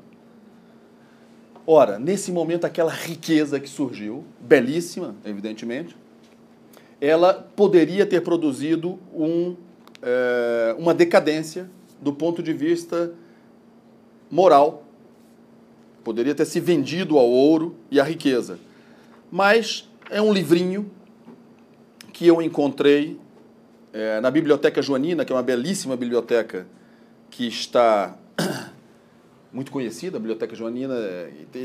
Ora, 1.66 1.98
nesse 1.98 2.32
momento, 2.32 2.64
aquela 2.64 2.90
riqueza 2.90 3.58
que 3.60 3.68
surgiu, 3.68 4.24
belíssima, 4.40 5.14
evidentemente, 5.24 5.96
ela 7.00 7.34
poderia 7.34 8.06
ter 8.06 8.20
produzido 8.20 8.98
um, 9.12 9.56
é, 10.00 10.74
uma 10.78 10.94
decadência 10.94 11.68
do 12.00 12.12
ponto 12.12 12.42
de 12.42 12.52
vista 12.52 13.12
moral. 14.30 14.84
Poderia 16.02 16.34
ter 16.34 16.44
se 16.44 16.58
vendido 16.58 17.18
ao 17.18 17.28
ouro 17.28 17.76
e 17.90 18.00
à 18.00 18.04
riqueza. 18.04 18.58
Mas 19.30 19.88
é 20.10 20.20
um 20.20 20.32
livrinho 20.32 20.90
que 22.12 22.26
eu 22.26 22.42
encontrei 22.42 23.18
é, 23.92 24.20
na 24.20 24.30
Biblioteca 24.30 24.80
Joanina, 24.80 25.24
que 25.24 25.32
é 25.32 25.36
uma 25.36 25.42
belíssima 25.42 25.96
biblioteca 25.96 26.66
que 27.30 27.46
está 27.46 28.16
muito 29.52 29.70
conhecida, 29.70 30.16
a 30.16 30.20
Biblioteca 30.20 30.56
Joanina, 30.56 30.94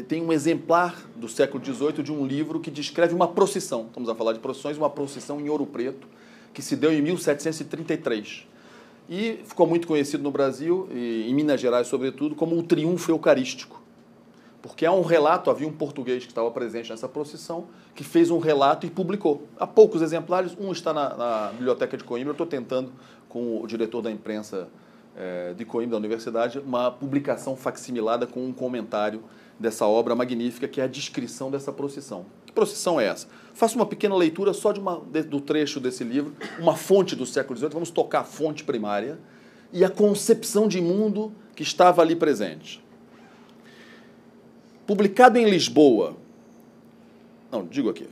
tem 0.07 0.21
um 0.21 0.33
exemplar 0.33 0.95
do 1.15 1.29
século 1.29 1.63
XVIII 1.63 2.03
de 2.03 2.11
um 2.11 2.25
livro 2.25 2.59
que 2.59 2.69
descreve 2.69 3.15
uma 3.15 3.27
procissão. 3.27 3.85
Estamos 3.87 4.09
a 4.09 4.15
falar 4.15 4.33
de 4.33 4.39
procissões, 4.39 4.77
uma 4.77 4.89
procissão 4.89 5.39
em 5.39 5.47
Ouro 5.47 5.65
Preto, 5.65 6.07
que 6.53 6.61
se 6.61 6.75
deu 6.75 6.91
em 6.91 7.01
1733. 7.01 8.45
E 9.09 9.39
ficou 9.45 9.65
muito 9.65 9.87
conhecido 9.87 10.21
no 10.21 10.31
Brasil, 10.31 10.89
e 10.91 11.29
em 11.29 11.33
Minas 11.33 11.61
Gerais, 11.61 11.87
sobretudo, 11.87 12.35
como 12.35 12.57
o 12.57 12.63
triunfo 12.63 13.09
eucarístico. 13.09 13.76
Porque 14.67 14.85
há 14.85 14.91
um 14.91 15.01
relato, 15.01 15.49
havia 15.49 15.67
um 15.67 15.71
português 15.71 16.23
que 16.23 16.31
estava 16.31 16.51
presente 16.51 16.89
nessa 16.89 17.07
procissão, 17.07 17.67
que 17.95 18.03
fez 18.03 18.29
um 18.29 18.37
relato 18.37 18.85
e 18.85 18.89
publicou. 18.89 19.47
Há 19.59 19.65
poucos 19.65 20.01
exemplares, 20.01 20.55
um 20.59 20.71
está 20.71 20.93
na, 20.93 21.15
na 21.15 21.51
Biblioteca 21.53 21.97
de 21.97 22.03
Coimbra, 22.03 22.29
eu 22.29 22.33
estou 22.33 22.47
tentando, 22.47 22.91
com 23.29 23.61
o 23.61 23.67
diretor 23.67 24.01
da 24.01 24.11
imprensa 24.11 24.67
é, 25.15 25.53
de 25.53 25.65
Coimbra, 25.65 25.91
da 25.91 25.97
universidade, 25.97 26.59
uma 26.59 26.91
publicação 26.91 27.55
facsimilada 27.55 28.27
com 28.27 28.45
um 28.45 28.53
comentário 28.53 29.23
dessa 29.59 29.87
obra 29.87 30.15
magnífica, 30.15 30.67
que 30.67 30.79
é 30.79 30.83
a 30.83 30.87
descrição 30.87 31.49
dessa 31.49 31.71
procissão. 31.71 32.25
Que 32.45 32.51
procissão 32.51 32.99
é 32.99 33.05
essa? 33.05 33.27
Faço 33.53 33.75
uma 33.75 33.85
pequena 33.85 34.15
leitura 34.15 34.53
só 34.53 34.71
de 34.71 34.79
uma, 34.79 35.01
de, 35.11 35.23
do 35.23 35.41
trecho 35.41 35.79
desse 35.79 36.03
livro, 36.03 36.33
uma 36.59 36.75
fonte 36.75 37.15
do 37.15 37.25
século 37.25 37.57
XVIII, 37.57 37.71
vamos 37.73 37.89
tocar 37.89 38.19
a 38.19 38.23
fonte 38.23 38.63
primária 38.63 39.17
e 39.73 39.83
a 39.83 39.89
concepção 39.89 40.67
de 40.67 40.79
mundo 40.79 41.33
que 41.55 41.63
estava 41.63 42.01
ali 42.01 42.15
presente. 42.15 42.85
Publicado 44.87 45.37
em 45.37 45.47
Lisboa, 45.47 46.17
não, 47.51 47.65
digo 47.65 47.89
aqui, 47.89 48.07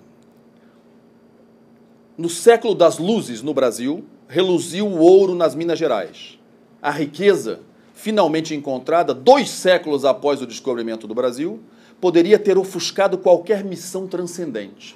no 2.16 2.30
século 2.30 2.76
das 2.76 3.00
luzes 3.00 3.42
no 3.42 3.54
Brasil, 3.54 4.06
reluziu 4.28 4.86
o 4.86 5.00
ouro 5.00 5.34
nas 5.34 5.56
Minas 5.56 5.80
Gerais 5.80 6.38
a 6.86 6.92
riqueza 6.92 7.62
finalmente 7.96 8.54
encontrada 8.54 9.12
dois 9.12 9.50
séculos 9.50 10.06
após 10.06 10.40
o 10.40 10.46
descobrimento 10.46 11.08
do 11.08 11.16
Brasil 11.16 11.60
poderia 12.00 12.38
ter 12.38 12.60
ofuscado 12.60 13.18
qualquer 13.18 13.64
missão 13.64 14.06
transcendente. 14.06 14.96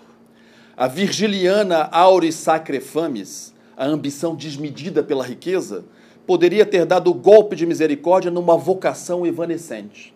A 0.78 0.86
virgiliana 0.86 1.89
auris 1.92 2.36
sacre 2.36 2.80
fames, 2.80 3.56
a 3.76 3.88
ambição 3.88 4.36
desmedida 4.36 5.02
pela 5.02 5.26
riqueza, 5.26 5.84
poderia 6.28 6.63
ter 6.63 6.86
dado 6.86 7.10
o 7.10 7.15
golpe 7.15 7.56
de 7.56 7.65
misericórdia 7.65 8.30
numa 8.30 8.56
vocação 8.56 9.26
evanescente. 9.26 10.13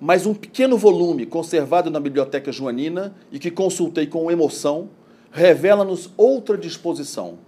Mas 0.00 0.26
um 0.26 0.34
pequeno 0.34 0.76
volume 0.76 1.24
conservado 1.24 1.90
na 1.90 1.98
Biblioteca 1.98 2.52
Joanina 2.52 3.14
e 3.32 3.38
que 3.38 3.50
consultei 3.50 4.06
com 4.06 4.30
emoção, 4.30 4.90
revela-nos 5.30 6.10
outra 6.16 6.58
disposição. 6.58 7.38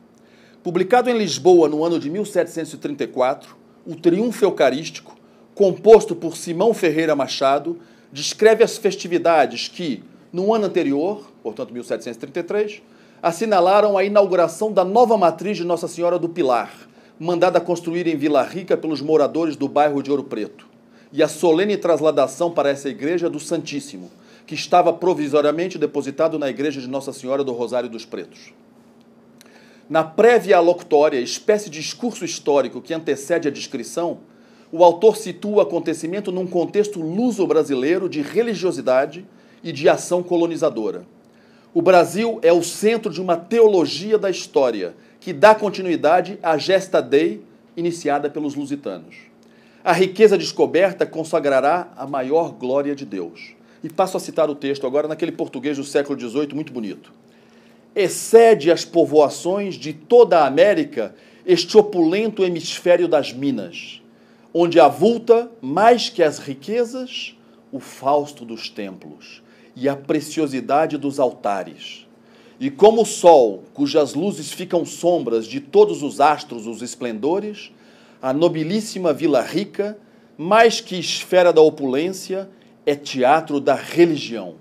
Publicado 0.62 1.10
em 1.10 1.16
Lisboa 1.16 1.68
no 1.68 1.84
ano 1.84 1.98
de 1.98 2.08
1734, 2.08 3.54
o 3.86 3.94
Triunfo 3.94 4.44
Eucarístico, 4.44 5.14
composto 5.54 6.16
por 6.16 6.36
Simão 6.36 6.72
Ferreira 6.72 7.14
Machado, 7.14 7.78
descreve 8.10 8.64
as 8.64 8.78
festividades 8.78 9.68
que, 9.68 10.02
no 10.32 10.54
ano 10.54 10.66
anterior, 10.66 11.30
portanto 11.42 11.72
1733, 11.72 12.82
assinalaram 13.22 13.98
a 13.98 14.04
inauguração 14.04 14.72
da 14.72 14.84
nova 14.84 15.18
matriz 15.18 15.56
de 15.56 15.64
Nossa 15.64 15.88
Senhora 15.88 16.18
do 16.18 16.28
Pilar, 16.28 16.72
mandada 17.18 17.60
construir 17.60 18.06
em 18.06 18.16
Vila 18.16 18.42
Rica 18.42 18.76
pelos 18.76 19.00
moradores 19.00 19.56
do 19.56 19.68
bairro 19.68 20.02
de 20.02 20.10
Ouro 20.10 20.24
Preto, 20.24 20.66
e 21.12 21.22
a 21.22 21.28
solene 21.28 21.76
trasladação 21.76 22.50
para 22.50 22.68
essa 22.68 22.88
igreja 22.88 23.30
do 23.30 23.40
Santíssimo, 23.40 24.10
que 24.46 24.54
estava 24.54 24.92
provisoriamente 24.92 25.78
depositado 25.78 26.38
na 26.38 26.48
igreja 26.48 26.80
de 26.80 26.88
Nossa 26.88 27.12
Senhora 27.12 27.44
do 27.44 27.52
Rosário 27.52 27.88
dos 27.88 28.04
Pretos. 28.04 28.52
Na 29.88 30.04
prévia 30.04 30.60
locutória, 30.60 31.18
espécie 31.18 31.70
de 31.70 31.80
discurso 31.80 32.24
histórico 32.24 32.80
que 32.80 32.92
antecede 32.92 33.48
a 33.48 33.50
descrição, 33.50 34.18
o 34.70 34.84
autor 34.84 35.16
situa 35.16 35.56
o 35.56 35.60
acontecimento 35.60 36.30
num 36.30 36.46
contexto 36.46 37.00
luso-brasileiro 37.00 38.08
de 38.08 38.20
religiosidade 38.20 39.26
e 39.62 39.72
de 39.72 39.88
ação 39.88 40.22
colonizadora. 40.22 41.06
O 41.72 41.80
Brasil 41.80 42.38
é 42.42 42.52
o 42.52 42.62
centro 42.62 43.10
de 43.10 43.20
uma 43.20 43.36
teologia 43.36 44.18
da 44.18 44.28
história 44.28 44.94
que 45.20 45.32
dá 45.32 45.54
continuidade 45.54 46.38
à 46.42 46.58
gesta 46.58 47.00
Dei 47.00 47.42
iniciada 47.76 48.28
pelos 48.28 48.54
lusitanos. 48.54 49.27
A 49.82 49.92
riqueza 49.92 50.36
descoberta 50.36 51.06
consagrará 51.06 51.92
a 51.96 52.06
maior 52.06 52.52
glória 52.52 52.94
de 52.94 53.04
Deus. 53.04 53.54
E 53.82 53.88
passo 53.88 54.16
a 54.16 54.20
citar 54.20 54.50
o 54.50 54.54
texto 54.54 54.86
agora 54.86 55.06
naquele 55.08 55.32
português 55.32 55.76
do 55.76 55.84
século 55.84 56.18
XVIII 56.18 56.54
muito 56.54 56.72
bonito 56.72 57.12
excede 57.98 58.70
as 58.70 58.84
povoações 58.84 59.74
de 59.74 59.92
toda 59.92 60.38
a 60.38 60.46
América 60.46 61.14
este 61.44 61.76
opulento 61.76 62.44
hemisfério 62.44 63.08
das 63.08 63.32
Minas, 63.32 64.00
onde 64.54 64.78
avulta, 64.78 65.50
mais 65.60 66.08
que 66.08 66.22
as 66.22 66.38
riquezas, 66.38 67.34
o 67.72 67.80
fausto 67.80 68.44
dos 68.44 68.68
templos 68.68 69.42
e 69.74 69.88
a 69.88 69.96
preciosidade 69.96 70.96
dos 70.96 71.18
altares. 71.18 72.06
E 72.60 72.70
como 72.70 73.02
o 73.02 73.06
sol, 73.06 73.64
cujas 73.74 74.14
luzes 74.14 74.52
ficam 74.52 74.84
sombras 74.84 75.46
de 75.46 75.60
todos 75.60 76.02
os 76.02 76.20
astros, 76.20 76.66
os 76.66 76.82
esplendores, 76.82 77.72
a 78.20 78.32
nobilíssima 78.32 79.12
Vila 79.12 79.42
Rica, 79.42 79.98
mais 80.36 80.80
que 80.80 80.98
esfera 80.98 81.52
da 81.52 81.60
opulência, 81.60 82.48
é 82.84 82.94
teatro 82.94 83.60
da 83.60 83.74
religião 83.74 84.56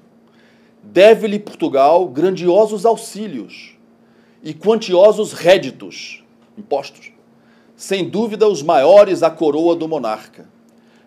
deve-lhe 0.92 1.40
Portugal 1.40 2.08
grandiosos 2.08 2.86
auxílios 2.86 3.78
e 4.42 4.54
quantiosos 4.54 5.34
réditos, 5.34 6.24
impostos. 6.58 7.12
Sem 7.76 8.10
dúvida, 8.10 8.48
os 8.48 8.64
maiores 8.64 9.22
a 9.22 9.30
coroa 9.30 9.76
do 9.76 9.88
monarca. 9.88 10.50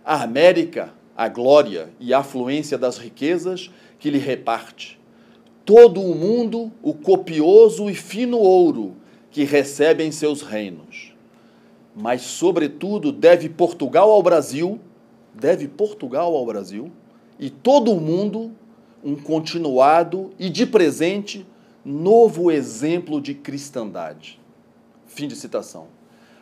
A 0.05 0.23
América, 0.23 0.93
a 1.17 1.29
glória 1.29 1.91
e 1.99 2.13
a 2.13 2.19
afluência 2.19 2.77
das 2.77 2.99
riquezas 2.99 3.71
que 3.99 4.11
lhe 4.11 4.19
reparte. 4.19 4.99
Todo 5.65 6.01
o 6.01 6.15
mundo, 6.15 6.71
o 6.83 6.95
copioso 6.95 7.89
e 7.89 7.95
fino 7.95 8.39
ouro 8.39 8.97
que 9.31 9.45
recebe 9.45 10.05
em 10.05 10.13
seus 10.13 10.43
reinos. 10.43 11.10
Mas, 11.95 12.23
sobretudo, 12.23 13.13
deve 13.13 13.49
Portugal 13.49 14.11
ao 14.11 14.23
Brasil, 14.23 14.81
deve 15.35 15.69
Portugal 15.69 16.35
ao 16.35 16.47
Brasil, 16.47 16.91
e 17.39 17.51
todo 17.51 17.93
o 17.93 18.01
mundo 18.01 18.53
um 19.03 19.17
continuado 19.17 20.31
e 20.39 20.49
de 20.51 20.67
presente 20.67 21.47
novo 21.85 22.51
exemplo 22.51 23.21
de 23.21 23.35
cristandade. 23.35 24.39
Fim 25.07 25.27
de 25.27 25.35
citação. 25.35 25.89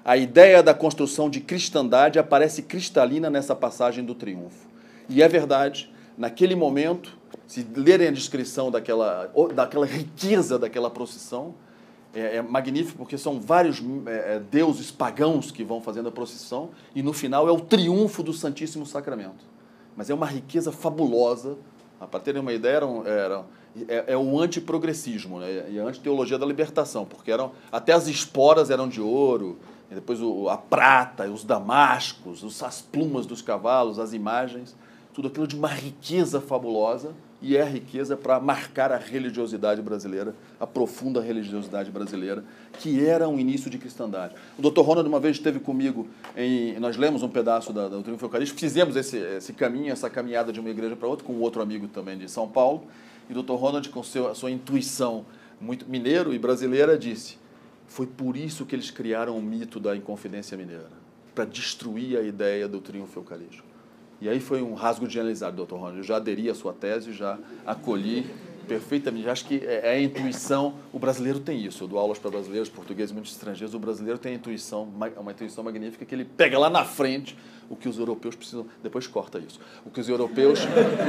A 0.04 0.16
ideia 0.16 0.62
da 0.62 0.74
construção 0.74 1.30
de 1.30 1.40
cristandade 1.40 2.18
aparece 2.18 2.62
cristalina 2.62 3.30
nessa 3.30 3.54
passagem 3.54 4.04
do 4.04 4.14
triunfo. 4.14 4.66
E 5.08 5.22
é 5.22 5.28
verdade, 5.28 5.92
naquele 6.16 6.54
momento, 6.54 7.16
se 7.46 7.66
lerem 7.76 8.08
a 8.08 8.12
descrição 8.12 8.70
daquela, 8.70 9.30
daquela 9.54 9.86
riqueza 9.86 10.58
daquela 10.58 10.90
procissão, 10.90 11.54
é, 12.14 12.36
é 12.36 12.42
magnífico 12.42 12.98
porque 12.98 13.18
são 13.18 13.40
vários 13.40 13.82
é, 14.06 14.36
é, 14.36 14.40
deuses 14.40 14.90
pagãos 14.90 15.50
que 15.50 15.62
vão 15.62 15.80
fazendo 15.80 16.08
a 16.08 16.12
procissão 16.12 16.70
e 16.94 17.02
no 17.02 17.12
final 17.12 17.48
é 17.48 17.52
o 17.52 17.60
triunfo 17.60 18.22
do 18.22 18.32
Santíssimo 18.32 18.86
Sacramento. 18.86 19.44
Mas 19.96 20.08
é 20.10 20.14
uma 20.14 20.26
riqueza 20.26 20.70
fabulosa 20.70 21.58
Para 22.10 22.20
terem 22.20 22.40
uma 22.40 22.52
ideia, 22.52 22.76
eram, 22.76 23.04
é, 23.88 24.04
é 24.08 24.16
o 24.16 24.40
antiprogressismo 24.40 25.40
né? 25.40 25.70
e 25.70 25.80
a 25.80 25.84
antiteologia 25.84 26.38
da 26.38 26.46
libertação, 26.46 27.04
porque 27.04 27.30
eram, 27.30 27.52
até 27.72 27.92
as 27.92 28.06
esporas 28.06 28.70
eram 28.70 28.88
de 28.88 29.00
ouro, 29.00 29.58
depois 29.90 30.20
o, 30.20 30.48
a 30.48 30.56
prata, 30.56 31.24
os 31.24 31.44
damascos, 31.44 32.42
os, 32.42 32.62
as 32.62 32.80
plumas 32.80 33.26
dos 33.26 33.42
cavalos, 33.42 33.98
as 33.98 34.12
imagens, 34.12 34.76
tudo 35.12 35.28
aquilo 35.28 35.46
de 35.46 35.56
uma 35.56 35.68
riqueza 35.68 36.40
fabulosa 36.40 37.14
e 37.40 37.56
é 37.56 37.64
riqueza 37.64 38.16
para 38.16 38.40
marcar 38.40 38.90
a 38.90 38.96
religiosidade 38.96 39.80
brasileira, 39.80 40.34
a 40.58 40.66
profunda 40.66 41.20
religiosidade 41.20 41.90
brasileira, 41.90 42.44
que 42.80 43.04
era 43.04 43.28
um 43.28 43.38
início 43.38 43.70
de 43.70 43.78
cristandade. 43.78 44.34
O 44.58 44.62
Dr. 44.62 44.80
Ronald 44.80 45.08
uma 45.08 45.20
vez 45.20 45.36
esteve 45.36 45.60
comigo, 45.60 46.08
em, 46.36 46.78
nós 46.80 46.96
lemos 46.96 47.22
um 47.22 47.28
pedaço 47.28 47.72
da, 47.72 47.88
do 47.88 48.02
Triunfo 48.02 48.24
Eucarístico, 48.24 48.58
fizemos 48.58 48.96
esse, 48.96 49.16
esse 49.16 49.52
caminho, 49.52 49.92
essa 49.92 50.10
caminhada 50.10 50.52
de 50.52 50.58
uma 50.58 50.70
igreja 50.70 50.96
para 50.96 51.06
outra, 51.06 51.24
com 51.24 51.34
outro 51.34 51.62
amigo 51.62 51.86
também 51.86 52.18
de 52.18 52.28
São 52.28 52.48
Paulo, 52.48 52.84
e 53.30 53.32
o 53.32 53.42
Dr. 53.42 53.52
Ronald, 53.52 53.88
com 53.90 54.02
seu, 54.02 54.28
a 54.28 54.34
sua 54.34 54.50
intuição 54.50 55.24
muito 55.60 55.88
mineiro 55.88 56.34
e 56.34 56.38
brasileira, 56.38 56.98
disse, 56.98 57.36
foi 57.86 58.06
por 58.06 58.36
isso 58.36 58.66
que 58.66 58.74
eles 58.74 58.90
criaram 58.90 59.36
o 59.36 59.42
mito 59.42 59.78
da 59.78 59.96
Inconfidência 59.96 60.56
Mineira, 60.56 60.90
para 61.34 61.44
destruir 61.44 62.18
a 62.18 62.22
ideia 62.22 62.66
do 62.66 62.80
Triunfo 62.80 63.20
Eucarístico. 63.20 63.67
E 64.20 64.28
aí 64.28 64.40
foi 64.40 64.62
um 64.62 64.74
rasgo 64.74 65.06
de 65.06 65.14
generalizado, 65.14 65.56
doutor 65.56 65.76
Ronald. 65.76 65.98
Eu 65.98 66.04
já 66.04 66.16
aderi 66.16 66.50
à 66.50 66.54
sua 66.54 66.72
tese, 66.72 67.12
já 67.12 67.38
acolhi 67.64 68.26
perfeitamente. 68.66 69.28
Acho 69.28 69.44
que 69.46 69.56
é, 69.64 69.80
é 69.84 69.90
a 69.90 70.00
intuição, 70.00 70.74
o 70.92 70.98
brasileiro 70.98 71.40
tem 71.40 71.64
isso. 71.64 71.84
Eu 71.84 71.88
dou 71.88 71.98
aulas 71.98 72.18
para 72.18 72.30
brasileiros, 72.30 72.68
portugueses, 72.68 73.12
muitos 73.12 73.32
estrangeiros. 73.32 73.74
O 73.74 73.78
brasileiro 73.78 74.18
tem 74.18 74.32
a 74.32 74.34
intuição, 74.34 74.88
uma 75.16 75.32
intuição 75.32 75.64
magnífica 75.64 76.04
que 76.04 76.14
ele 76.14 76.24
pega 76.24 76.58
lá 76.58 76.68
na 76.68 76.84
frente 76.84 77.36
o 77.70 77.76
que 77.76 77.88
os 77.88 77.98
europeus 77.98 78.34
precisam. 78.34 78.66
Depois 78.82 79.06
corta 79.06 79.38
isso. 79.38 79.60
O 79.84 79.90
que 79.90 80.00
os 80.00 80.08
europeus, 80.08 80.60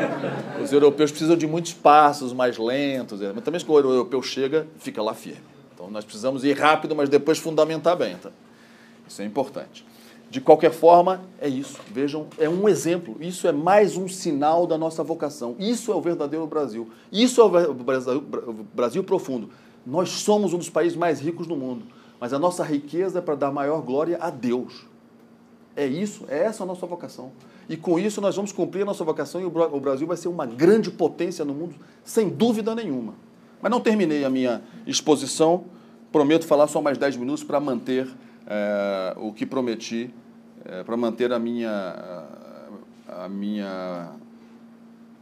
os 0.63 0.71
europeus 0.71 1.11
precisam 1.11 1.35
de 1.35 1.47
muitos 1.47 1.73
passos 1.73 2.31
mais 2.33 2.57
lentos. 2.57 3.19
Mas 3.33 3.43
também 3.43 3.61
quando 3.61 3.85
o 3.85 3.91
europeu 3.91 4.21
chega, 4.21 4.67
fica 4.77 5.01
lá 5.01 5.13
firme. 5.13 5.43
Então 5.73 5.89
nós 5.89 6.05
precisamos 6.05 6.43
ir 6.43 6.57
rápido, 6.57 6.95
mas 6.95 7.09
depois 7.09 7.37
fundamentar 7.37 7.95
bem. 7.95 8.15
Tá? 8.17 8.31
Isso 9.07 9.21
é 9.21 9.25
importante. 9.25 9.85
De 10.29 10.39
qualquer 10.39 10.71
forma, 10.71 11.21
é 11.41 11.47
isso. 11.47 11.79
Vejam, 11.91 12.27
é 12.37 12.47
um 12.47 12.69
exemplo. 12.69 13.17
Isso 13.19 13.47
é 13.47 13.51
mais 13.51 13.97
um 13.97 14.07
sinal 14.07 14.67
da 14.67 14.77
nossa 14.77 15.03
vocação. 15.03 15.55
Isso 15.57 15.91
é 15.91 15.95
o 15.95 16.01
verdadeiro 16.01 16.45
Brasil. 16.45 16.87
Isso 17.11 17.41
é 17.41 17.43
o 17.43 17.73
Brasil, 18.75 19.03
profundo. 19.03 19.49
Nós 19.85 20.09
somos 20.09 20.53
um 20.53 20.57
dos 20.59 20.69
países 20.69 20.95
mais 20.95 21.19
ricos 21.19 21.47
do 21.47 21.55
mundo, 21.55 21.85
mas 22.19 22.31
a 22.31 22.37
nossa 22.37 22.63
riqueza 22.63 23.17
é 23.17 23.21
para 23.21 23.33
dar 23.33 23.51
maior 23.51 23.81
glória 23.81 24.17
a 24.21 24.29
Deus. 24.29 24.85
É 25.75 25.87
isso, 25.87 26.25
é 26.27 26.43
essa 26.43 26.63
a 26.63 26.65
nossa 26.65 26.85
vocação. 26.85 27.31
E 27.67 27.75
com 27.75 27.97
isso 27.97 28.21
nós 28.21 28.35
vamos 28.35 28.51
cumprir 28.51 28.83
a 28.83 28.85
nossa 28.85 29.03
vocação 29.03 29.41
e 29.41 29.45
o 29.45 29.79
Brasil 29.79 30.05
vai 30.05 30.17
ser 30.17 30.27
uma 30.27 30.45
grande 30.45 30.91
potência 30.91 31.43
no 31.43 31.53
mundo, 31.53 31.75
sem 32.03 32.29
dúvida 32.29 32.75
nenhuma. 32.75 33.15
Mas 33.61 33.71
não 33.71 33.79
terminei 33.79 34.23
a 34.23 34.29
minha 34.29 34.61
exposição, 34.85 35.65
prometo 36.11 36.45
falar 36.45 36.67
só 36.67 36.81
mais 36.81 36.97
10 36.97 37.17
minutos 37.17 37.43
para 37.43 37.59
manter 37.59 38.07
é, 38.49 39.13
o 39.17 39.31
que 39.31 39.45
prometi, 39.45 40.11
é, 40.65 40.83
para 40.83 40.97
manter 40.97 41.31
a 41.31 41.37
minha, 41.37 42.25
a 43.07 43.29
minha 43.29 44.11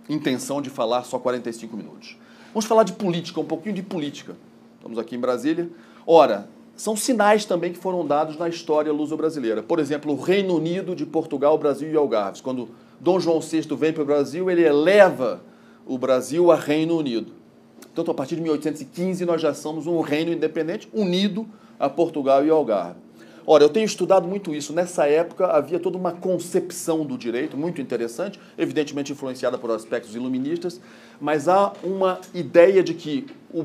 intenção 0.09 0.61
de 0.61 0.69
falar 0.69 1.03
só 1.03 1.19
45 1.19 1.75
minutos. 1.75 2.17
Vamos 2.53 2.65
falar 2.65 2.84
de 2.84 2.93
política, 2.93 3.39
um 3.39 3.45
pouquinho 3.45 3.75
de 3.75 3.84
política. 3.84 4.36
Estamos 4.78 4.97
aqui 4.97 5.15
em 5.15 5.19
Brasília. 5.19 5.69
Ora, 6.05 6.47
são 6.75 6.95
sinais 6.95 7.43
também 7.43 7.73
que 7.73 7.80
foram 7.80 8.05
dados 8.05 8.38
na 8.38 8.47
história 8.47 8.91
luso-brasileira. 8.93 9.61
Por 9.61 9.80
exemplo, 9.80 10.13
o 10.13 10.15
Reino 10.15 10.55
Unido 10.55 10.95
de 10.95 11.05
Portugal, 11.05 11.57
Brasil 11.57 11.91
e 11.91 11.95
Algarves. 11.95 12.39
Quando 12.39 12.69
Dom 12.99 13.19
João 13.19 13.41
VI 13.41 13.61
vem 13.75 13.91
para 13.91 14.03
o 14.03 14.05
Brasil, 14.05 14.49
ele 14.49 14.63
eleva 14.63 15.41
o 15.86 15.97
Brasil 15.97 16.51
a 16.51 16.55
Reino 16.55 16.97
Unido. 16.97 17.34
Então, 17.91 18.11
a 18.11 18.13
partir 18.13 18.36
de 18.36 18.41
1815, 18.41 19.25
nós 19.25 19.41
já 19.41 19.53
somos 19.53 19.88
um 19.88 20.01
reino 20.01 20.32
independente 20.32 20.88
unido 20.93 21.47
a 21.80 21.89
Portugal 21.89 22.45
e 22.45 22.49
Algarve. 22.49 23.07
Ora, 23.50 23.64
eu 23.64 23.70
tenho 23.70 23.86
estudado 23.86 24.28
muito 24.28 24.54
isso. 24.54 24.74
Nessa 24.74 25.08
época 25.08 25.48
havia 25.48 25.80
toda 25.80 25.98
uma 25.98 26.12
concepção 26.12 27.06
do 27.06 27.18
direito 27.18 27.56
muito 27.56 27.80
interessante, 27.80 28.38
evidentemente 28.58 29.14
influenciada 29.14 29.58
por 29.58 29.72
aspectos 29.72 30.14
iluministas, 30.14 30.82
mas 31.22 31.48
há 31.48 31.72
uma 31.82 32.20
ideia 32.34 32.84
de 32.84 32.93
que 32.93 33.26
o, 33.50 33.64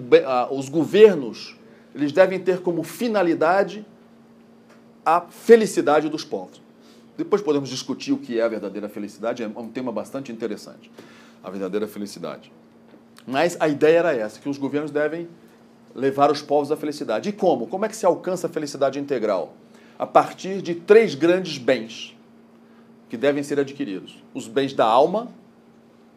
os 0.57 0.68
governos 0.68 1.57
eles 1.93 2.12
devem 2.12 2.39
ter 2.39 2.61
como 2.61 2.85
finalidade 2.85 3.85
a 5.05 5.20
felicidade 5.22 6.09
dos 6.09 6.24
povos. 6.24 6.62
Depois 7.18 7.43
podemos 7.43 7.68
discutir 7.68 8.12
o 8.12 8.18
que 8.18 8.39
é 8.39 8.43
a 8.45 8.49
verdadeira 8.49 8.89
felicidade, 8.89 9.43
é 9.43 9.49
um 9.49 9.68
tema 9.68 9.91
bastante 9.91 10.30
interessante. 10.30 10.93
A 11.43 11.51
verdadeira 11.51 11.89
felicidade. 11.89 12.53
Mas 13.26 13.57
a 13.59 13.66
ideia 13.66 13.99
era 13.99 14.14
essa, 14.14 14.39
que 14.39 14.49
os 14.49 14.59
governos 14.59 14.93
devem 14.93 15.28
levar 15.93 16.30
os 16.30 16.41
povos 16.41 16.70
à 16.70 16.76
felicidade. 16.76 17.30
E 17.30 17.33
como? 17.33 17.66
Como 17.66 17.85
é 17.85 17.89
que 17.89 17.97
se 17.97 18.07
alcança 18.07 18.47
a 18.47 18.51
felicidade 18.51 19.01
integral? 19.01 19.57
A 20.03 20.07
partir 20.07 20.61
de 20.61 20.74
três 20.74 21.14
grandes 21.14 21.59
bens 21.59 22.12
que 23.09 23.16
devem 23.16 23.40
ser 23.44 23.61
adquiridos: 23.61 24.20
os 24.34 24.48
bens 24.48 24.72
da 24.72 24.84
alma, 24.84 25.28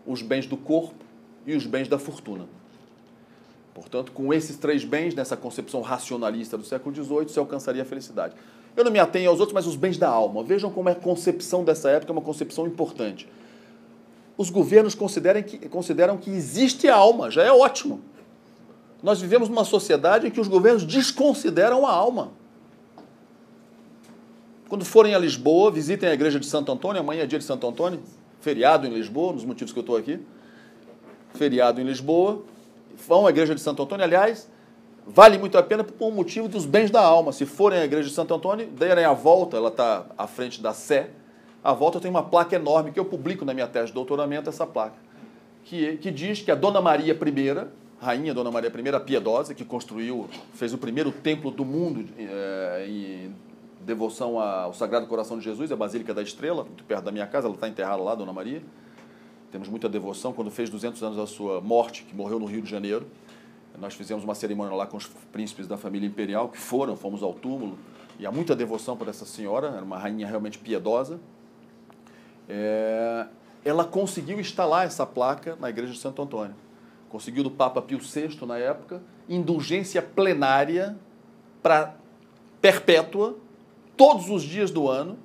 os 0.08 0.24
bens 0.24 0.48
do 0.48 0.58
corpo 0.58 1.06
e 1.46 1.56
os 1.56 1.68
bens 1.68 1.88
da 1.88 2.00
fortuna. 2.00 2.48
Portanto, 3.76 4.12
com 4.12 4.34
esses 4.34 4.58
três 4.58 4.84
bens, 4.84 5.14
nessa 5.14 5.38
concepção 5.38 5.82
racionalista 5.82 6.58
do 6.58 6.64
século 6.64 6.96
XVIII, 6.96 7.30
se 7.30 7.38
alcançaria 7.38 7.84
a 7.84 7.86
felicidade. 7.86 8.34
Eu 8.76 8.84
não 8.84 8.92
me 8.92 8.98
atenho 8.98 9.30
aos 9.30 9.40
outros, 9.40 9.54
mas 9.54 9.68
os 9.68 9.76
bens 9.76 10.00
da 10.00 10.10
alma. 10.10 10.44
Vejam 10.44 10.72
como 10.72 10.90
é 10.90 10.94
a 10.94 10.96
concepção 10.96 11.64
dessa 11.64 11.92
época, 11.92 12.12
é 12.12 12.14
uma 12.14 12.24
concepção 12.24 12.66
importante. 12.66 13.30
Os 14.36 14.50
governos 14.50 14.96
consideram 14.96 15.44
que, 15.44 15.70
consideram 15.70 16.18
que 16.18 16.32
existe 16.32 16.90
alma, 16.90 17.30
já 17.30 17.44
é 17.44 17.52
ótimo. 17.52 18.02
Nós 19.04 19.22
vivemos 19.22 19.48
numa 19.48 19.64
sociedade 19.64 20.26
em 20.26 20.32
que 20.32 20.42
os 20.42 20.48
governos 20.48 20.84
desconsideram 20.84 21.86
a 21.86 21.92
alma. 21.92 22.32
Quando 24.68 24.84
forem 24.84 25.14
a 25.14 25.20
Lisboa, 25.20 25.70
visitem 25.70 26.10
a 26.10 26.14
igreja 26.14 26.40
de 26.40 26.46
Santo 26.48 26.72
Antônio. 26.72 27.00
Amanhã 27.00 27.24
é 27.24 27.26
dia 27.28 27.38
de 27.38 27.46
Santo 27.46 27.68
Antônio, 27.68 28.00
feriado 28.42 28.88
em 28.88 28.90
Lisboa, 28.90 29.34
nos 29.34 29.46
motivos 29.46 29.72
que 29.72 29.78
eu 29.78 29.82
estou 29.82 29.96
aqui. 29.96 30.20
Feriado 31.36 31.80
em 31.80 31.84
Lisboa. 31.84 32.42
Vão 33.08 33.28
à 33.28 33.30
igreja 33.30 33.54
de 33.54 33.62
Santo 33.62 33.84
Antônio. 33.84 34.04
Aliás, 34.04 34.50
vale 35.06 35.38
muito 35.38 35.56
a 35.58 35.62
pena 35.62 35.84
por 35.84 36.08
um 36.08 36.12
motivo 36.12 36.48
dos 36.48 36.66
bens 36.66 36.90
da 36.90 37.02
alma. 37.02 37.32
Se 37.32 37.46
forem 37.46 37.78
à 37.78 37.86
igreja 37.86 38.10
de 38.10 38.16
Santo 38.16 38.34
Antônio, 38.34 38.68
derem 38.68 39.06
a 39.06 39.14
volta, 39.14 39.56
ela 39.56 39.70
está 39.70 40.08
à 40.18 40.26
frente 40.26 40.60
da 40.60 40.74
Sé. 40.74 41.10
À 41.64 41.74
volta 41.74 42.00
tem 42.00 42.10
uma 42.10 42.24
placa 42.24 42.56
enorme 42.56 42.92
que 42.92 43.00
eu 43.00 43.06
publico 43.06 43.46
na 43.46 43.54
minha 43.54 43.68
tese 43.68 43.88
de 43.88 43.94
doutoramento, 43.94 44.50
essa 44.50 44.66
placa, 44.68 44.96
que, 45.64 45.98
que 45.98 46.12
diz 46.12 46.42
que 46.42 46.52
a 46.52 46.56
Dona 46.56 46.80
Maria 46.80 47.14
I, 47.14 47.68
rainha 48.00 48.36
Dona 48.36 48.52
Maria 48.52 48.72
I, 48.72 48.90
a 48.90 49.00
piedosa, 49.00 49.54
que 49.54 49.66
construiu, 49.66 50.28
fez 50.54 50.74
o 50.74 50.78
primeiro 50.78 51.12
templo 51.12 51.50
do 51.50 51.66
mundo 51.66 52.06
é, 52.20 52.86
em 52.88 53.36
devoção 53.86 54.40
ao 54.40 54.74
Sagrado 54.74 55.06
Coração 55.06 55.38
de 55.38 55.44
Jesus, 55.44 55.72
a 55.72 55.76
Basílica 55.76 56.14
da 56.14 56.24
Estrela, 56.24 56.64
muito 56.64 56.84
perto 56.84 57.04
da 57.04 57.12
minha 57.12 57.28
casa, 57.28 57.48
ela 57.48 57.56
está 57.56 57.70
enterrada 57.70 58.02
lá, 58.02 58.16
Dona 58.16 58.34
Maria. 58.34 58.62
Temos 59.52 59.70
muita 59.70 59.88
devoção. 59.88 60.34
Quando 60.34 60.50
fez 60.50 60.70
200 60.70 61.02
anos 61.04 61.18
da 61.18 61.28
sua 61.28 61.62
morte, 61.62 62.04
que 62.04 62.16
morreu 62.16 62.40
no 62.40 62.46
Rio 62.46 62.62
de 62.62 62.70
Janeiro, 62.70 63.06
nós 63.80 63.94
fizemos 63.94 64.24
uma 64.24 64.34
cerimônia 64.34 64.76
lá 64.76 64.88
com 64.88 64.98
os 64.98 65.06
príncipes 65.32 65.68
da 65.68 65.78
família 65.78 66.08
imperial, 66.08 66.50
que 66.50 66.58
foram, 66.58 66.96
fomos 66.96 67.22
ao 67.22 67.34
túmulo, 67.34 67.78
e 68.18 68.26
há 68.26 68.32
muita 68.32 68.56
devoção 68.56 68.98
por 68.98 69.08
essa 69.08 69.26
senhora, 69.26 69.68
era 69.68 69.84
uma 69.84 70.00
rainha 70.00 70.26
realmente 70.26 70.58
piedosa. 70.58 71.20
É, 72.50 73.28
ela 73.64 73.84
conseguiu 73.84 74.40
instalar 74.40 74.86
essa 74.86 75.06
placa 75.06 75.56
na 75.60 75.70
igreja 75.70 75.94
de 75.94 76.00
Santo 76.00 76.22
Antônio. 76.22 76.56
Conseguiu 77.10 77.44
do 77.44 77.52
Papa 77.52 77.82
Pio 77.82 78.00
VI, 78.00 78.46
na 78.46 78.58
época, 78.58 79.02
indulgência 79.30 80.02
plenária 80.02 80.98
para 81.62 81.96
perpétua 82.62 83.38
todos 83.96 84.30
os 84.30 84.44
dias 84.44 84.72
do 84.72 84.90
ano 84.90 85.18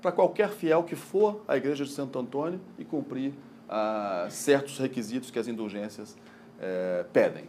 para 0.00 0.12
qualquer 0.12 0.50
fiel 0.50 0.82
que 0.84 0.94
for 0.94 1.42
à 1.46 1.56
igreja 1.56 1.84
de 1.84 1.90
Santo 1.90 2.18
Antônio 2.18 2.60
e 2.78 2.84
cumprir 2.84 3.32
ah, 3.68 4.26
certos 4.30 4.78
requisitos 4.78 5.30
que 5.30 5.38
as 5.38 5.48
indulgências 5.48 6.16
eh, 6.60 7.04
pedem. 7.12 7.44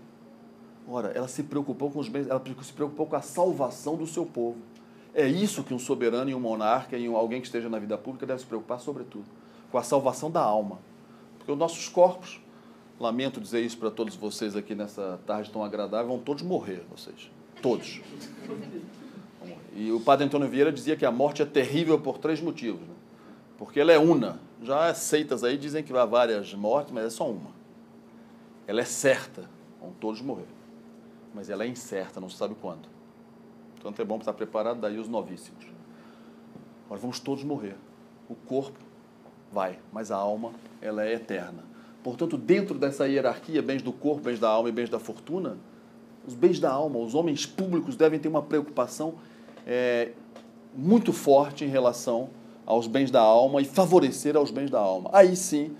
Ora, 0.87 1.09
ela 1.09 1.27
se 1.27 1.43
preocupou 1.43 1.91
com 1.91 1.99
os 1.99 2.09
bens, 2.09 2.27
ela 2.27 2.41
se 2.61 2.73
preocupou 2.73 3.05
com 3.05 3.15
a 3.15 3.21
salvação 3.21 3.95
do 3.95 4.07
seu 4.07 4.25
povo. 4.25 4.57
É 5.13 5.27
isso 5.27 5.63
que 5.63 5.73
um 5.73 5.79
soberano 5.79 6.29
e 6.29 6.35
um 6.35 6.39
monarca 6.39 6.97
e 6.97 7.07
um, 7.07 7.15
alguém 7.15 7.41
que 7.41 7.47
esteja 7.47 7.69
na 7.69 7.79
vida 7.79 7.97
pública 7.97 8.25
deve 8.25 8.39
se 8.39 8.45
preocupar, 8.45 8.79
sobretudo, 8.79 9.25
com 9.71 9.77
a 9.77 9.83
salvação 9.83 10.29
da 10.29 10.41
alma. 10.41 10.79
Porque 11.37 11.51
os 11.51 11.57
nossos 11.57 11.87
corpos, 11.87 12.39
lamento 12.99 13.39
dizer 13.39 13.61
isso 13.61 13.77
para 13.77 13.91
todos 13.91 14.15
vocês 14.15 14.55
aqui 14.55 14.75
nessa 14.75 15.19
tarde 15.25 15.49
tão 15.51 15.63
agradável, 15.63 16.07
vão 16.07 16.19
todos 16.19 16.43
morrer, 16.43 16.83
vocês. 16.89 17.31
Todos. 17.61 18.01
E 19.73 19.91
o 19.91 19.99
padre 19.99 20.25
Antônio 20.25 20.47
Vieira 20.47 20.71
dizia 20.71 20.95
que 20.95 21.05
a 21.05 21.11
morte 21.11 21.41
é 21.41 21.45
terrível 21.45 21.99
por 21.99 22.17
três 22.17 22.41
motivos. 22.41 22.81
Né? 22.81 22.93
Porque 23.57 23.79
ela 23.79 23.91
é 23.91 23.97
una. 23.97 24.39
Já 24.61 24.93
seitas 24.93 25.43
aí 25.43 25.57
dizem 25.57 25.83
que 25.83 25.95
há 25.95 26.05
várias 26.05 26.53
mortes, 26.53 26.93
mas 26.93 27.05
é 27.05 27.09
só 27.09 27.29
uma. 27.29 27.51
Ela 28.67 28.81
é 28.81 28.85
certa, 28.85 29.49
vão 29.81 29.91
todos 29.99 30.21
morrer. 30.21 30.47
Mas 31.33 31.49
ela 31.49 31.63
é 31.63 31.67
incerta, 31.67 32.19
não 32.19 32.29
se 32.29 32.37
sabe 32.37 32.55
quando. 32.61 32.89
Portanto, 33.75 34.01
é 34.01 34.05
bom 34.05 34.17
estar 34.17 34.33
preparado, 34.33 34.81
daí 34.81 34.97
os 34.97 35.07
novíssimos. 35.07 35.65
Nós 36.89 36.99
vamos 36.99 37.19
todos 37.19 37.43
morrer. 37.43 37.75
O 38.27 38.35
corpo 38.35 38.79
vai, 39.51 39.79
mas 39.91 40.11
a 40.11 40.17
alma, 40.17 40.51
ela 40.81 41.05
é 41.05 41.13
eterna. 41.13 41.63
Portanto, 42.03 42.37
dentro 42.37 42.77
dessa 42.77 43.07
hierarquia, 43.07 43.61
bens 43.61 43.81
do 43.81 43.91
corpo, 43.91 44.21
bens 44.21 44.39
da 44.39 44.49
alma 44.49 44.69
e 44.69 44.71
bens 44.71 44.89
da 44.89 44.99
fortuna, 44.99 45.57
os 46.29 46.35
bens 46.35 46.59
da 46.59 46.71
alma, 46.71 46.99
os 46.99 47.15
homens 47.15 47.45
públicos 47.45 47.95
devem 47.95 48.19
ter 48.19 48.27
uma 48.27 48.41
preocupação 48.41 49.15
é, 49.65 50.11
muito 50.75 51.11
forte 51.11 51.65
em 51.65 51.67
relação 51.67 52.29
aos 52.65 52.85
bens 52.85 53.09
da 53.09 53.19
alma 53.19 53.61
e 53.61 53.65
favorecer 53.65 54.37
aos 54.37 54.51
bens 54.51 54.69
da 54.69 54.79
alma. 54.79 55.09
Aí 55.11 55.35
sim, 55.35 55.75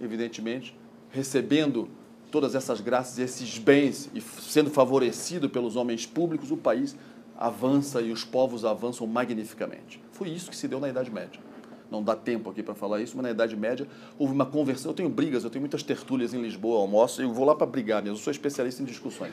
evidentemente, 0.00 0.74
recebendo 1.10 1.88
todas 2.30 2.54
essas 2.54 2.80
graças 2.80 3.18
e 3.18 3.22
esses 3.22 3.58
bens 3.58 4.10
e 4.14 4.20
sendo 4.20 4.70
favorecido 4.70 5.50
pelos 5.50 5.76
homens 5.76 6.06
públicos, 6.06 6.50
o 6.50 6.56
país 6.56 6.96
avança 7.36 8.00
e 8.00 8.10
os 8.10 8.24
povos 8.24 8.64
avançam 8.64 9.06
magnificamente. 9.06 10.02
Foi 10.12 10.28
isso 10.30 10.48
que 10.48 10.56
se 10.56 10.66
deu 10.66 10.80
na 10.80 10.88
Idade 10.88 11.10
Média 11.10 11.49
não 11.90 12.02
dá 12.02 12.14
tempo 12.14 12.50
aqui 12.50 12.62
para 12.62 12.74
falar 12.74 13.00
isso, 13.00 13.16
mas 13.16 13.24
na 13.24 13.30
Idade 13.30 13.56
Média 13.56 13.86
houve 14.18 14.32
uma 14.32 14.46
conversão. 14.46 14.90
Eu 14.90 14.94
tenho 14.94 15.08
brigas, 15.08 15.44
eu 15.44 15.50
tenho 15.50 15.60
muitas 15.60 15.82
tertúlias 15.82 16.32
em 16.32 16.40
Lisboa, 16.40 16.80
almoço, 16.80 17.20
e 17.20 17.24
eu 17.24 17.32
vou 17.32 17.44
lá 17.44 17.54
para 17.54 17.66
brigar 17.66 18.02
mesmo, 18.02 18.16
eu 18.16 18.20
sou 18.20 18.30
especialista 18.30 18.82
em 18.82 18.84
discussões. 18.84 19.32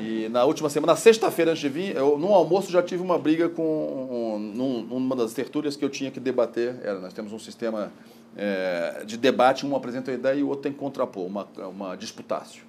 E 0.00 0.28
na 0.28 0.44
última 0.44 0.70
semana, 0.70 0.92
na 0.92 0.96
sexta-feira 0.96 1.50
antes 1.50 1.60
de 1.60 1.68
vir, 1.68 1.96
eu, 1.96 2.18
num 2.18 2.32
almoço 2.34 2.70
já 2.70 2.82
tive 2.82 3.02
uma 3.02 3.18
briga 3.18 3.48
com. 3.48 3.62
Um, 3.62 4.40
numa 4.88 5.14
das 5.16 5.32
tertúlias 5.32 5.76
que 5.76 5.84
eu 5.84 5.90
tinha 5.90 6.10
que 6.10 6.20
debater. 6.20 6.76
Era, 6.82 6.98
nós 6.98 7.12
temos 7.12 7.32
um 7.32 7.38
sistema 7.38 7.92
é, 8.36 9.02
de 9.04 9.16
debate, 9.16 9.66
um 9.66 9.74
apresenta 9.76 10.10
a 10.10 10.14
ideia 10.14 10.36
e 10.36 10.42
o 10.42 10.48
outro 10.48 10.62
tem 10.62 10.72
que 10.72 10.78
contrapor, 10.78 11.26
uma, 11.26 11.46
uma 11.68 11.96
disputácio. 11.96 12.64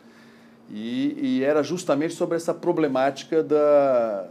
E, 0.70 1.18
e 1.20 1.44
era 1.44 1.62
justamente 1.64 2.14
sobre 2.14 2.38
essa 2.38 2.54
problemática 2.54 3.44
da, 3.44 4.28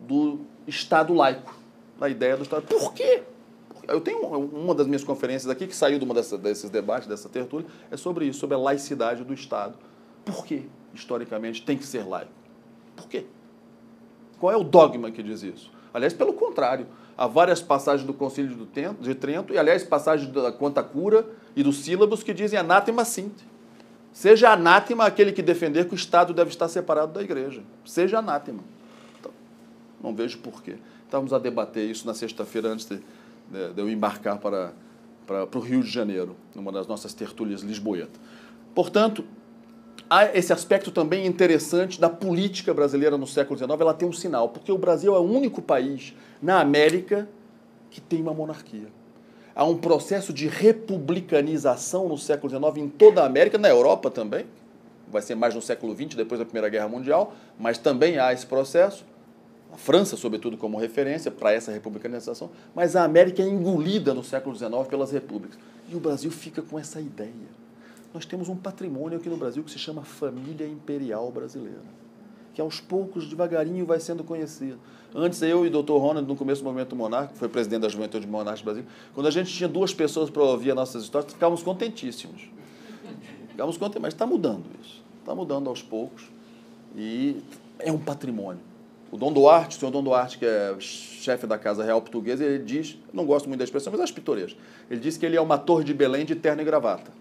do 0.00 0.40
Estado 0.66 1.12
laico, 1.12 1.54
da 1.98 2.08
ideia 2.08 2.36
do 2.36 2.42
Estado. 2.42 2.62
Por 2.62 2.94
quê? 2.94 3.22
Eu 3.88 4.00
tenho 4.00 4.26
uma 4.26 4.74
das 4.74 4.86
minhas 4.86 5.04
conferências 5.04 5.50
aqui, 5.50 5.66
que 5.66 5.76
saiu 5.76 5.98
de 5.98 6.04
uma 6.04 6.14
dessa, 6.14 6.38
desses 6.38 6.70
debates, 6.70 7.08
dessa 7.08 7.28
tertúlia, 7.28 7.66
é 7.90 7.96
sobre 7.96 8.26
isso, 8.26 8.40
sobre 8.40 8.54
a 8.54 8.58
laicidade 8.58 9.24
do 9.24 9.34
Estado. 9.34 9.76
Por 10.24 10.44
que, 10.44 10.68
historicamente, 10.92 11.62
tem 11.62 11.76
que 11.76 11.86
ser 11.86 12.06
laico? 12.06 12.32
Por 12.96 13.08
quê? 13.08 13.26
Qual 14.38 14.52
é 14.52 14.56
o 14.56 14.64
dogma 14.64 15.10
que 15.10 15.22
diz 15.22 15.42
isso? 15.42 15.70
Aliás, 15.92 16.12
pelo 16.12 16.32
contrário, 16.32 16.86
há 17.16 17.26
várias 17.26 17.60
passagens 17.60 18.06
do 18.06 18.12
Concílio 18.12 18.68
de 19.00 19.14
Trento, 19.14 19.52
e 19.52 19.58
aliás, 19.58 19.84
passagens 19.84 20.30
da 20.32 20.50
Quanta 20.50 20.82
Cura 20.82 21.26
e 21.54 21.62
dos 21.62 21.84
sílabos 21.84 22.22
que 22.22 22.34
dizem 22.34 22.58
anátema 22.58 23.04
sint. 23.04 23.32
Seja 24.12 24.52
anátema 24.52 25.04
aquele 25.04 25.32
que 25.32 25.42
defender 25.42 25.86
que 25.86 25.94
o 25.94 25.96
Estado 25.96 26.32
deve 26.32 26.50
estar 26.50 26.68
separado 26.68 27.12
da 27.12 27.22
igreja. 27.22 27.62
Seja 27.84 28.18
anátema. 28.18 28.62
Então, 29.18 29.32
não 30.00 30.14
vejo 30.14 30.38
porquê. 30.38 30.76
Estávamos 31.04 31.32
a 31.32 31.38
debater 31.38 31.88
isso 31.88 32.06
na 32.06 32.14
sexta-feira 32.14 32.68
antes 32.68 32.86
de, 32.86 33.00
de, 33.50 33.72
de, 33.72 33.80
eu 33.80 33.88
embarcar 33.88 34.38
para, 34.38 34.72
para, 35.26 35.46
para 35.46 35.58
o 35.58 35.62
Rio 35.62 35.82
de 35.82 35.90
Janeiro, 35.90 36.36
numa 36.54 36.72
das 36.72 36.86
nossas 36.86 37.14
tertúlias 37.14 37.62
lisboetas. 37.62 38.20
Portanto, 38.74 39.24
há 40.08 40.36
esse 40.36 40.52
aspecto 40.52 40.90
também 40.90 41.26
interessante 41.26 42.00
da 42.00 42.10
política 42.10 42.74
brasileira 42.74 43.16
no 43.16 43.26
século 43.26 43.58
XIX. 43.58 43.80
Ela 43.80 43.94
tem 43.94 44.08
um 44.08 44.12
sinal, 44.12 44.48
porque 44.48 44.72
o 44.72 44.78
Brasil 44.78 45.14
é 45.14 45.18
o 45.18 45.22
único 45.22 45.62
país 45.62 46.14
na 46.42 46.60
América 46.60 47.28
que 47.90 48.00
tem 48.00 48.20
uma 48.20 48.34
monarquia. 48.34 48.88
Há 49.54 49.64
um 49.64 49.76
processo 49.76 50.32
de 50.32 50.48
republicanização 50.48 52.08
no 52.08 52.18
século 52.18 52.50
XIX 52.50 52.84
em 52.84 52.88
toda 52.88 53.22
a 53.22 53.26
América, 53.26 53.56
na 53.56 53.68
Europa 53.68 54.10
também. 54.10 54.46
Vai 55.08 55.22
ser 55.22 55.36
mais 55.36 55.54
no 55.54 55.62
século 55.62 55.94
XX, 55.94 56.16
depois 56.16 56.40
da 56.40 56.44
Primeira 56.44 56.68
Guerra 56.68 56.88
Mundial, 56.88 57.32
mas 57.56 57.78
também 57.78 58.18
há 58.18 58.32
esse 58.32 58.44
processo. 58.44 59.04
A 59.74 59.76
França, 59.76 60.16
sobretudo, 60.16 60.56
como 60.56 60.78
referência 60.78 61.32
para 61.32 61.52
essa 61.52 61.72
republicanização, 61.72 62.48
mas 62.72 62.94
a 62.94 63.02
América 63.02 63.42
é 63.42 63.48
engolida 63.48 64.14
no 64.14 64.22
século 64.22 64.54
XIX 64.54 64.86
pelas 64.88 65.10
repúblicas. 65.10 65.58
E 65.90 65.96
o 65.96 66.00
Brasil 66.00 66.30
fica 66.30 66.62
com 66.62 66.78
essa 66.78 67.00
ideia. 67.00 67.32
Nós 68.14 68.24
temos 68.24 68.48
um 68.48 68.54
patrimônio 68.54 69.18
aqui 69.18 69.28
no 69.28 69.36
Brasil 69.36 69.64
que 69.64 69.70
se 69.72 69.78
chama 69.78 70.02
Família 70.02 70.64
Imperial 70.64 71.28
Brasileira, 71.32 71.82
que 72.54 72.60
aos 72.60 72.78
poucos, 72.78 73.28
devagarinho, 73.28 73.84
vai 73.84 73.98
sendo 73.98 74.22
conhecido. 74.22 74.78
Antes, 75.12 75.42
eu 75.42 75.66
e 75.66 75.68
o 75.68 75.82
Dr. 75.82 75.94
Ronald, 75.94 76.28
no 76.28 76.36
começo 76.36 76.62
do 76.62 76.66
Movimento 76.66 76.94
Monarca, 76.94 77.32
que 77.32 77.38
foi 77.40 77.48
presidente 77.48 77.82
da 77.82 77.88
Juventude 77.88 78.28
Monarca 78.28 78.62
Brasil, 78.62 78.84
quando 79.12 79.26
a 79.26 79.30
gente 79.32 79.52
tinha 79.52 79.68
duas 79.68 79.92
pessoas 79.92 80.30
para 80.30 80.44
ouvir 80.44 80.70
as 80.70 80.76
nossas 80.76 81.02
histórias, 81.02 81.32
ficávamos 81.32 81.64
contentíssimos. 81.64 82.48
Ficávamos 83.48 83.76
contentos, 83.76 84.02
mas 84.02 84.14
está 84.14 84.24
mudando 84.24 84.66
isso. 84.80 85.02
Está 85.18 85.34
mudando 85.34 85.68
aos 85.68 85.82
poucos 85.82 86.28
e 86.94 87.42
é 87.80 87.90
um 87.90 87.98
patrimônio. 87.98 88.73
O 89.14 89.16
Dom 89.16 89.32
Duarte, 89.32 89.76
o 89.76 89.78
senhor 89.78 89.92
Dom 89.92 90.02
Duarte, 90.02 90.38
que 90.38 90.44
é 90.44 90.74
chefe 90.80 91.46
da 91.46 91.56
Casa 91.56 91.84
Real 91.84 92.02
Portuguesa, 92.02 92.44
ele 92.44 92.64
diz, 92.64 92.98
não 93.12 93.24
gosto 93.24 93.46
muito 93.46 93.60
da 93.60 93.64
expressão, 93.64 93.92
mas 93.92 94.00
acho 94.00 94.12
pitoresco, 94.12 94.58
ele 94.90 94.98
diz 94.98 95.16
que 95.16 95.24
ele 95.24 95.36
é 95.36 95.40
uma 95.40 95.56
torre 95.56 95.84
de 95.84 95.94
Belém 95.94 96.24
de 96.24 96.34
terno 96.34 96.62
e 96.62 96.64
gravata. 96.64 97.12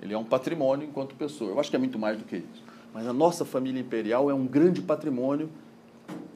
Ele 0.00 0.14
é 0.14 0.16
um 0.16 0.22
patrimônio 0.22 0.86
enquanto 0.86 1.16
pessoa. 1.16 1.50
Eu 1.50 1.58
acho 1.58 1.70
que 1.70 1.74
é 1.74 1.78
muito 1.80 1.98
mais 1.98 2.16
do 2.18 2.22
que 2.22 2.36
isso. 2.36 2.62
Mas 2.94 3.04
a 3.04 3.12
nossa 3.12 3.44
família 3.44 3.80
imperial 3.80 4.30
é 4.30 4.34
um 4.34 4.46
grande 4.46 4.80
patrimônio 4.80 5.50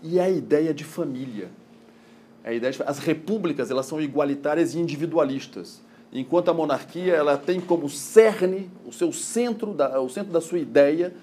e 0.03 0.19
é 0.19 0.25
a 0.25 0.31
ideia 0.31 0.75
de 0.75 0.83
família. 0.83 1.49
É 2.43 2.51
a 2.51 2.53
ideia 2.53 2.73
de, 2.73 2.83
as 2.83 2.99
repúblicas 2.99 3.71
elas 3.71 3.87
são 3.87 4.01
igualitárias 4.01 4.75
e 4.75 4.81
individualistas, 4.81 5.81
enquanto 6.13 6.49
a 6.49 6.53
monarquia 6.53 7.15
ela 7.15 7.39
tem 7.39 7.61
como 7.61 7.89
cerne 7.89 8.69
o 8.85 8.93
seu 8.93 9.13
centro 9.13 9.73
da, 9.73 10.01
o 10.01 10.09
centro 10.09 10.33
da 10.33 10.41
sua 10.41 10.59
ideia, 10.59 11.15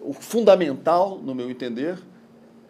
o 0.00 0.14
fundamental, 0.14 1.18
no 1.18 1.34
meu 1.34 1.50
entender, 1.50 1.98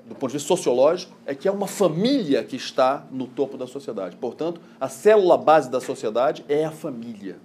do 0.07 0.15
ponto 0.15 0.31
de 0.31 0.37
vista 0.37 0.49
sociológico, 0.49 1.15
é 1.25 1.35
que 1.35 1.49
é 1.49 1.51
uma 1.51 1.67
família 1.67 2.45
que 2.45 2.57
está 2.57 3.07
no 3.11 3.27
topo 3.27 3.57
da 3.57 3.67
sociedade. 3.67 4.17
Portanto, 4.17 4.61
a 4.79 4.89
célula 4.89 5.39
base 5.39 5.71
da 5.71 5.81
sociedade 5.81 6.45
é 6.49 6.65
a 6.65 6.71
família. 6.71 7.39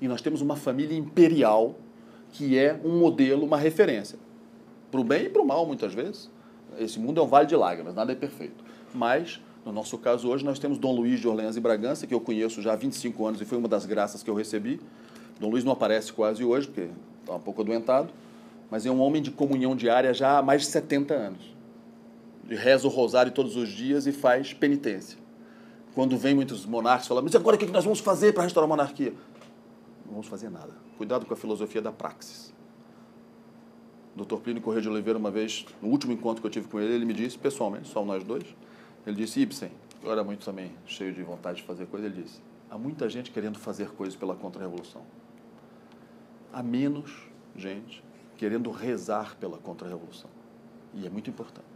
E 0.00 0.06
nós 0.06 0.20
temos 0.20 0.40
uma 0.40 0.56
família 0.56 0.96
imperial 0.96 1.74
que 2.30 2.56
é 2.56 2.78
um 2.84 2.98
modelo, 2.98 3.44
uma 3.44 3.56
referência. 3.56 4.18
Para 4.90 5.00
o 5.00 5.04
bem 5.04 5.24
e 5.24 5.28
para 5.28 5.42
o 5.42 5.46
mal, 5.46 5.66
muitas 5.66 5.94
vezes. 5.94 6.30
Esse 6.78 6.98
mundo 6.98 7.18
é 7.20 7.22
um 7.22 7.26
vale 7.26 7.46
de 7.46 7.56
lágrimas, 7.56 7.94
nada 7.94 8.12
é 8.12 8.14
perfeito. 8.14 8.64
Mas, 8.94 9.40
no 9.64 9.72
nosso 9.72 9.98
caso 9.98 10.28
hoje, 10.28 10.44
nós 10.44 10.58
temos 10.58 10.78
Dom 10.78 10.94
Luiz 10.94 11.18
de 11.18 11.26
Orleans 11.26 11.56
e 11.56 11.60
Bragança, 11.60 12.06
que 12.06 12.14
eu 12.14 12.20
conheço 12.20 12.62
já 12.62 12.74
há 12.74 12.76
25 12.76 13.26
anos 13.26 13.40
e 13.40 13.44
foi 13.44 13.58
uma 13.58 13.68
das 13.68 13.86
graças 13.86 14.22
que 14.22 14.30
eu 14.30 14.34
recebi. 14.34 14.78
Dom 15.40 15.48
Luiz 15.48 15.64
não 15.64 15.72
aparece 15.72 16.12
quase 16.12 16.44
hoje, 16.44 16.68
porque 16.68 16.88
está 17.20 17.34
um 17.34 17.40
pouco 17.40 17.62
adoentado, 17.62 18.10
mas 18.70 18.86
é 18.86 18.90
um 18.90 19.00
homem 19.00 19.22
de 19.22 19.30
comunhão 19.30 19.74
diária 19.74 20.12
já 20.14 20.38
há 20.38 20.42
mais 20.42 20.62
de 20.62 20.68
70 20.68 21.14
anos. 21.14 21.55
Reza 22.48 22.86
o 22.86 22.90
rosário 22.90 23.32
todos 23.32 23.56
os 23.56 23.68
dias 23.68 24.06
e 24.06 24.12
faz 24.12 24.52
penitência. 24.52 25.18
Quando 25.94 26.16
vem 26.16 26.34
muitos 26.34 26.66
monarcas 26.66 27.06
falam, 27.06 27.22
mas 27.22 27.34
agora 27.34 27.56
o 27.56 27.58
que 27.58 27.66
nós 27.66 27.84
vamos 27.84 28.00
fazer 28.00 28.32
para 28.32 28.42
restaurar 28.44 28.66
a 28.66 28.68
monarquia? 28.68 29.12
Não 30.04 30.12
vamos 30.12 30.26
fazer 30.26 30.50
nada. 30.50 30.72
Cuidado 30.96 31.26
com 31.26 31.34
a 31.34 31.36
filosofia 31.36 31.82
da 31.82 31.90
praxis. 31.90 32.54
Dr. 34.14 34.36
Plínio 34.36 34.62
Correia 34.62 34.82
de 34.82 34.88
Oliveira, 34.88 35.18
uma 35.18 35.30
vez, 35.30 35.66
no 35.82 35.88
último 35.88 36.12
encontro 36.12 36.40
que 36.40 36.46
eu 36.46 36.50
tive 36.50 36.68
com 36.68 36.80
ele, 36.80 36.94
ele 36.94 37.04
me 37.04 37.12
disse, 37.12 37.36
pessoalmente, 37.36 37.88
só 37.88 38.04
nós 38.04 38.24
dois, 38.24 38.44
ele 39.06 39.16
disse, 39.16 39.40
Ibsen, 39.40 39.70
eu 40.02 40.10
era 40.10 40.24
muito 40.24 40.44
também 40.44 40.72
cheio 40.86 41.12
de 41.12 41.22
vontade 41.22 41.58
de 41.58 41.64
fazer 41.64 41.86
coisa, 41.86 42.06
ele 42.06 42.22
disse, 42.22 42.40
há 42.70 42.78
muita 42.78 43.08
gente 43.10 43.30
querendo 43.30 43.58
fazer 43.58 43.90
coisas 43.90 44.16
pela 44.16 44.34
contra-revolução. 44.34 45.02
Há 46.52 46.62
menos 46.62 47.28
gente 47.54 48.02
querendo 48.36 48.70
rezar 48.70 49.36
pela 49.36 49.58
contra-revolução. 49.58 50.30
E 50.94 51.06
é 51.06 51.10
muito 51.10 51.28
importante. 51.28 51.75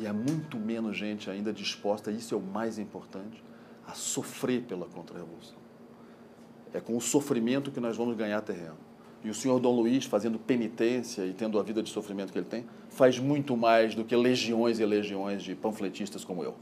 E 0.00 0.06
há 0.06 0.14
muito 0.14 0.56
menos 0.56 0.96
gente 0.96 1.28
ainda 1.30 1.52
disposta, 1.52 2.10
isso 2.10 2.34
é 2.34 2.38
o 2.38 2.40
mais 2.40 2.78
importante, 2.78 3.44
a 3.86 3.92
sofrer 3.92 4.62
pela 4.62 4.86
contra-revolução. 4.86 5.58
É 6.72 6.80
com 6.80 6.96
o 6.96 7.00
sofrimento 7.02 7.70
que 7.70 7.80
nós 7.80 7.98
vamos 7.98 8.16
ganhar 8.16 8.40
terreno. 8.40 8.78
E 9.22 9.28
o 9.28 9.34
senhor 9.34 9.60
Dom 9.60 9.76
Luiz, 9.76 10.06
fazendo 10.06 10.38
penitência 10.38 11.26
e 11.26 11.34
tendo 11.34 11.58
a 11.58 11.62
vida 11.62 11.82
de 11.82 11.90
sofrimento 11.90 12.32
que 12.32 12.38
ele 12.38 12.46
tem, 12.46 12.64
faz 12.88 13.18
muito 13.18 13.54
mais 13.58 13.94
do 13.94 14.02
que 14.02 14.16
legiões 14.16 14.80
e 14.80 14.86
legiões 14.86 15.42
de 15.42 15.54
panfletistas 15.54 16.24
como 16.24 16.42
eu. 16.42 16.54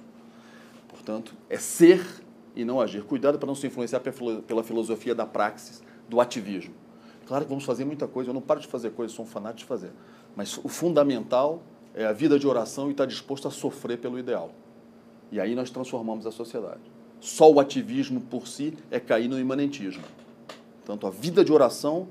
Portanto, 0.89 1.33
é 1.49 1.59
ser 1.59 2.05
e 2.57 2.65
não 2.65 2.81
agir. 2.81 3.05
Cuidado 3.05 3.39
para 3.39 3.47
não 3.47 3.55
se 3.55 3.69
influenciar 3.69 4.01
pela 4.01 4.65
filosofia 4.65 5.15
da 5.15 5.25
praxis, 5.25 5.81
do 6.09 6.21
ativismo. 6.21 6.75
Claro 7.25 7.45
que 7.45 7.51
vamos 7.51 7.65
fazer 7.65 7.85
muita 7.85 8.09
coisa, 8.09 8.31
eu 8.31 8.35
não 8.35 8.41
paro 8.41 8.59
de 8.59 8.67
fazer 8.67 8.91
coisas, 8.91 9.15
sou 9.15 9.25
um 9.25 9.29
fanático 9.29 9.61
de 9.61 9.67
fazer. 9.67 9.93
Mas 10.35 10.59
o 10.59 10.69
fundamental 10.69 11.63
é 11.99 12.07
a 12.07 12.13
vida 12.13 12.39
de 12.39 12.47
oração 12.47 12.87
e 12.87 12.93
estar 12.93 13.07
disposto 13.07 13.49
a 13.49 13.51
sofrer 13.51 13.99
pelo 13.99 14.21
ideal. 14.21 14.53
E 15.33 15.41
aí 15.41 15.57
nós 15.57 15.69
transformamos 15.69 16.27
a 16.27 16.31
sociedade. 16.31 16.81
Só 17.21 17.51
o 17.51 17.59
ativismo 17.59 18.21
por 18.21 18.47
si 18.47 18.73
é 18.89 19.01
cair 19.01 19.27
no 19.27 19.37
imanentismo. 19.37 20.05
Tanto 20.85 21.09
a 21.09 21.11
vida 21.11 21.45
de 21.45 21.53
oração 21.53 22.07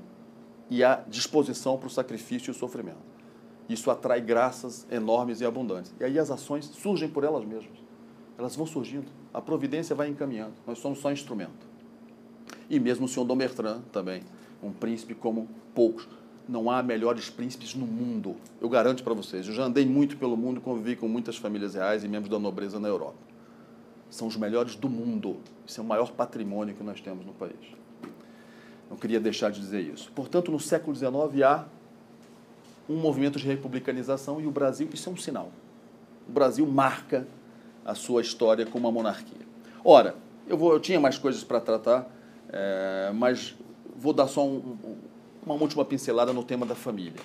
e 0.68 0.84
a 0.84 1.02
disposição 1.08 1.78
para 1.78 1.86
o 1.86 1.90
sacrifício 1.90 2.50
e 2.50 2.52
o 2.52 2.54
sofrimento. 2.54 2.98
Isso 3.66 3.90
atrai 3.90 4.20
graças 4.20 4.86
enormes 4.90 5.40
e 5.40 5.46
abundantes. 5.46 5.94
E 5.98 6.04
aí 6.04 6.18
as 6.18 6.30
ações 6.30 6.66
surgem 6.66 7.08
por 7.08 7.24
elas 7.24 7.46
mesmas. 7.46 7.78
Elas 8.36 8.54
vão 8.54 8.66
surgindo. 8.66 9.06
A 9.32 9.40
providência 9.40 9.96
vai 9.96 10.08
encaminhando. 10.08 10.52
Nós 10.66 10.78
somos 10.78 10.98
só 10.98 11.10
instrumento. 11.10 11.66
E 12.68 12.78
mesmo 12.78 13.06
o 13.06 13.08
senhor 13.08 13.24
Dom 13.24 13.38
Bertrand 13.38 13.80
também, 13.90 14.22
um 14.62 14.70
príncipe 14.70 15.14
como 15.14 15.48
poucos. 15.74 16.06
Não 16.48 16.70
há 16.70 16.82
melhores 16.82 17.28
príncipes 17.28 17.74
no 17.74 17.86
mundo. 17.86 18.36
Eu 18.60 18.68
garanto 18.68 19.04
para 19.04 19.12
vocês. 19.12 19.46
Eu 19.46 19.52
já 19.52 19.64
andei 19.64 19.84
muito 19.84 20.16
pelo 20.16 20.36
mundo, 20.36 20.60
convivi 20.60 20.96
com 20.96 21.06
muitas 21.06 21.36
famílias 21.36 21.74
reais 21.74 22.02
e 22.02 22.08
membros 22.08 22.30
da 22.30 22.38
nobreza 22.38 22.80
na 22.80 22.88
Europa. 22.88 23.18
São 24.08 24.26
os 24.26 24.36
melhores 24.36 24.74
do 24.74 24.88
mundo. 24.88 25.36
Isso 25.66 25.80
é 25.80 25.84
o 25.84 25.86
maior 25.86 26.10
patrimônio 26.12 26.74
que 26.74 26.82
nós 26.82 27.00
temos 27.00 27.26
no 27.26 27.34
país. 27.34 27.76
Não 28.88 28.96
queria 28.96 29.20
deixar 29.20 29.50
de 29.50 29.60
dizer 29.60 29.82
isso. 29.82 30.10
Portanto, 30.12 30.50
no 30.50 30.58
século 30.58 30.96
XIX 30.96 31.42
há 31.44 31.66
um 32.88 32.96
movimento 32.96 33.38
de 33.38 33.46
republicanização 33.46 34.40
e 34.40 34.46
o 34.46 34.50
Brasil, 34.50 34.88
isso 34.92 35.10
é 35.10 35.12
um 35.12 35.16
sinal. 35.16 35.52
O 36.26 36.32
Brasil 36.32 36.66
marca 36.66 37.28
a 37.84 37.94
sua 37.94 38.22
história 38.22 38.64
como 38.64 38.86
uma 38.86 38.92
monarquia. 38.92 39.46
Ora, 39.84 40.14
eu, 40.46 40.56
vou, 40.56 40.72
eu 40.72 40.80
tinha 40.80 40.98
mais 40.98 41.18
coisas 41.18 41.44
para 41.44 41.60
tratar, 41.60 42.10
é, 42.50 43.10
mas 43.14 43.54
vou 43.94 44.12
dar 44.12 44.26
só 44.28 44.46
um, 44.46 44.76
uma 45.44 45.54
última 45.54 45.84
pincelada 45.84 46.32
no 46.32 46.42
tema 46.42 46.66
da 46.66 46.74
família. 46.74 47.20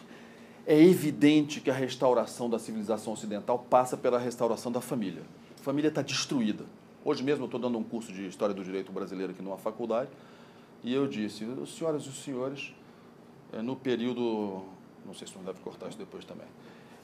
É 0.66 0.82
evidente 0.82 1.59
que 1.59 1.70
a 1.70 1.74
restauração 1.74 2.49
da 2.49 2.57
civilização 2.57 3.14
ocidental 3.14 3.59
passa 3.70 3.97
pela 3.97 4.18
restauração 4.18 4.72
da 4.72 4.80
família. 4.80 5.24
A 5.59 5.64
família 5.64 5.89
está 5.89 6.01
destruída. 6.01 6.66
Hoje 7.03 7.22
mesmo 7.22 7.43
eu 7.43 7.45
estou 7.45 7.59
dando 7.59 7.78
um 7.78 7.84
curso 7.84 8.14
de 8.14 8.28
História 8.28 8.55
do 8.55 8.64
Direito 8.64 8.91
Brasileiro 8.91 9.34
aqui 9.34 9.41
numa 9.41 9.57
faculdade 9.57 10.09
e 10.84 10.93
eu 10.93 11.07
disse, 11.07 11.45
senhoras 11.68 12.05
e 12.05 12.11
senhores, 12.11 12.74
eh, 13.51 13.61
no 13.61 13.76
período, 13.76 14.64
não 15.05 15.14
sei 15.14 15.28
se 15.28 15.36
não 15.36 15.43
deve 15.43 15.59
cortar 15.59 15.89
isso 15.89 15.97
depois 15.97 16.26
também, 16.26 16.47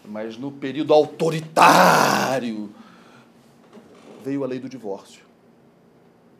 mas 0.06 0.38
no 0.38 0.52
período 0.52 0.94
autoritário, 0.94 2.70
veio 4.24 4.44
a 4.44 4.48
lei 4.48 4.60
do 4.60 4.70
divórcio. 4.70 5.24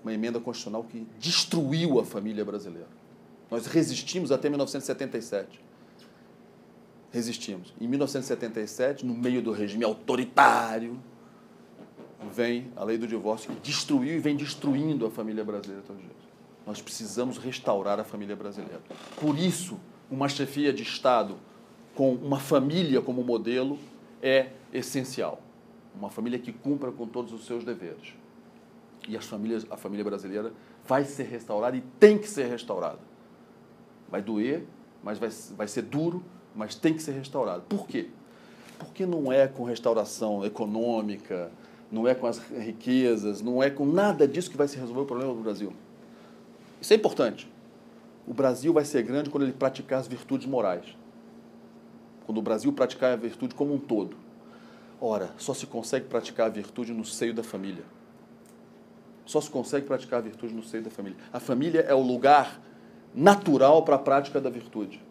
Uma 0.04 0.14
emenda 0.14 0.40
constitucional 0.40 0.84
que 0.84 1.06
destruiu 1.18 2.00
a 2.00 2.06
família 2.06 2.44
brasileira. 2.44 2.99
Nós 3.50 3.66
resistimos 3.66 4.32
até 4.32 4.50
1977. 4.50 5.60
Resistimos. 7.12 7.74
Em 7.82 7.88
1977, 7.88 9.06
no 9.06 9.16
meio 9.16 9.42
do 9.42 9.52
regime 9.52 9.84
autoritário, 9.84 11.00
vem 12.32 12.72
a 12.76 12.84
lei 12.84 12.98
do 12.98 13.08
divórcio 13.08 13.52
que 13.52 13.60
destruiu 13.62 14.18
e 14.18 14.20
vem 14.20 14.36
destruindo 14.36 15.06
a 15.06 15.10
família 15.10 15.44
brasileira 15.44 15.84
todos 15.86 16.02
os 16.02 16.08
dias. 16.08 16.30
Nós 16.66 16.82
precisamos 16.82 17.38
restaurar 17.38 18.00
a 18.00 18.04
família 18.04 18.36
brasileira. 18.36 18.82
Por 19.20 19.38
isso, 19.38 19.80
uma 20.12 20.30
chefia 20.30 20.72
de 20.72 20.84
Estado 20.84 21.36
com 21.96 22.14
uma 22.14 22.40
família 22.40 23.02
como 23.02 23.24
modelo 23.24 23.80
é 24.22 24.50
essencial. 24.72 25.42
Uma 25.96 26.12
família 26.12 26.38
que 26.38 26.54
cumpra 26.54 26.92
com 26.92 27.08
todos 27.08 27.34
os 27.34 27.46
seus 27.46 27.64
deveres. 27.64 28.14
E 29.08 29.18
as 29.18 29.26
famílias, 29.26 29.66
a 29.72 29.78
família 29.78 30.06
brasileira 30.06 30.54
vai 30.86 31.04
ser 31.04 31.24
restaurada 31.24 31.76
e 31.76 31.82
tem 32.00 32.18
que 32.18 32.28
ser 32.28 32.46
restaurada. 32.46 33.09
Vai 34.10 34.22
doer, 34.22 34.66
mas 35.04 35.18
vai, 35.18 35.30
vai 35.56 35.68
ser 35.68 35.84
duro, 35.84 36.24
mas 36.56 36.76
tem 36.76 36.94
que 36.94 37.02
ser 37.02 37.12
restaurada. 37.12 37.62
Por 37.62 37.88
quê? 37.88 38.10
Porque 38.78 39.06
não 39.06 39.32
é 39.32 39.48
com 39.48 39.64
restauração 39.64 40.46
econômica, 40.46 41.52
não 41.92 42.08
é 42.08 42.16
com 42.16 42.28
as 42.28 42.40
riquezas, 42.40 43.42
não 43.42 43.62
é 43.62 43.70
com 43.70 43.86
nada 43.86 44.28
disso 44.28 44.50
que 44.50 44.58
vai 44.58 44.68
se 44.68 44.78
resolver 44.78 45.02
o 45.02 45.06
problema 45.06 45.34
do 45.34 45.42
Brasil. 45.42 45.74
Isso 46.82 46.94
é 46.94 46.96
importante. 46.96 47.52
O 48.28 48.34
Brasil 48.34 48.72
vai 48.72 48.86
ser 48.86 49.02
grande 49.04 49.30
quando 49.30 49.44
ele 49.44 49.54
praticar 49.54 50.00
as 50.00 50.08
virtudes 50.08 50.48
morais. 50.48 50.86
Quando 52.26 52.38
o 52.38 52.42
Brasil 52.42 52.72
praticar 52.72 53.14
a 53.14 53.16
virtude 53.16 53.56
como 53.56 53.74
um 53.74 53.80
todo. 53.80 54.16
Ora, 55.02 55.32
só 55.38 55.54
se 55.54 55.66
consegue 55.66 56.06
praticar 56.06 56.48
a 56.48 56.50
virtude 56.50 56.94
no 56.94 57.04
seio 57.04 57.34
da 57.34 57.42
família. 57.42 57.84
Só 59.26 59.42
se 59.42 59.50
consegue 59.50 59.86
praticar 59.86 60.20
a 60.20 60.22
virtude 60.22 60.54
no 60.54 60.64
seio 60.64 60.84
da 60.84 60.90
família. 60.90 61.18
A 61.34 61.40
família 61.40 61.82
é 61.82 61.94
o 61.94 62.02
lugar 62.02 62.62
natural 63.14 63.84
para 63.84 63.96
a 63.96 64.00
prática 64.00 64.40
da 64.40 64.50
virtude. 64.50 65.02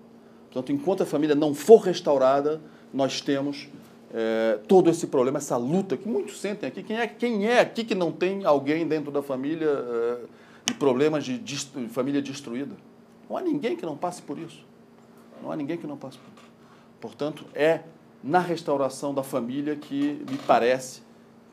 Portanto, 0.50 0.72
enquanto 0.72 1.02
a 1.02 1.06
família 1.06 1.34
não 1.34 1.54
for 1.54 1.78
restaurada, 1.78 2.60
nós 2.92 3.20
temos 3.20 3.68
é, 4.12 4.58
todo 4.66 4.88
esse 4.88 5.06
problema, 5.06 5.38
essa 5.38 5.56
luta 5.56 5.96
que 5.96 6.08
muitos 6.08 6.40
sentem 6.40 6.68
aqui. 6.68 6.82
Quem 6.82 6.98
é, 6.98 7.06
quem 7.06 7.46
é 7.46 7.60
aqui 7.60 7.84
que 7.84 7.94
não 7.94 8.10
tem 8.10 8.44
alguém 8.44 8.86
dentro 8.86 9.10
da 9.10 9.22
família 9.22 9.68
é, 9.68 10.72
problemas 10.78 11.24
de, 11.24 11.38
de, 11.38 11.64
de, 11.66 11.88
família 11.88 12.22
destruída? 12.22 12.74
Não 13.28 13.36
há 13.36 13.42
ninguém 13.42 13.76
que 13.76 13.84
não 13.84 13.96
passe 13.96 14.22
por 14.22 14.38
isso. 14.38 14.64
Não 15.42 15.52
há 15.52 15.56
ninguém 15.56 15.76
que 15.76 15.86
não 15.86 15.96
passe 15.96 16.16
por 16.18 16.30
isso. 16.36 16.50
Portanto, 17.00 17.44
é 17.54 17.82
na 18.24 18.40
restauração 18.40 19.14
da 19.14 19.22
família 19.22 19.76
que 19.76 20.24
me 20.28 20.38
parece 20.46 21.02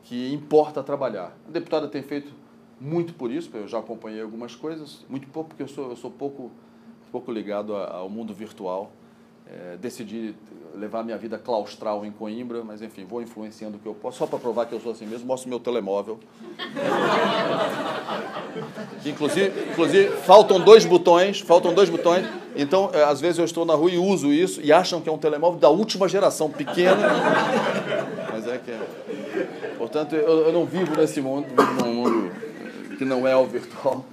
que 0.04 0.34
importa 0.34 0.82
trabalhar. 0.82 1.38
A 1.48 1.52
deputada 1.52 1.88
tem 1.88 2.02
feito 2.02 2.32
muito 2.80 3.14
por 3.14 3.32
isso, 3.32 3.50
eu 3.54 3.68
já 3.68 3.80
acompanhei 3.80 4.22
algumas 4.22 4.56
coisas, 4.56 5.06
muito 5.10 5.28
pouco, 5.28 5.50
porque 5.50 5.64
eu 5.64 5.68
sou, 5.68 5.90
eu 5.90 5.96
sou 5.96 6.12
pouco, 6.12 6.52
pouco 7.12 7.32
ligado 7.32 7.76
ao 7.76 8.10
mundo 8.10 8.34
virtual. 8.34 8.92
É, 9.48 9.78
decidi 9.78 10.34
levar 10.76 11.04
minha 11.04 11.18
vida 11.18 11.38
claustral 11.38 12.04
em 12.04 12.12
Coimbra, 12.12 12.64
mas 12.64 12.82
enfim, 12.82 13.06
vou 13.06 13.22
influenciando 13.22 13.78
o 13.78 13.80
que 13.80 13.86
eu 13.86 13.94
posso, 13.94 14.18
só 14.18 14.26
para 14.26 14.40
provar 14.40 14.66
que 14.66 14.74
eu 14.74 14.80
sou 14.80 14.92
assim 14.92 15.06
mesmo, 15.06 15.28
mostro 15.28 15.48
meu 15.48 15.60
telemóvel. 15.60 16.20
inclusive, 19.06 19.70
inclusive, 19.72 20.10
faltam 20.18 20.60
dois 20.60 20.84
botões, 20.84 21.42
faltam 21.42 21.76
dois 21.76 21.90
botões, 21.90 22.28
então 22.56 22.90
é, 22.92 23.04
às 23.04 23.22
vezes 23.22 23.38
eu 23.38 23.46
estou 23.46 23.66
na 23.66 23.76
rua 23.76 23.92
e 23.92 24.00
uso 24.00 24.34
isso 24.34 24.60
e 24.62 24.74
acham 24.74 25.00
que 25.00 25.08
é 25.08 25.12
um 25.12 25.18
telemóvel 25.18 25.60
da 25.60 25.70
última 25.70 26.10
geração, 26.10 26.50
pequeno, 26.50 26.98
mas 28.32 28.48
é 28.48 28.58
que 28.58 28.72
é. 28.72 29.76
Portanto, 29.78 30.16
eu, 30.16 30.48
eu 30.48 30.54
não 30.54 30.66
vivo 30.66 30.98
nesse 30.98 31.22
mundo, 31.22 31.46
vivo 31.48 31.86
num 31.86 31.94
mundo 31.94 32.15
que 32.96 33.06
não 33.06 33.28
é 33.28 33.36
o 33.36 33.46
virtual. 33.46 34.06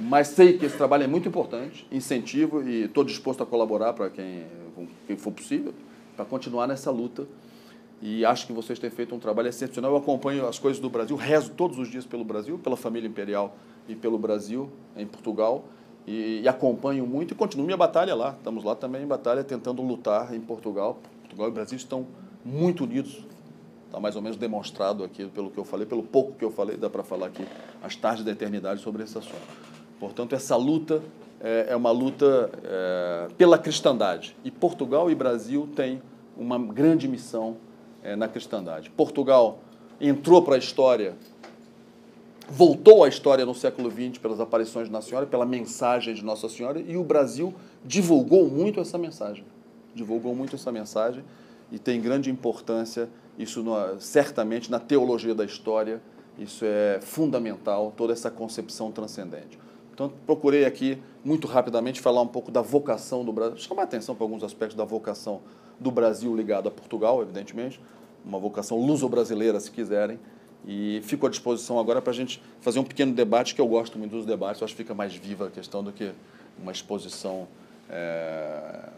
Mas 0.00 0.28
sei 0.28 0.56
que 0.56 0.64
esse 0.64 0.76
trabalho 0.76 1.04
é 1.04 1.06
muito 1.06 1.28
importante, 1.28 1.86
incentivo 1.92 2.62
e 2.62 2.84
estou 2.84 3.04
disposto 3.04 3.42
a 3.42 3.46
colaborar 3.46 3.92
para 3.92 4.08
quem, 4.08 4.44
quem 5.06 5.16
for 5.16 5.30
possível, 5.30 5.74
para 6.16 6.24
continuar 6.24 6.66
nessa 6.66 6.90
luta. 6.90 7.26
E 8.00 8.24
acho 8.24 8.46
que 8.46 8.52
vocês 8.52 8.78
têm 8.78 8.88
feito 8.88 9.14
um 9.14 9.18
trabalho 9.18 9.48
excepcional. 9.48 9.90
Eu 9.90 9.98
acompanho 9.98 10.46
as 10.46 10.58
coisas 10.58 10.80
do 10.80 10.88
Brasil, 10.88 11.16
rezo 11.16 11.50
todos 11.50 11.78
os 11.78 11.88
dias 11.88 12.06
pelo 12.06 12.24
Brasil, 12.24 12.58
pela 12.58 12.76
família 12.76 13.06
imperial 13.06 13.54
e 13.86 13.94
pelo 13.94 14.18
Brasil, 14.18 14.70
em 14.96 15.06
Portugal. 15.06 15.66
E, 16.06 16.40
e 16.42 16.48
acompanho 16.48 17.06
muito 17.06 17.34
e 17.34 17.34
continuo 17.36 17.66
minha 17.66 17.76
batalha 17.76 18.14
lá. 18.14 18.34
Estamos 18.38 18.64
lá 18.64 18.74
também 18.74 19.02
em 19.02 19.06
batalha, 19.06 19.44
tentando 19.44 19.82
lutar 19.82 20.34
em 20.34 20.40
Portugal. 20.40 20.98
Portugal 21.20 21.48
e 21.48 21.50
Brasil 21.50 21.76
estão 21.76 22.06
muito 22.42 22.84
unidos 22.84 23.22
Está 23.90 23.98
mais 23.98 24.14
ou 24.14 24.22
menos 24.22 24.38
demonstrado 24.38 25.02
aqui 25.02 25.26
pelo 25.26 25.50
que 25.50 25.58
eu 25.58 25.64
falei, 25.64 25.84
pelo 25.84 26.04
pouco 26.04 26.34
que 26.34 26.44
eu 26.44 26.52
falei, 26.52 26.76
dá 26.76 26.88
para 26.88 27.02
falar 27.02 27.26
aqui 27.26 27.44
as 27.82 27.96
tardes 27.96 28.24
da 28.24 28.30
eternidade 28.30 28.80
sobre 28.80 29.02
esse 29.02 29.18
assunto. 29.18 29.42
Portanto, 29.98 30.32
essa 30.32 30.54
luta 30.54 31.02
é, 31.40 31.66
é 31.70 31.76
uma 31.76 31.90
luta 31.90 32.52
é, 32.62 33.26
pela 33.36 33.58
cristandade. 33.58 34.36
E 34.44 34.50
Portugal 34.50 35.10
e 35.10 35.14
Brasil 35.16 35.68
têm 35.74 36.00
uma 36.36 36.56
grande 36.56 37.08
missão 37.08 37.56
é, 38.00 38.14
na 38.14 38.28
cristandade. 38.28 38.90
Portugal 38.90 39.58
entrou 40.00 40.40
para 40.40 40.54
a 40.54 40.58
história, 40.58 41.16
voltou 42.48 43.02
à 43.02 43.08
história 43.08 43.44
no 43.44 43.56
século 43.56 43.90
XX 43.90 44.18
pelas 44.18 44.38
aparições 44.38 44.86
de 44.86 44.92
Nossa 44.92 45.08
Senhora, 45.08 45.26
pela 45.26 45.44
mensagem 45.44 46.14
de 46.14 46.24
Nossa 46.24 46.48
Senhora, 46.48 46.80
e 46.80 46.96
o 46.96 47.02
Brasil 47.02 47.52
divulgou 47.84 48.48
muito 48.48 48.78
essa 48.78 48.96
mensagem. 48.96 49.44
Divulgou 49.92 50.32
muito 50.32 50.54
essa 50.54 50.70
mensagem 50.70 51.24
e 51.72 51.78
tem 51.78 52.00
grande 52.00 52.30
importância 52.30 53.08
isso 53.38 53.64
certamente 53.98 54.70
na 54.70 54.78
teologia 54.78 55.34
da 55.34 55.44
história, 55.44 56.00
isso 56.38 56.64
é 56.64 57.00
fundamental, 57.00 57.92
toda 57.96 58.12
essa 58.12 58.30
concepção 58.30 58.90
transcendente. 58.90 59.58
Então, 59.92 60.10
procurei 60.26 60.64
aqui, 60.64 60.98
muito 61.22 61.46
rapidamente, 61.46 62.00
falar 62.00 62.22
um 62.22 62.26
pouco 62.26 62.50
da 62.50 62.62
vocação 62.62 63.24
do 63.24 63.32
Brasil, 63.32 63.58
chamar 63.58 63.82
atenção 63.82 64.14
para 64.14 64.24
alguns 64.24 64.42
aspectos 64.42 64.74
da 64.74 64.84
vocação 64.84 65.42
do 65.78 65.90
Brasil 65.90 66.34
ligado 66.34 66.68
a 66.68 66.70
Portugal, 66.70 67.20
evidentemente, 67.20 67.80
uma 68.24 68.38
vocação 68.38 68.78
luso-brasileira, 68.78 69.60
se 69.60 69.70
quiserem, 69.70 70.18
e 70.66 71.00
fico 71.04 71.26
à 71.26 71.30
disposição 71.30 71.78
agora 71.78 72.00
para 72.02 72.12
a 72.12 72.14
gente 72.14 72.42
fazer 72.60 72.78
um 72.78 72.84
pequeno 72.84 73.12
debate, 73.12 73.54
que 73.54 73.60
eu 73.60 73.68
gosto 73.68 73.98
muito 73.98 74.12
dos 74.12 74.26
debates, 74.26 74.60
eu 74.60 74.64
acho 74.64 74.74
que 74.74 74.82
fica 74.82 74.94
mais 74.94 75.14
viva 75.14 75.46
a 75.48 75.50
questão 75.50 75.82
do 75.82 75.92
que 75.92 76.12
uma 76.58 76.72
exposição 76.72 77.48
é, 77.88 78.88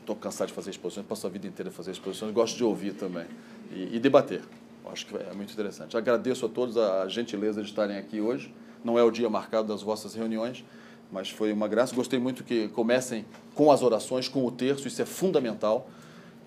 estou 0.00 0.16
cansado 0.16 0.48
de 0.48 0.54
fazer 0.54 0.70
exposições, 0.70 1.06
passo 1.06 1.26
a 1.26 1.30
vida 1.30 1.46
inteira 1.46 1.70
fazer 1.70 1.92
exposições, 1.92 2.32
gosto 2.32 2.56
de 2.56 2.64
ouvir 2.64 2.94
também 2.94 3.26
e, 3.72 3.96
e 3.96 3.98
debater. 3.98 4.42
Acho 4.90 5.06
que 5.06 5.16
é 5.16 5.32
muito 5.32 5.52
interessante. 5.52 5.96
Agradeço 5.96 6.46
a 6.46 6.48
todos 6.48 6.76
a 6.76 7.06
gentileza 7.08 7.62
de 7.62 7.68
estarem 7.68 7.96
aqui 7.96 8.20
hoje. 8.20 8.52
Não 8.82 8.98
é 8.98 9.02
o 9.02 9.10
dia 9.10 9.28
marcado 9.28 9.68
das 9.68 9.82
vossas 9.82 10.14
reuniões, 10.14 10.64
mas 11.12 11.30
foi 11.30 11.52
uma 11.52 11.68
graça. 11.68 11.94
Gostei 11.94 12.18
muito 12.18 12.42
que 12.42 12.68
comecem 12.68 13.24
com 13.54 13.70
as 13.70 13.82
orações, 13.82 14.26
com 14.26 14.44
o 14.44 14.50
terço, 14.50 14.88
isso 14.88 15.00
é 15.00 15.04
fundamental. 15.04 15.88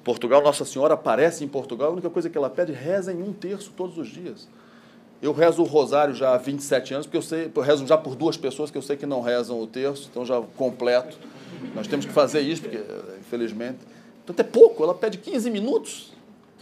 Portugal, 0.04 0.42
Nossa 0.44 0.66
Senhora 0.66 0.96
aparece 0.96 1.46
em 1.46 1.48
Portugal, 1.48 1.90
a 1.90 1.94
única 1.94 2.10
coisa 2.10 2.30
que 2.30 2.38
ela 2.38 2.50
pede, 2.50 2.74
reza 2.74 3.14
em 3.14 3.22
um 3.22 3.32
terço 3.32 3.72
todos 3.76 3.98
os 3.98 4.10
dias. 4.10 4.50
Eu 5.22 5.32
rezo 5.32 5.62
o 5.62 5.66
rosário 5.66 6.14
já 6.14 6.34
há 6.34 6.38
27 6.38 6.94
anos, 6.96 7.06
porque 7.06 7.16
eu 7.16 7.22
sei, 7.22 7.50
eu 7.56 7.62
rezo 7.62 7.88
já 7.88 7.98
por 7.98 8.14
duas 8.14 8.36
pessoas 8.36 8.70
que 8.70 8.78
eu 8.78 8.82
sei 8.82 8.98
que 8.98 9.06
não 9.06 9.22
rezam 9.22 9.62
o 9.62 9.66
terço, 9.66 10.10
então 10.12 10.26
já 10.26 10.42
completo. 10.58 11.18
Nós 11.76 11.88
temos 11.88 12.06
que 12.06 12.12
fazer 12.12 12.42
isso, 12.42 12.62
porque, 12.62 12.82
infelizmente. 13.20 13.80
Então, 14.24 14.36
é 14.38 14.44
pouco, 14.44 14.84
ela 14.84 14.94
pede 14.94 15.18
15 15.18 15.50
minutos. 15.50 16.14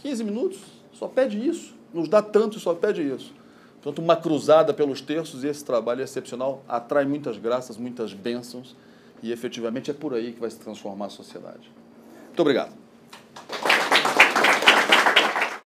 15 0.02 0.24
minutos, 0.24 0.58
só 0.92 1.06
pede 1.06 1.38
isso. 1.46 1.74
Nos 1.94 2.08
dá 2.08 2.20
tanto 2.20 2.58
e 2.58 2.60
só 2.60 2.74
pede 2.74 3.02
isso. 3.02 3.32
Portanto, 3.82 4.02
uma 4.02 4.16
cruzada 4.16 4.72
pelos 4.72 5.00
terços 5.00 5.42
e 5.42 5.48
esse 5.48 5.64
trabalho 5.64 6.00
é 6.00 6.04
excepcional 6.04 6.62
atrai 6.68 7.04
muitas 7.04 7.36
graças, 7.36 7.76
muitas 7.76 8.12
bênçãos 8.12 8.76
e 9.22 9.32
efetivamente 9.32 9.90
é 9.90 9.94
por 9.94 10.14
aí 10.14 10.32
que 10.32 10.40
vai 10.40 10.50
se 10.50 10.58
transformar 10.58 11.06
a 11.06 11.10
sociedade. 11.10 11.70
Muito 12.26 12.40
obrigado. 12.40 12.72